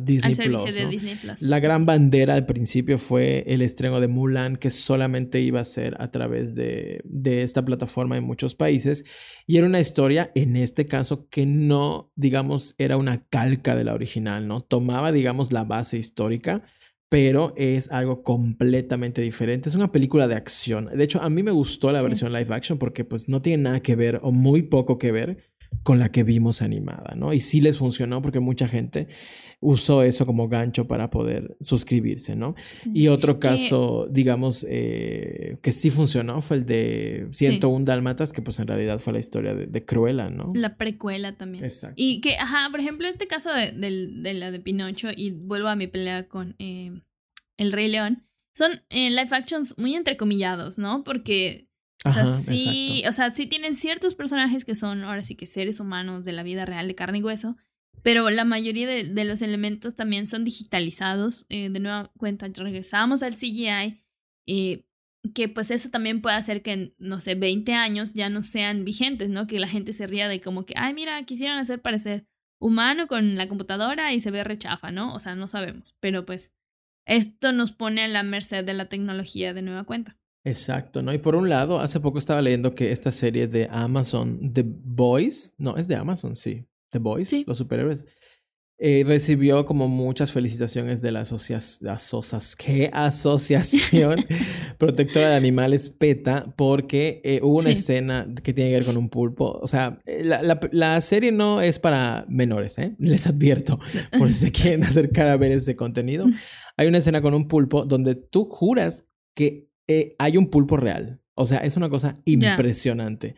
Disney, 0.01 0.35
Plus, 0.35 1.41
La 1.41 1.59
gran 1.59 1.85
bandera 1.85 2.35
al 2.35 2.45
principio 2.45 2.97
fue 2.97 3.43
el 3.47 3.61
estreno 3.61 3.99
de 3.99 4.07
Mulan, 4.07 4.55
que 4.55 4.69
solamente 4.69 5.41
iba 5.41 5.59
a 5.59 5.65
ser 5.65 5.95
a 5.99 6.11
través 6.11 6.55
de, 6.55 7.01
de, 7.03 7.43
esta 7.43 7.65
plataforma 7.65 8.17
en 8.17 8.23
muchos 8.23 8.55
países. 8.55 9.05
Y 9.47 9.57
era 9.57 9.67
una 9.67 9.79
historia, 9.79 10.31
en 10.35 10.55
este 10.55 10.85
caso, 10.85 11.27
que 11.29 11.45
no, 11.45 12.11
digamos, 12.15 12.75
era 12.77 12.95
una 12.95 13.25
calca 13.27 13.75
de 13.75 13.83
la 13.83 13.93
original, 13.93 14.47
¿no? 14.47 14.61
Tomaba, 14.61 15.11
digamos, 15.11 15.51
la 15.51 15.65
base 15.65 15.97
histórica, 15.97 16.63
pero 17.13 17.53
es 17.57 17.91
algo 17.91 18.23
completamente 18.23 19.21
diferente. 19.21 19.69
Es 19.69 19.75
una 19.75 19.91
película 19.91 20.27
de 20.27 20.33
acción. 20.33 20.89
De 20.95 21.03
hecho, 21.03 21.21
a 21.21 21.29
mí 21.29 21.43
me 21.43 21.51
gustó 21.51 21.91
la 21.91 22.01
versión 22.01 22.33
live 22.33 22.55
action 22.55 22.79
porque 22.79 23.05
pues 23.05 23.29
no 23.29 23.39
tiene 23.39 23.61
nada 23.61 23.81
que 23.81 23.95
ver 23.95 24.19
o 24.23 24.31
muy 24.31 24.63
poco 24.63 24.97
que 24.97 25.11
ver 25.11 25.52
con 25.81 25.99
la 25.99 26.11
que 26.11 26.23
vimos 26.23 26.61
animada, 26.61 27.15
¿no? 27.15 27.33
Y 27.33 27.39
sí 27.39 27.61
les 27.61 27.77
funcionó 27.77 28.21
porque 28.21 28.39
mucha 28.39 28.67
gente 28.67 29.07
usó 29.59 30.03
eso 30.03 30.25
como 30.25 30.49
gancho 30.49 30.87
para 30.87 31.09
poder 31.09 31.55
suscribirse, 31.61 32.35
¿no? 32.35 32.55
Y 32.93 33.07
otro 33.07 33.39
caso, 33.39 34.07
digamos, 34.11 34.65
eh, 34.69 35.57
que 35.61 35.71
sí 35.71 35.89
funcionó 35.89 36.41
fue 36.41 36.57
el 36.57 36.65
de 36.65 37.27
101 37.31 37.85
Dálmatas, 37.85 38.33
que 38.33 38.41
pues 38.41 38.59
en 38.59 38.67
realidad 38.67 38.99
fue 38.99 39.13
la 39.13 39.19
historia 39.19 39.55
de, 39.55 39.85
Cruella, 39.85 40.29
¿no? 40.29 40.49
La 40.53 40.75
precuela 40.77 41.37
también. 41.37 41.63
Exacto. 41.63 41.95
Y 41.97 42.19
que, 42.21 42.35
ajá, 42.35 42.69
por 42.71 42.79
ejemplo, 42.79 43.07
este 43.07 43.27
caso 43.27 43.49
de, 43.53 44.33
la 44.33 44.51
de 44.51 44.59
Pinocho, 44.59 45.09
y 45.15 45.31
vuelvo 45.31 45.69
a 45.69 45.75
mi 45.75 45.87
pelea 45.87 46.27
con 46.27 46.55
eh, 46.59 47.01
El 47.57 47.71
Rey 47.71 47.87
León, 47.89 48.27
son 48.53 48.71
eh, 48.89 49.09
live 49.09 49.29
actions 49.31 49.75
muy 49.77 49.95
entrecomillados, 49.95 50.77
¿no? 50.77 51.03
Porque 51.03 51.69
o 52.05 52.11
sea, 52.11 52.25
sí, 52.25 53.03
o 53.07 53.11
sea, 53.11 53.33
sí 53.33 53.47
tienen 53.47 53.75
ciertos 53.75 54.15
personajes 54.15 54.65
que 54.65 54.75
son 54.75 55.03
ahora 55.03 55.23
sí 55.23 55.35
que 55.35 55.47
seres 55.47 55.79
humanos 55.79 56.25
de 56.25 56.33
la 56.33 56.43
vida 56.43 56.65
real 56.65 56.87
de 56.87 56.95
carne 56.95 57.19
y 57.19 57.23
hueso, 57.23 57.55
pero 58.01 58.29
la 58.29 58.43
mayoría 58.43 58.87
de, 58.87 59.25
los 59.25 59.41
elementos 59.41 59.95
también 59.95 60.27
son 60.27 60.43
digitalizados. 60.43 61.45
Eh, 61.49 61.69
de 61.69 61.79
nueva 61.79 62.11
cuenta, 62.17 62.47
regresamos 62.53 63.23
al 63.23 63.35
CGI, 63.35 64.03
eh, 64.45 64.85
que 65.33 65.47
pues 65.47 65.71
eso 65.71 65.89
también 65.89 66.21
puede 66.21 66.35
hacer 66.35 66.61
que 66.61 66.71
en, 66.73 66.95
no 66.97 67.21
sé, 67.21 67.35
20 67.35 67.73
años 67.73 68.11
ya 68.13 68.29
no 68.29 68.43
sean 68.43 68.83
vigentes, 68.83 69.29
¿no? 69.29 69.47
Que 69.47 69.59
la 69.59 69.69
gente 69.69 69.93
se 69.93 70.05
ría 70.05 70.27
de 70.27 70.41
como 70.41 70.65
que, 70.65 70.73
ay, 70.77 70.93
mira, 70.93 71.23
quisieron 71.23 71.57
hacer 71.57 71.81
parecer 71.81 72.27
humano 72.59 73.07
con 73.07 73.35
la 73.35 73.47
computadora 73.47 74.13
y 74.13 74.19
se 74.19 74.31
ve 74.31 74.43
rechafa, 74.43 74.91
¿no? 74.91 75.13
O 75.13 75.19
sea, 75.19 75.35
no 75.35 75.47
sabemos, 75.47 75.95
pero 76.01 76.25
pues 76.25 76.53
esto 77.05 77.53
nos 77.53 77.71
pone 77.71 78.03
a 78.03 78.07
la 78.07 78.23
merced 78.23 78.65
de 78.65 78.73
la 78.73 78.89
tecnología 78.89 79.53
de 79.53 79.61
nueva 79.61 79.85
cuenta. 79.85 80.17
Exacto, 80.45 81.01
¿no? 81.01 81.13
Y 81.13 81.19
por 81.19 81.35
un 81.35 81.47
lado, 81.47 81.79
hace 81.79 81.99
poco 81.99 82.17
estaba 82.17 82.41
leyendo 82.41 82.75
que 82.75 82.91
esta 82.91 83.11
serie 83.11 83.47
de 83.47 83.67
Amazon, 83.71 84.51
The 84.53 84.63
Boys, 84.65 85.55
no, 85.57 85.77
es 85.77 85.87
de 85.87 85.95
Amazon, 85.95 86.35
sí, 86.35 86.65
The 86.89 86.99
Boys, 86.99 87.31
los 87.47 87.57
superhéroes, 87.57 88.05
eh, 88.79 89.05
recibió 89.05 89.63
como 89.65 89.87
muchas 89.87 90.33
felicitaciones 90.33 91.01
de 91.01 91.13
la 91.13 91.21
asociación, 91.21 91.95
¿qué? 92.57 92.89
asociación 92.91 94.25
protectora 94.77 95.29
de 95.29 95.35
animales 95.35 95.89
PETA 95.89 96.53
porque 96.57 97.21
eh, 97.23 97.39
hubo 97.41 97.59
una 97.59 97.69
escena 97.69 98.27
que 98.43 98.51
tiene 98.51 98.71
que 98.71 98.77
ver 98.77 98.85
con 98.85 98.97
un 98.97 99.07
pulpo. 99.07 99.59
O 99.61 99.67
sea, 99.67 99.99
eh, 100.05 100.23
la, 100.25 100.41
la, 100.41 100.59
la, 100.73 100.99
serie 100.99 101.31
no 101.31 101.61
es 101.61 101.79
para 101.79 102.25
menores, 102.27 102.77
¿eh? 102.79 102.95
Les 102.99 103.25
advierto, 103.27 103.79
por 104.17 104.27
si 104.33 104.47
se 104.47 104.51
quieren 104.51 104.83
acercar 104.83 105.29
a 105.29 105.37
ver 105.37 105.53
ese 105.53 105.77
contenido. 105.77 106.25
Hay 106.75 106.87
una 106.87 106.97
escena 106.97 107.21
con 107.21 107.33
un 107.33 107.47
pulpo 107.47 107.85
donde 107.85 108.15
tú 108.15 108.43
juras 108.43 109.05
que 109.33 109.69
eh, 109.87 110.15
hay 110.19 110.37
un 110.37 110.49
pulpo 110.49 110.77
real. 110.77 111.21
O 111.35 111.45
sea, 111.45 111.59
es 111.59 111.77
una 111.77 111.89
cosa 111.89 112.19
impresionante. 112.25 113.35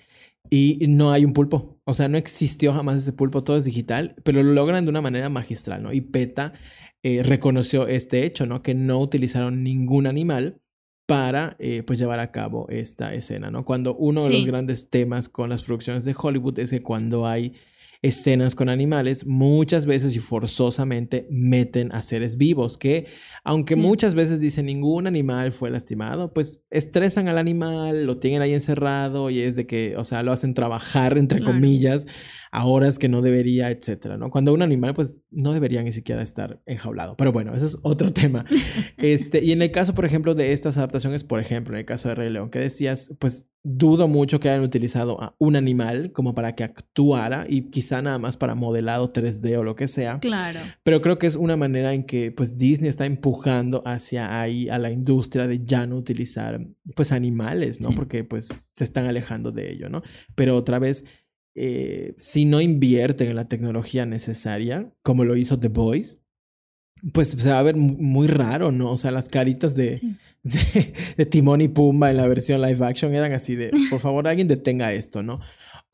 Y 0.50 0.86
no 0.88 1.12
hay 1.12 1.26
un 1.26 1.34
pulpo. 1.34 1.80
O 1.86 1.94
sea, 1.94 2.08
no 2.08 2.18
existió 2.18 2.74
jamás 2.74 2.98
ese 2.98 3.14
pulpo, 3.14 3.44
todo 3.44 3.58
es 3.58 3.66
digital, 3.66 4.16
pero 4.24 4.44
lo 4.44 4.54
logran 4.54 4.86
de 4.86 4.90
una 4.90 5.02
manera 5.02 5.30
magistral, 5.30 5.82
¿no? 5.82 5.92
Y 5.92 6.02
PETA 6.02 6.54
eh, 7.04 7.24
reconoció 7.24 7.88
este 7.88 8.26
hecho, 8.26 8.46
¿no? 8.46 8.62
Que 8.62 8.76
no 8.76 9.00
utilizaron 9.00 9.64
ningún 9.64 10.08
animal 10.08 10.62
para 11.08 11.56
eh, 11.60 11.84
pues 11.84 12.00
llevar 12.00 12.20
a 12.20 12.32
cabo 12.32 12.68
esta 12.70 13.14
escena, 13.14 13.52
¿no? 13.52 13.64
Cuando 13.64 13.96
uno 13.96 14.24
de 14.24 14.32
los 14.32 14.46
grandes 14.46 14.90
temas 14.90 15.30
con 15.30 15.50
las 15.50 15.62
producciones 15.62 16.04
de 16.06 16.16
Hollywood 16.18 16.60
es 16.60 16.72
que 16.72 16.82
cuando 16.82 17.28
hay 17.28 17.54
escenas 18.06 18.54
con 18.54 18.70
animales, 18.70 19.26
muchas 19.26 19.88
veces 19.88 20.16
y 20.16 20.20
forzosamente 20.20 21.28
meten 21.32 21.92
a 21.92 22.04
seres 22.04 22.38
vivos 22.38 22.78
que, 22.78 23.08
aunque 23.44 23.76
muchas 23.76 24.14
veces 24.14 24.40
dicen 24.40 24.68
ningún 24.68 25.08
animal 25.08 25.52
fue 25.52 25.72
lastimado, 25.72 26.32
pues 26.32 26.66
estresan 26.70 27.28
al 27.28 27.40
animal, 27.40 28.06
lo 28.06 28.20
tienen 28.20 28.44
ahí 28.44 28.54
encerrado 28.54 29.32
y 29.32 29.40
es 29.40 29.56
de 29.56 29.66
que, 29.66 29.98
o 29.98 30.04
sea, 30.04 30.22
lo 30.22 30.32
hacen 30.32 30.54
trabajar, 30.54 31.18
entre 31.18 31.44
comillas, 31.44 32.06
a 32.52 32.66
horas 32.66 33.00
que 33.00 33.10
no 33.10 33.24
debería, 33.24 33.72
etcétera, 33.72 34.18
¿no? 34.18 34.30
Cuando 34.30 34.54
un 34.54 34.62
animal, 34.62 34.94
pues 34.94 35.24
no 35.32 35.52
debería 35.52 35.82
ni 35.82 35.92
siquiera 35.92 36.22
estar 36.22 36.62
enjaulado. 36.68 37.18
Pero 37.18 37.32
bueno, 37.32 37.56
eso 37.56 37.66
es 37.66 37.80
otro 37.82 38.14
tema. 38.14 38.46
este, 38.98 39.44
y 39.44 39.52
en 39.52 39.64
el 39.64 39.72
caso, 39.72 39.96
por 39.96 40.06
ejemplo, 40.06 40.36
de 40.36 40.54
estas 40.54 40.78
adaptaciones, 40.78 41.24
por 41.24 41.40
ejemplo, 41.40 41.74
en 41.74 41.80
el 41.80 41.86
caso 41.86 42.10
de 42.10 42.16
Rey 42.16 42.30
León, 42.30 42.52
que 42.52 42.60
decías, 42.60 43.18
pues 43.20 43.50
dudo 43.68 44.08
mucho 44.08 44.40
que 44.40 44.48
hayan 44.48 44.62
utilizado 44.62 45.20
a 45.22 45.36
un 45.40 45.56
animal 45.56 46.12
como 46.12 46.36
para 46.36 46.54
que 46.54 46.64
actuara 46.64 47.48
y 47.50 47.72
quizá 47.72 48.00
nada 48.04 48.20
más 48.20 48.38
para 48.38 48.54
modelado 48.54 49.12
3D 49.12 49.58
o 49.58 49.64
lo 49.64 49.76
que 49.76 49.88
sea. 49.88 50.20
Claro. 50.20 50.60
Pero 50.84 51.02
creo 51.02 51.18
que 51.18 51.26
es 51.26 51.36
una 51.36 51.58
manera 51.58 51.94
en 51.96 52.04
que 52.04 52.32
pues 52.32 52.60
Disney 52.60 52.90
está 52.90 53.08
empujando 53.08 53.82
hacia 53.86 54.40
ahí 54.40 54.70
a 54.70 54.78
la 54.78 54.92
industria 54.92 55.48
de 55.48 55.66
ya 55.66 55.88
no 55.88 55.98
utilizar 55.98 56.64
pues 56.96 57.12
animales, 57.12 57.82
¿no? 57.82 57.90
Porque 57.96 58.24
pues 58.24 58.64
se 58.76 58.84
están 58.84 59.08
alejando 59.08 59.52
de 59.52 59.72
ello, 59.72 59.90
¿no? 59.90 60.04
Pero 60.36 60.56
otra 60.56 60.78
vez, 60.78 61.06
eh, 61.56 62.14
si 62.20 62.46
no 62.46 62.62
invierten 62.62 63.30
en 63.30 63.36
la 63.36 63.48
tecnología 63.48 64.06
necesaria, 64.06 64.94
como 65.02 65.24
lo 65.24 65.36
hizo 65.36 65.60
The 65.60 65.70
Voice, 65.70 66.20
pues 67.14 67.30
se 67.30 67.50
va 67.50 67.60
a 67.60 67.64
ver 67.64 67.76
muy 67.76 68.28
raro, 68.28 68.72
¿no? 68.72 68.92
O 68.92 68.98
sea, 68.98 69.12
las 69.12 69.30
caritas 69.30 69.76
de, 69.76 70.00
de, 70.44 71.26
Timón 71.26 71.62
y 71.62 71.68
Pumba 71.68 72.12
en 72.12 72.18
la 72.18 72.28
versión 72.28 72.62
live 72.62 72.86
action 72.86 73.14
eran 73.14 73.34
así 73.34 73.56
de, 73.56 73.72
por 73.90 74.00
favor, 74.00 74.28
alguien 74.28 74.48
detenga 74.48 74.94
esto, 74.94 75.24
¿no? 75.24 75.40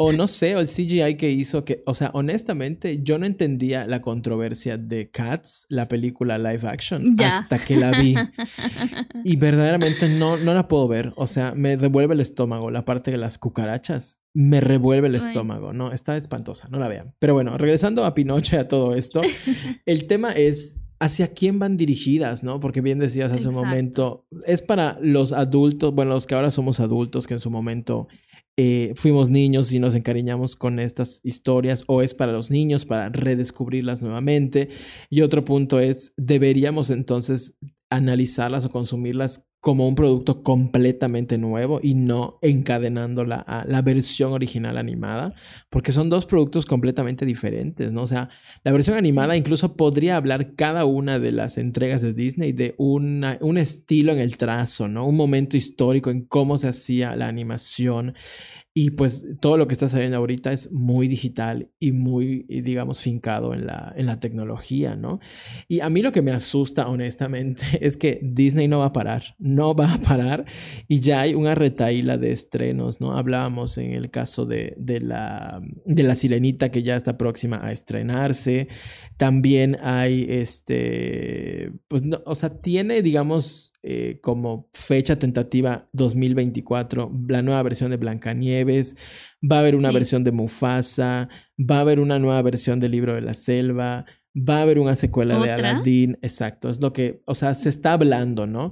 O 0.03 0.13
no 0.13 0.25
sé, 0.25 0.55
o 0.55 0.59
el 0.59 0.67
CGI 0.67 1.15
que 1.15 1.29
hizo 1.29 1.63
que, 1.63 1.83
o 1.85 1.93
sea, 1.93 2.09
honestamente, 2.15 3.03
yo 3.03 3.19
no 3.19 3.27
entendía 3.27 3.85
la 3.85 4.01
controversia 4.01 4.77
de 4.77 5.11
Cats, 5.11 5.67
la 5.69 5.87
película 5.87 6.39
live 6.39 6.67
action, 6.67 7.15
hasta 7.23 7.59
que 7.59 7.75
la 7.75 7.91
vi. 7.91 8.15
y 9.23 9.35
verdaderamente 9.35 10.09
no, 10.09 10.37
no 10.37 10.55
la 10.55 10.67
puedo 10.67 10.87
ver. 10.87 11.13
O 11.17 11.27
sea, 11.27 11.53
me 11.55 11.75
revuelve 11.75 12.15
el 12.15 12.19
estómago, 12.19 12.71
la 12.71 12.83
parte 12.83 13.11
de 13.11 13.17
las 13.17 13.37
cucarachas. 13.37 14.19
Me 14.33 14.59
revuelve 14.59 15.07
el 15.07 15.15
estómago, 15.15 15.71
¿no? 15.71 15.91
Está 15.91 16.17
espantosa, 16.17 16.67
no 16.69 16.79
la 16.79 16.87
vean. 16.87 17.13
Pero 17.19 17.35
bueno, 17.35 17.55
regresando 17.59 18.03
a 18.03 18.15
Pinocho 18.15 18.55
y 18.55 18.59
a 18.59 18.67
todo 18.67 18.95
esto, 18.95 19.21
el 19.85 20.07
tema 20.07 20.31
es 20.31 20.81
hacia 21.01 21.33
quién 21.33 21.57
van 21.57 21.77
dirigidas, 21.77 22.43
¿no? 22.43 22.59
Porque 22.59 22.79
bien 22.79 22.99
decías 22.99 23.31
hace 23.31 23.47
un 23.47 23.55
momento, 23.55 24.27
es 24.45 24.61
para 24.61 24.99
los 25.01 25.33
adultos, 25.33 25.95
bueno, 25.95 26.13
los 26.13 26.27
que 26.27 26.35
ahora 26.35 26.51
somos 26.51 26.79
adultos, 26.79 27.25
que 27.25 27.33
en 27.33 27.39
su 27.39 27.49
momento 27.49 28.07
eh, 28.55 28.93
fuimos 28.95 29.31
niños 29.31 29.73
y 29.73 29.79
nos 29.79 29.95
encariñamos 29.95 30.55
con 30.55 30.79
estas 30.79 31.19
historias, 31.23 31.85
o 31.87 32.03
es 32.03 32.13
para 32.13 32.31
los 32.31 32.51
niños 32.51 32.85
para 32.85 33.09
redescubrirlas 33.09 34.03
nuevamente. 34.03 34.69
Y 35.09 35.21
otro 35.21 35.43
punto 35.43 35.79
es, 35.79 36.13
deberíamos 36.17 36.91
entonces 36.91 37.57
analizarlas 37.89 38.65
o 38.65 38.69
consumirlas 38.69 39.50
como 39.61 39.87
un 39.87 39.93
producto 39.93 40.41
completamente 40.41 41.37
nuevo 41.37 41.79
y 41.83 41.93
no 41.93 42.39
encadenándola 42.41 43.35
a 43.35 43.63
la 43.67 43.83
versión 43.83 44.33
original 44.33 44.75
animada, 44.75 45.35
porque 45.69 45.91
son 45.91 46.09
dos 46.09 46.25
productos 46.25 46.65
completamente 46.65 47.27
diferentes, 47.27 47.91
¿no? 47.91 48.01
O 48.01 48.07
sea, 48.07 48.29
la 48.63 48.71
versión 48.71 48.97
animada 48.97 49.37
incluso 49.37 49.75
podría 49.77 50.17
hablar 50.17 50.55
cada 50.55 50.85
una 50.85 51.19
de 51.19 51.31
las 51.31 51.59
entregas 51.59 52.01
de 52.01 52.13
Disney 52.13 52.53
de 52.53 52.73
una, 52.79 53.37
un 53.39 53.59
estilo 53.59 54.11
en 54.11 54.19
el 54.19 54.35
trazo, 54.37 54.87
¿no? 54.87 55.05
Un 55.05 55.15
momento 55.15 55.55
histórico 55.57 56.09
en 56.09 56.25
cómo 56.25 56.57
se 56.57 56.67
hacía 56.67 57.15
la 57.15 57.27
animación, 57.27 58.15
y 58.73 58.91
pues 58.91 59.27
todo 59.41 59.57
lo 59.57 59.67
que 59.67 59.73
está 59.73 59.89
saliendo 59.89 60.15
ahorita 60.17 60.53
es 60.53 60.71
muy 60.71 61.09
digital 61.09 61.69
y 61.77 61.91
muy, 61.91 62.45
digamos, 62.47 63.01
fincado 63.01 63.53
en 63.53 63.67
la, 63.67 63.93
en 63.97 64.05
la 64.05 64.21
tecnología, 64.21 64.95
¿no? 64.95 65.19
Y 65.67 65.81
a 65.81 65.89
mí 65.89 66.01
lo 66.01 66.13
que 66.13 66.21
me 66.21 66.31
asusta, 66.31 66.87
honestamente, 66.87 67.63
es 67.81 67.97
que 67.97 68.19
Disney 68.23 68.69
no 68.69 68.79
va 68.79 68.85
a 68.85 68.93
parar, 68.93 69.35
no 69.55 69.75
va 69.75 69.93
a 69.93 69.97
parar. 69.99 70.45
Y 70.87 70.99
ya 70.99 71.21
hay 71.21 71.33
una 71.33 71.55
retaíla 71.55 72.17
de 72.17 72.31
estrenos, 72.31 73.01
¿no? 73.01 73.17
Hablábamos 73.17 73.77
en 73.77 73.93
el 73.93 74.09
caso 74.09 74.45
de, 74.45 74.73
de, 74.77 74.99
la, 74.99 75.61
de 75.85 76.03
la 76.03 76.15
Sirenita 76.15 76.71
que 76.71 76.83
ya 76.83 76.95
está 76.95 77.17
próxima 77.17 77.59
a 77.63 77.71
estrenarse. 77.71 78.67
También 79.17 79.77
hay 79.81 80.25
este, 80.29 81.71
pues, 81.87 82.03
no, 82.03 82.21
o 82.25 82.35
sea, 82.35 82.61
tiene, 82.61 83.01
digamos, 83.01 83.73
eh, 83.83 84.19
como 84.21 84.69
fecha 84.73 85.17
tentativa 85.17 85.89
2024 85.93 87.11
la 87.27 87.41
nueva 87.41 87.63
versión 87.63 87.89
de 87.89 87.97
Blancanieves, 87.97 88.95
va 89.41 89.57
a 89.57 89.59
haber 89.61 89.75
una 89.75 89.91
versión 89.91 90.23
de 90.23 90.31
Mufasa, 90.31 91.29
va 91.59 91.77
a 91.77 91.81
haber 91.81 91.99
una 91.99 92.19
nueva 92.19 92.41
versión 92.43 92.79
del 92.79 92.91
libro 92.91 93.15
de 93.15 93.21
la 93.21 93.33
selva, 93.33 94.05
va 94.35 94.59
a 94.59 94.61
haber 94.61 94.77
una 94.77 94.95
secuela 94.95 95.39
de 95.39 95.51
Aladdin, 95.51 96.17
exacto, 96.21 96.69
es 96.69 96.79
lo 96.79 96.93
que, 96.93 97.21
o 97.25 97.33
sea, 97.33 97.55
se 97.55 97.69
está 97.69 97.93
hablando, 97.93 98.45
¿no? 98.45 98.71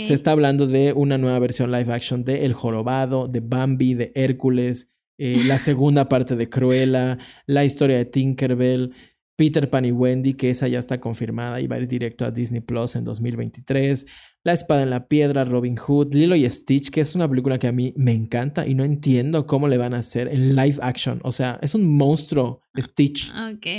Se 0.00 0.14
está 0.14 0.32
hablando 0.32 0.66
de 0.66 0.92
una 0.92 1.18
nueva 1.18 1.38
versión 1.38 1.70
live 1.70 1.92
action 1.92 2.24
de 2.24 2.44
El 2.44 2.52
Jorobado, 2.52 3.28
de 3.28 3.40
Bambi, 3.40 3.94
de 3.94 4.12
Hércules, 4.14 4.92
eh, 5.18 5.42
la 5.46 5.58
segunda 5.58 6.08
parte 6.08 6.36
de 6.36 6.48
Cruella, 6.48 7.18
la 7.46 7.64
historia 7.64 7.96
de 7.96 8.04
Tinkerbell. 8.06 8.92
Peter 9.36 9.68
Pan 9.68 9.84
y 9.84 9.92
Wendy, 9.92 10.32
que 10.32 10.48
esa 10.48 10.66
ya 10.66 10.78
está 10.78 10.98
confirmada 10.98 11.60
y 11.60 11.66
va 11.66 11.76
a 11.76 11.78
ir 11.78 11.88
directo 11.88 12.24
a 12.24 12.30
Disney 12.30 12.62
Plus 12.62 12.96
en 12.96 13.04
2023. 13.04 14.06
La 14.42 14.54
espada 14.54 14.82
en 14.82 14.90
la 14.90 15.08
piedra, 15.08 15.44
Robin 15.44 15.76
Hood, 15.76 16.14
Lilo 16.14 16.36
y 16.36 16.48
Stitch, 16.48 16.90
que 16.90 17.02
es 17.02 17.14
una 17.14 17.28
película 17.28 17.58
que 17.58 17.68
a 17.68 17.72
mí 17.72 17.92
me 17.96 18.12
encanta 18.12 18.66
y 18.66 18.74
no 18.74 18.82
entiendo 18.82 19.46
cómo 19.46 19.68
le 19.68 19.76
van 19.76 19.92
a 19.92 19.98
hacer 19.98 20.28
en 20.28 20.56
live 20.56 20.78
action. 20.80 21.20
O 21.22 21.32
sea, 21.32 21.58
es 21.60 21.74
un 21.74 21.86
monstruo 21.96 22.62
Stitch. 22.78 23.32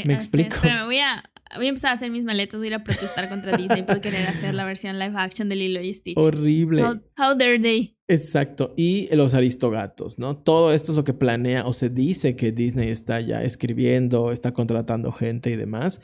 ¿Me 0.05 0.13
explico? 0.13 0.57
Pero 0.61 0.75
me 0.75 0.85
voy 0.85 0.99
a, 0.99 1.23
voy 1.55 1.65
a 1.65 1.69
empezar 1.69 1.91
a 1.91 1.93
hacer 1.93 2.11
mis 2.11 2.25
maletas, 2.25 2.57
voy 2.57 2.67
a 2.67 2.69
ir 2.69 2.73
a 2.75 2.83
protestar 2.83 3.29
contra 3.29 3.55
Disney 3.55 3.83
por 3.83 4.01
querer 4.01 4.27
hacer 4.27 4.53
la 4.53 4.65
versión 4.65 4.99
live 4.99 5.13
action 5.15 5.49
de 5.49 5.55
Lilo 5.55 5.81
y 5.81 5.93
Stitch. 5.93 6.17
Horrible. 6.17 6.83
How, 6.83 7.35
dare 7.37 7.59
they? 7.59 7.97
Exacto. 8.07 8.73
Y 8.77 9.13
los 9.15 9.33
aristogatos, 9.33 10.17
¿no? 10.19 10.37
Todo 10.37 10.73
esto 10.73 10.91
es 10.91 10.97
lo 10.97 11.03
que 11.03 11.13
planea 11.13 11.65
o 11.65 11.73
se 11.73 11.89
dice 11.89 12.35
que 12.35 12.51
Disney 12.51 12.89
está 12.89 13.19
ya 13.21 13.43
escribiendo, 13.43 14.31
está 14.31 14.53
contratando 14.53 15.11
gente 15.11 15.49
y 15.49 15.55
demás. 15.55 16.01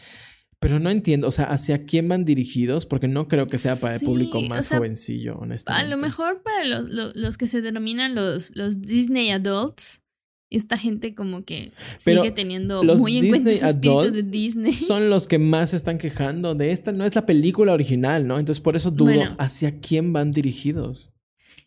Pero 0.60 0.80
no 0.80 0.90
entiendo, 0.90 1.28
o 1.28 1.32
sea, 1.32 1.46
¿hacia 1.46 1.86
quién 1.86 2.08
van 2.08 2.24
dirigidos? 2.24 2.86
Porque 2.86 3.10
no 3.10 3.28
creo 3.28 3.48
que 3.48 3.58
sea 3.58 3.76
para 3.76 3.96
el 3.96 4.02
público 4.02 4.40
más 4.40 4.70
jovencillo, 4.70 5.36
honestamente. 5.38 5.86
A 5.86 5.90
lo 5.90 6.02
mejor 6.02 6.42
para 6.42 6.64
los, 6.64 6.90
los, 6.90 7.16
los 7.18 7.38
que 7.38 7.50
se 7.50 7.62
denominan 7.62 8.16
los, 8.16 8.56
los 8.56 8.82
Disney 8.82 9.30
Adults 9.32 10.03
esta 10.54 10.78
gente 10.78 11.16
como 11.16 11.44
que 11.44 11.74
sigue 11.98 12.32
teniendo 12.32 12.84
muy 12.84 13.18
en 13.18 13.30
cuenta 13.30 13.52
ese 13.52 13.66
espíritu 13.68 14.12
de 14.12 14.24
Disney. 14.24 14.72
Son 14.74 15.10
los 15.10 15.28
que 15.28 15.40
más 15.40 15.72
se 15.72 15.78
están 15.78 15.98
quejando 15.98 16.56
de 16.56 16.72
esta, 16.72 16.92
no 16.92 17.06
es 17.06 17.16
la 17.16 17.26
película 17.26 17.74
original, 17.74 18.28
¿no? 18.28 18.40
Entonces 18.40 18.62
por 18.62 18.76
eso 18.76 18.92
dudo 18.92 19.36
hacia 19.40 19.80
quién 19.80 20.14
van 20.14 20.32
dirigidos. 20.32 21.12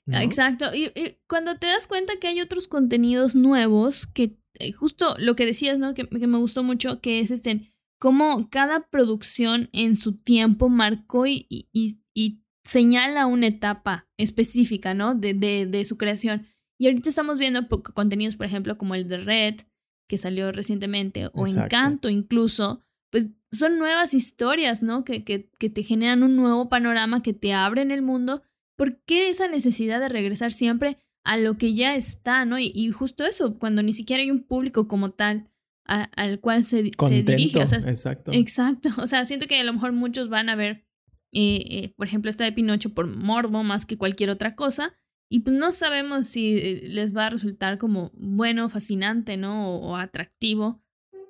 Exacto. 0.06 0.66
Y, 0.74 0.92
cuando 1.28 1.56
te 1.56 1.66
das 1.66 1.86
cuenta 1.86 2.14
que 2.20 2.28
hay 2.28 2.40
otros 2.40 2.68
contenidos 2.68 3.34
nuevos, 3.34 4.06
que 4.06 4.38
eh, 4.58 4.72
justo 4.72 5.16
lo 5.18 5.36
que 5.36 5.46
decías, 5.46 5.78
¿no? 5.78 5.94
Que, 5.94 6.04
me 6.04 6.38
gustó 6.38 6.62
mucho, 6.62 7.00
que 7.00 7.20
es 7.20 7.30
este, 7.30 7.72
cómo 7.98 8.48
cada 8.50 8.88
producción 8.88 9.68
en 9.72 9.96
su 9.96 10.12
tiempo 10.12 10.68
marcó 10.68 11.26
y, 11.26 11.46
y, 11.50 11.98
y 12.14 12.42
señala 12.64 13.26
una 13.26 13.48
etapa 13.48 14.08
específica, 14.16 14.94
¿no? 14.94 15.14
De, 15.14 15.34
de, 15.34 15.66
de 15.66 15.84
su 15.84 15.96
creación. 15.96 16.46
Y 16.78 16.86
ahorita 16.86 17.08
estamos 17.08 17.38
viendo 17.38 17.66
contenidos, 17.68 18.36
por 18.36 18.46
ejemplo, 18.46 18.76
como 18.76 18.94
el 18.94 19.08
de 19.08 19.18
Red, 19.18 19.60
que 20.08 20.18
salió 20.18 20.52
recientemente, 20.52 21.28
o 21.32 21.46
Encanto 21.46 22.08
incluso, 22.08 22.82
pues 23.10 23.30
son 23.50 23.78
nuevas 23.78 24.14
historias, 24.14 24.82
¿no? 24.82 25.04
Que, 25.04 25.24
que, 25.24 25.50
que 25.58 25.70
te 25.70 25.82
generan 25.82 26.22
un 26.22 26.36
nuevo 26.36 26.68
panorama, 26.68 27.22
que 27.22 27.32
te 27.32 27.52
abren 27.52 27.90
el 27.90 28.02
mundo. 28.02 28.42
¿Por 28.76 29.00
qué 29.04 29.30
esa 29.30 29.48
necesidad 29.48 30.00
de 30.00 30.08
regresar 30.08 30.52
siempre 30.52 30.98
a 31.26 31.36
lo 31.36 31.58
que 31.58 31.74
ya 31.74 31.96
está, 31.96 32.44
¿no? 32.44 32.56
Y, 32.58 32.90
justo 32.92 33.24
eso, 33.24 33.58
cuando 33.58 33.82
ni 33.82 33.92
siquiera 33.92 34.22
hay 34.22 34.30
un 34.30 34.44
público 34.44 34.86
como 34.86 35.10
tal 35.10 35.50
al 35.84 36.40
cual 36.40 36.64
se, 36.64 36.82
dirige. 36.82 37.60
exacto. 37.60 38.32
Exacto. 38.32 38.88
O 38.98 39.06
sea, 39.06 39.24
siento 39.24 39.46
que 39.46 39.58
a 39.58 39.64
lo 39.64 39.72
mejor 39.72 39.92
muchos 39.92 40.28
van 40.28 40.48
a 40.48 40.56
ver, 40.56 40.84
eh, 41.32 41.64
eh, 41.68 41.94
por 41.96 42.06
ejemplo, 42.06 42.30
esta 42.30 42.44
de 42.44 42.52
Pinocho 42.52 42.90
por 42.90 43.06
morbo 43.08 43.64
más 43.64 43.86
que 43.86 43.98
cualquier 43.98 44.30
otra 44.30 44.54
cosa. 44.54 44.94
Y 45.28 45.40
pues 45.40 45.56
no 45.56 45.72
sabemos 45.72 46.28
si 46.28 46.56
eh, 46.58 46.80
les 46.84 47.14
va 47.16 47.26
a 47.26 47.30
resultar 47.30 47.78
como 47.78 48.12
bueno, 48.14 48.68
fascinante, 48.68 49.36
¿no? 49.36 49.76
O, 49.78 49.96
atractivo. 49.96 50.82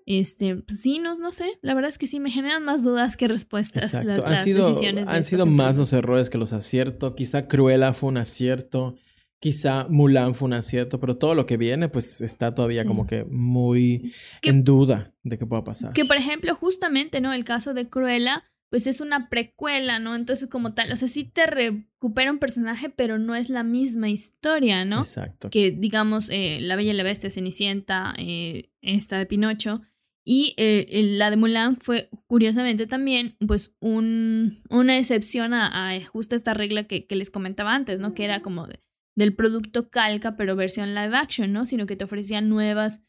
Este, 0.04 0.56
pues 0.56 0.80
sí, 0.80 0.98
no, 0.98 1.14
no 1.14 1.32
sé. 1.32 1.58
La 1.62 1.74
verdad 1.74 1.88
es 1.88 1.98
que 1.98 2.06
sí 2.06 2.20
me 2.20 2.30
generan 2.30 2.62
más 2.62 2.84
dudas 2.84 3.16
que 3.16 3.26
respuestas. 3.26 3.94
han 3.94 4.44
sido, 4.44 4.70
han 5.06 5.24
sido 5.24 5.46
más 5.46 5.76
los 5.76 5.92
errores 5.92 6.30
que 6.30 6.38
los 6.38 6.52
aciertos. 6.52 7.14
Quizá 7.16 7.48
Cruella 7.48 7.92
fue 7.92 8.10
un 8.10 8.18
acierto. 8.18 8.96
Quizá 9.38 9.86
Mulan 9.88 10.34
fue 10.34 10.46
un 10.46 10.54
acierto, 10.54 10.98
pero 10.98 11.18
todo 11.18 11.34
lo 11.34 11.44
que 11.44 11.56
viene, 11.56 11.88
pues 11.88 12.22
está 12.22 12.54
todavía 12.54 12.86
como 12.86 13.06
que 13.06 13.24
muy 13.24 14.14
en 14.42 14.64
duda 14.64 15.12
de 15.24 15.36
qué 15.36 15.44
pueda 15.44 15.62
pasar. 15.62 15.92
Que 15.92 16.06
por 16.06 16.16
ejemplo, 16.16 16.54
justamente, 16.54 17.20
¿no? 17.20 17.32
El 17.32 17.44
caso 17.44 17.74
de 17.74 17.88
Cruella 17.88 18.44
pues 18.70 18.86
es 18.86 19.00
una 19.00 19.28
precuela, 19.28 19.98
¿no? 19.98 20.14
Entonces 20.14 20.48
como 20.48 20.74
tal, 20.74 20.90
o 20.92 20.96
sea, 20.96 21.08
sí 21.08 21.24
te 21.24 21.46
recupera 21.46 22.32
un 22.32 22.38
personaje, 22.38 22.88
pero 22.88 23.18
no 23.18 23.34
es 23.34 23.48
la 23.48 23.62
misma 23.62 24.08
historia, 24.10 24.84
¿no? 24.84 25.00
Exacto. 25.00 25.50
Que 25.50 25.70
digamos, 25.70 26.30
eh, 26.30 26.58
La 26.60 26.76
Bella 26.76 26.92
y 26.92 26.96
la 26.96 27.02
Bestia, 27.02 27.30
Cenicienta, 27.30 28.14
eh, 28.18 28.70
esta 28.82 29.18
de 29.18 29.26
Pinocho. 29.26 29.82
Y 30.28 30.54
eh, 30.56 30.86
la 31.16 31.30
de 31.30 31.36
Mulan 31.36 31.76
fue, 31.76 32.08
curiosamente, 32.26 32.88
también, 32.88 33.36
pues, 33.46 33.76
un, 33.78 34.60
una 34.70 34.98
excepción 34.98 35.54
a, 35.54 35.90
a, 35.90 36.00
justo 36.04 36.34
esta 36.34 36.52
regla 36.52 36.84
que, 36.84 37.06
que, 37.06 37.14
les 37.14 37.30
comentaba 37.30 37.72
antes, 37.72 38.00
¿no? 38.00 38.12
Que 38.12 38.24
era 38.24 38.42
como 38.42 38.66
del 39.14 39.36
producto 39.36 39.88
calca, 39.88 40.36
pero 40.36 40.56
versión 40.56 40.96
live 40.96 41.16
action, 41.16 41.52
¿no? 41.52 41.64
Sino 41.64 41.86
que 41.86 41.94
te 41.94 42.04
ofrecían 42.04 42.48
nuevas 42.48 43.02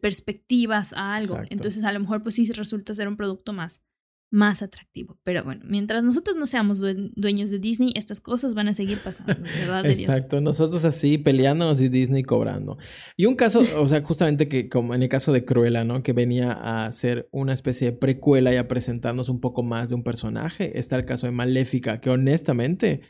perspectivas 0.00 0.92
a 0.92 1.14
algo. 1.14 1.40
Entonces, 1.48 1.84
a 1.84 1.92
lo 1.92 2.00
mejor, 2.00 2.22
pues 2.22 2.34
sí 2.34 2.44
resulta 2.52 2.94
ser 2.94 3.08
un 3.08 3.16
producto 3.16 3.54
más, 3.54 3.82
más 4.32 4.62
atractivo. 4.62 5.18
Pero 5.22 5.44
bueno, 5.44 5.62
mientras 5.66 6.02
nosotros 6.02 6.36
no 6.36 6.46
seamos 6.46 6.80
dueños 7.14 7.50
de 7.50 7.58
Disney, 7.58 7.92
estas 7.94 8.20
cosas 8.20 8.54
van 8.54 8.66
a 8.66 8.74
seguir 8.74 8.98
pasando, 8.98 9.34
¿verdad? 9.34 9.84
Exacto, 9.90 10.40
nosotros 10.40 10.84
así 10.86 11.18
peleándonos 11.18 11.80
y 11.82 11.90
Disney 11.90 12.22
cobrando. 12.22 12.78
Y 13.16 13.26
un 13.26 13.36
caso, 13.36 13.62
o 13.76 13.86
sea, 13.86 14.02
justamente 14.02 14.48
que 14.48 14.70
como 14.70 14.94
en 14.94 15.02
el 15.02 15.10
caso 15.10 15.32
de 15.32 15.44
Cruella, 15.44 15.84
¿no? 15.84 16.02
Que 16.02 16.14
venía 16.14 16.52
a 16.52 16.90
ser 16.92 17.28
una 17.30 17.52
especie 17.52 17.90
de 17.90 17.96
precuela 17.96 18.52
y 18.54 18.56
a 18.56 18.68
presentarnos 18.68 19.28
un 19.28 19.40
poco 19.40 19.62
más 19.62 19.90
de 19.90 19.96
un 19.96 20.02
personaje. 20.02 20.78
Está 20.78 20.96
el 20.96 21.04
caso 21.04 21.26
de 21.26 21.32
Maléfica, 21.32 22.00
que 22.00 22.10
honestamente... 22.10 23.02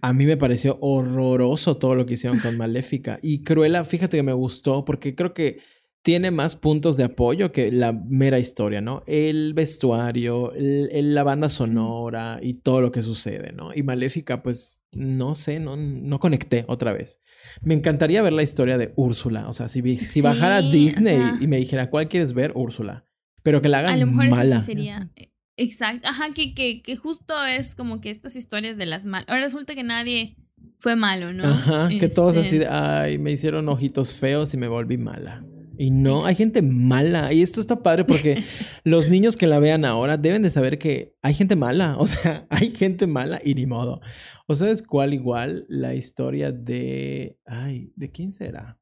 A 0.00 0.14
mí 0.14 0.24
me 0.24 0.38
pareció 0.38 0.78
horroroso 0.80 1.76
todo 1.76 1.94
lo 1.94 2.06
que 2.06 2.14
hicieron 2.14 2.38
con 2.38 2.56
Maléfica. 2.56 3.18
Y 3.20 3.42
Cruella, 3.42 3.84
fíjate 3.84 4.16
que 4.16 4.22
me 4.22 4.32
gustó 4.32 4.86
porque 4.86 5.14
creo 5.14 5.34
que 5.34 5.60
tiene 6.02 6.30
más 6.30 6.56
puntos 6.56 6.96
de 6.96 7.04
apoyo 7.04 7.52
que 7.52 7.70
la 7.70 7.92
mera 7.92 8.38
historia, 8.38 8.80
¿no? 8.80 9.02
El 9.06 9.52
vestuario, 9.52 10.52
la 10.56 11.22
banda 11.22 11.50
sonora 11.50 12.38
y 12.42 12.54
todo 12.54 12.80
lo 12.80 12.90
que 12.90 13.02
sucede, 13.02 13.52
¿no? 13.52 13.74
Y 13.74 13.82
Maléfica, 13.82 14.42
pues, 14.42 14.80
no 14.92 15.34
sé, 15.34 15.60
no, 15.60 15.76
no 15.76 16.18
conecté 16.18 16.64
otra 16.68 16.92
vez. 16.92 17.20
Me 17.60 17.74
encantaría 17.74 18.22
ver 18.22 18.32
la 18.32 18.42
historia 18.42 18.78
de 18.78 18.92
Úrsula, 18.96 19.48
o 19.48 19.52
sea, 19.52 19.68
si, 19.68 19.96
si 19.96 20.20
bajara 20.22 20.62
Disney 20.62 21.20
y 21.40 21.46
me 21.46 21.58
dijera, 21.58 21.90
¿cuál 21.90 22.08
quieres 22.08 22.32
ver? 22.32 22.52
Úrsula. 22.54 23.06
Pero 23.42 23.60
que 23.60 23.68
la 23.68 23.80
hagan 23.80 23.94
a 23.94 23.96
lo 23.98 24.06
mejor 24.06 24.28
mala. 24.30 24.60
sería... 24.60 25.08
Exacto, 25.56 26.08
ajá, 26.08 26.32
que, 26.32 26.54
que, 26.54 26.80
que 26.80 26.96
justo 26.96 27.34
es 27.44 27.74
como 27.74 28.00
que 28.00 28.08
estas 28.08 28.34
historias 28.34 28.78
de 28.78 28.86
las 28.86 29.04
malas. 29.04 29.28
Ahora 29.28 29.42
resulta 29.42 29.74
que 29.74 29.82
nadie 29.82 30.38
fue 30.78 30.96
malo, 30.96 31.34
¿no? 31.34 31.44
Ajá, 31.44 31.90
que 31.90 32.08
todos 32.08 32.38
así 32.38 32.56
de, 32.56 32.64
este 32.64 32.74
ay, 32.74 33.18
me 33.18 33.30
hicieron 33.30 33.68
ojitos 33.68 34.14
feos 34.14 34.54
y 34.54 34.56
me 34.56 34.68
volví 34.68 34.96
mala. 34.96 35.44
Y 35.80 35.90
no, 35.90 36.26
hay 36.26 36.34
gente 36.34 36.60
mala. 36.60 37.32
Y 37.32 37.40
esto 37.40 37.58
está 37.58 37.82
padre 37.82 38.04
porque 38.04 38.44
los 38.84 39.08
niños 39.08 39.38
que 39.38 39.46
la 39.46 39.58
vean 39.58 39.86
ahora 39.86 40.18
deben 40.18 40.42
de 40.42 40.50
saber 40.50 40.78
que 40.78 41.16
hay 41.22 41.32
gente 41.32 41.56
mala. 41.56 41.96
O 41.98 42.06
sea, 42.06 42.46
hay 42.50 42.74
gente 42.76 43.06
mala 43.06 43.40
y 43.42 43.54
ni 43.54 43.64
modo. 43.64 44.02
¿O 44.46 44.54
sabes 44.54 44.82
cuál 44.82 45.14
igual? 45.14 45.64
La 45.70 45.94
historia 45.94 46.52
de... 46.52 47.38
Ay, 47.46 47.94
¿de 47.96 48.10
quién 48.10 48.30
será? 48.30 48.78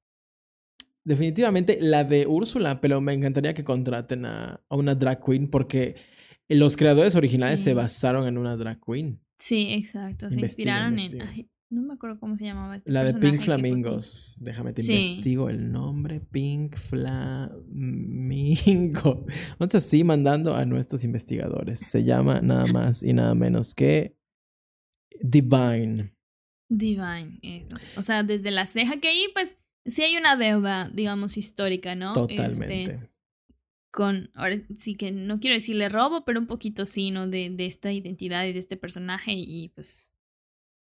Definitivamente 1.05 1.79
la 1.81 2.03
de 2.03 2.27
Úrsula, 2.27 2.81
pero 2.81 3.01
me 3.01 3.13
encantaría 3.13 3.55
que 3.55 3.63
contraten 3.63 4.27
a, 4.27 4.61
una 4.69 4.97
drag 4.97 5.25
queen 5.25 5.49
porque 5.49 5.95
los 6.49 6.77
creadores 6.77 7.15
originales 7.15 7.61
se 7.61 7.75
basaron 7.75 8.27
en 8.27 8.39
una 8.39 8.57
drag 8.57 8.81
queen. 8.85 9.21
Sí, 9.39 9.69
exacto. 9.71 10.33
Se 10.33 10.41
inspiraron 10.41 10.99
en... 10.99 11.49
No 11.71 11.83
me 11.83 11.93
acuerdo 11.95 12.19
cómo 12.19 12.35
se 12.37 12.45
llamaba. 12.45 12.77
Este 12.77 12.91
la 12.91 13.05
de 13.05 13.13
Pink 13.15 13.41
Flamingos. 13.41 14.39
Déjame 14.41 14.73
te 14.73 14.81
investigo 14.81 15.51
el 15.51 15.71
nombre. 15.71 16.21
Pink 16.21 16.77
Flamingo. 16.77 17.57
Vamos 19.59 19.75
así 19.75 20.03
mandando 20.03 20.55
a 20.55 20.65
nuestros 20.65 21.05
investigadores. 21.05 21.81
Se 21.81 22.05
llama 22.05 22.41
nada 22.41 22.67
más 22.73 23.03
y 23.03 23.13
nada 23.13 23.35
menos 23.35 23.75
que 23.75 24.17
Divine. 25.21 26.15
Divine, 26.71 27.39
eso. 27.43 27.77
O 27.97 28.03
sea, 28.03 28.23
desde 28.23 28.51
la 28.51 28.65
ceja 28.67 28.99
que 29.01 29.09
ahí, 29.09 29.27
pues, 29.35 29.59
sí 29.85 30.03
hay 30.03 30.17
una 30.17 30.37
deuda, 30.37 30.91
digamos, 30.91 31.37
histórica, 31.37 31.95
¿no? 31.95 32.15
Totalmente. 32.15 32.83
Este, 32.83 33.11
con, 33.91 34.31
ahora 34.35 34.57
sí 34.75 34.95
que 34.95 35.13
no 35.13 35.41
quiero 35.41 35.57
decirle 35.57 35.89
robo, 35.89 36.25
pero 36.25 36.41
un 36.41 36.47
poquito 36.47 36.87
sí, 36.87 37.11
¿no? 37.11 37.27
De, 37.27 37.51
de 37.51 37.67
esta 37.67 37.93
identidad 37.93 38.47
y 38.47 38.53
de 38.53 38.59
este 38.59 38.77
personaje 38.77 39.33
y 39.33 39.71
pues 39.71 40.13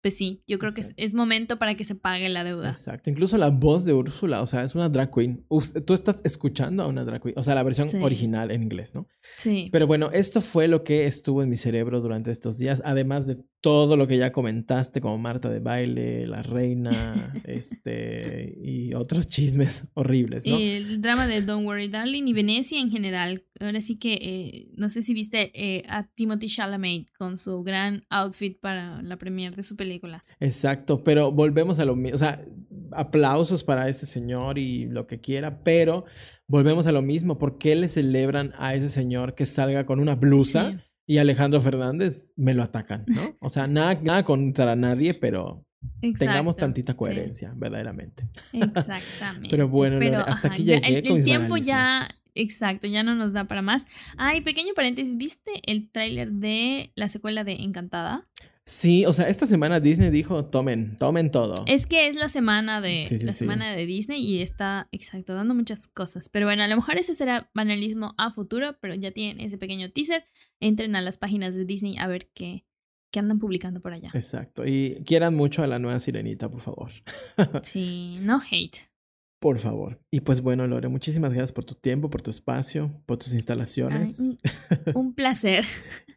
pues 0.01 0.15
sí, 0.15 0.43
yo 0.47 0.59
creo 0.59 0.71
que 0.71 0.81
es, 0.95 1.13
momento 1.13 1.57
para 1.57 1.75
que 1.75 1.83
se 1.83 1.95
pague 1.95 2.29
la 2.29 2.43
deuda. 2.43 2.69
Exacto. 2.69 3.09
Incluso 3.09 3.37
la 3.37 3.49
voz 3.49 3.83
de 3.85 3.93
Úrsula, 3.93 4.41
o 4.41 4.47
sea, 4.47 4.63
es 4.63 4.75
una 4.75 4.89
drag 4.89 5.11
queen. 5.11 5.45
Tú 5.85 5.93
estás 5.93 6.21
escuchando 6.23 6.83
a 6.83 6.87
una 6.87 7.03
drag 7.03 7.21
queen, 7.21 7.33
o 7.37 7.43
sea, 7.43 7.55
la 7.55 7.63
versión 7.63 7.89
original 8.01 8.51
en 8.51 8.63
inglés, 8.63 8.93
¿no? 8.93 9.07
Sí. 9.37 9.69
Pero 9.71 9.87
bueno, 9.87 10.09
esto 10.13 10.41
fue 10.41 10.67
lo 10.67 10.83
que 10.83 11.07
estuvo 11.07 11.41
en 11.41 11.49
mi 11.49 11.57
cerebro 11.57 11.99
durante 11.99 12.31
estos 12.31 12.57
días, 12.57 12.81
además 12.85 13.25
de 13.25 13.43
todo 13.61 13.97
lo 13.97 14.07
que 14.07 14.17
ya 14.17 14.31
comentaste, 14.31 15.01
como 15.01 15.17
Marta 15.17 15.49
de 15.49 15.59
baile, 15.59 16.27
la 16.27 16.43
reina, 16.43 16.91
este, 17.43 18.57
y 18.61 18.93
otros 18.93 19.27
chismes 19.27 19.89
horribles, 19.93 20.45
¿no? 20.45 20.57
El 20.57 21.01
drama 21.01 21.27
de 21.27 21.41
Don't 21.41 21.65
Worry 21.65 21.89
Darling 21.89 22.27
y 22.27 22.33
Venecia 22.33 22.79
en 22.79 22.91
general. 22.91 23.43
Ahora 23.59 23.81
sí 23.81 23.97
que, 23.97 24.13
eh, 24.13 24.71
no 24.75 24.89
sé 24.89 25.01
si 25.01 25.13
viste 25.13 25.51
eh, 25.55 25.83
a 25.89 26.07
Timothy 26.07 26.47
Chalamet 26.47 27.11
con 27.17 27.37
su 27.37 27.63
gran 27.63 28.05
outfit 28.09 28.59
para 28.59 29.01
la 29.01 29.17
premiere 29.17 29.55
de 29.55 29.63
su 29.63 29.75
película. 29.75 30.23
Exacto, 30.39 31.03
pero 31.03 31.31
volvemos 31.31 31.79
a 31.79 31.85
lo 31.85 31.95
mismo, 31.95 32.15
o 32.15 32.19
sea, 32.19 32.41
aplausos 32.91 33.63
para 33.63 33.89
ese 33.89 34.05
señor 34.05 34.59
y 34.59 34.85
lo 34.85 35.07
que 35.07 35.19
quiera, 35.19 35.63
pero 35.63 36.05
volvemos 36.47 36.87
a 36.87 36.91
lo 36.91 37.01
mismo, 37.01 37.37
¿por 37.37 37.57
qué 37.57 37.75
le 37.75 37.89
celebran 37.89 38.53
a 38.57 38.75
ese 38.75 38.89
señor 38.89 39.35
que 39.35 39.45
salga 39.45 39.85
con 39.85 39.99
una 39.99 40.15
blusa? 40.15 40.83
Y 41.07 41.17
Alejandro 41.17 41.61
Fernández 41.61 42.33
me 42.35 42.53
lo 42.53 42.61
atacan, 42.61 43.05
¿no? 43.07 43.21
O 43.39 43.49
sea, 43.49 43.65
nada, 43.65 43.99
nada 44.03 44.23
contra 44.23 44.75
nadie, 44.75 45.13
pero 45.13 45.65
tengamos 46.19 46.57
tantita 46.57 46.95
coherencia, 46.95 47.53
verdaderamente. 47.55 48.27
Exactamente. 48.51 49.49
pero 49.49 49.69
bueno, 49.69 50.19
hasta 50.19 50.49
aquí 50.49 50.65
llegué 50.65 50.99
el, 50.99 51.07
el 51.07 51.23
tiempo 51.23 51.55
ya, 51.55 52.05
exacto, 52.35 52.87
ya 52.87 53.03
no 53.03 53.15
nos 53.15 53.31
da 53.31 53.45
para 53.45 53.61
más. 53.61 53.87
Ay, 54.17 54.41
pequeño 54.41 54.73
paréntesis, 54.75 55.15
¿viste 55.15 55.61
el 55.65 55.89
tráiler 55.89 56.33
de 56.33 56.91
la 56.95 57.07
secuela 57.07 57.45
de 57.45 57.53
Encantada? 57.53 58.27
Sí, 58.67 59.05
o 59.05 59.13
sea, 59.13 59.29
esta 59.29 59.45
semana 59.45 59.79
Disney 59.79 60.09
dijo, 60.09 60.43
tomen, 60.43 60.97
tomen 60.97 61.31
todo. 61.31 61.63
Es 61.67 61.85
que 61.85 62.09
es 62.09 62.17
la 62.17 62.27
semana 62.27 62.81
de 62.81 63.07
la 63.23 63.31
semana 63.31 63.73
de 63.73 63.85
Disney 63.85 64.21
y 64.21 64.41
está, 64.41 64.89
exacto, 64.91 65.33
dando 65.33 65.55
muchas 65.55 65.87
cosas. 65.87 66.27
Pero 66.27 66.47
bueno, 66.47 66.63
a 66.63 66.67
lo 66.67 66.75
mejor 66.75 66.97
ese 66.97 67.15
será 67.15 67.49
banalismo 67.55 68.13
a 68.17 68.29
futuro, 68.31 68.77
pero 68.81 68.93
ya 68.93 69.11
tienen 69.11 69.39
ese 69.39 69.57
pequeño 69.57 69.89
teaser. 69.91 70.25
Entren 70.59 70.97
a 70.97 71.01
las 71.01 71.17
páginas 71.17 71.55
de 71.55 71.63
Disney 71.63 71.95
a 71.97 72.07
ver 72.07 72.29
qué, 72.33 72.65
qué 73.09 73.19
andan 73.19 73.39
publicando 73.39 73.79
por 73.79 73.93
allá. 73.93 74.11
Exacto. 74.13 74.65
Y 74.65 75.01
quieran 75.05 75.33
mucho 75.33 75.63
a 75.63 75.67
la 75.67 75.79
nueva 75.79 76.01
sirenita, 76.01 76.49
por 76.49 76.59
favor. 76.59 76.91
sí, 77.63 78.17
no 78.19 78.41
hate. 78.51 78.89
Por 79.39 79.59
favor. 79.59 79.99
Y 80.09 80.21
pues 80.21 80.41
bueno, 80.41 80.65
Lore, 80.65 80.87
muchísimas 80.87 81.31
gracias 81.31 81.51
por 81.51 81.63
tu 81.63 81.75
tiempo, 81.75 82.09
por 82.09 82.23
tu 82.23 82.31
espacio, 82.31 82.91
por 83.05 83.17
tus 83.17 83.33
instalaciones. 83.33 84.39
un, 84.95 85.13
placer. 85.13 85.63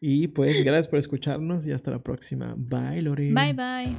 y 0.00 0.28
pues 0.28 0.64
gracias 0.64 0.88
por 0.88 0.98
escucharnos 0.98 1.66
y 1.66 1.72
hasta 1.72 1.90
la 1.90 2.02
próxima. 2.02 2.54
Bye, 2.56 3.02
Lore. 3.02 3.32
Bye, 3.32 3.52
bye. 3.52 3.96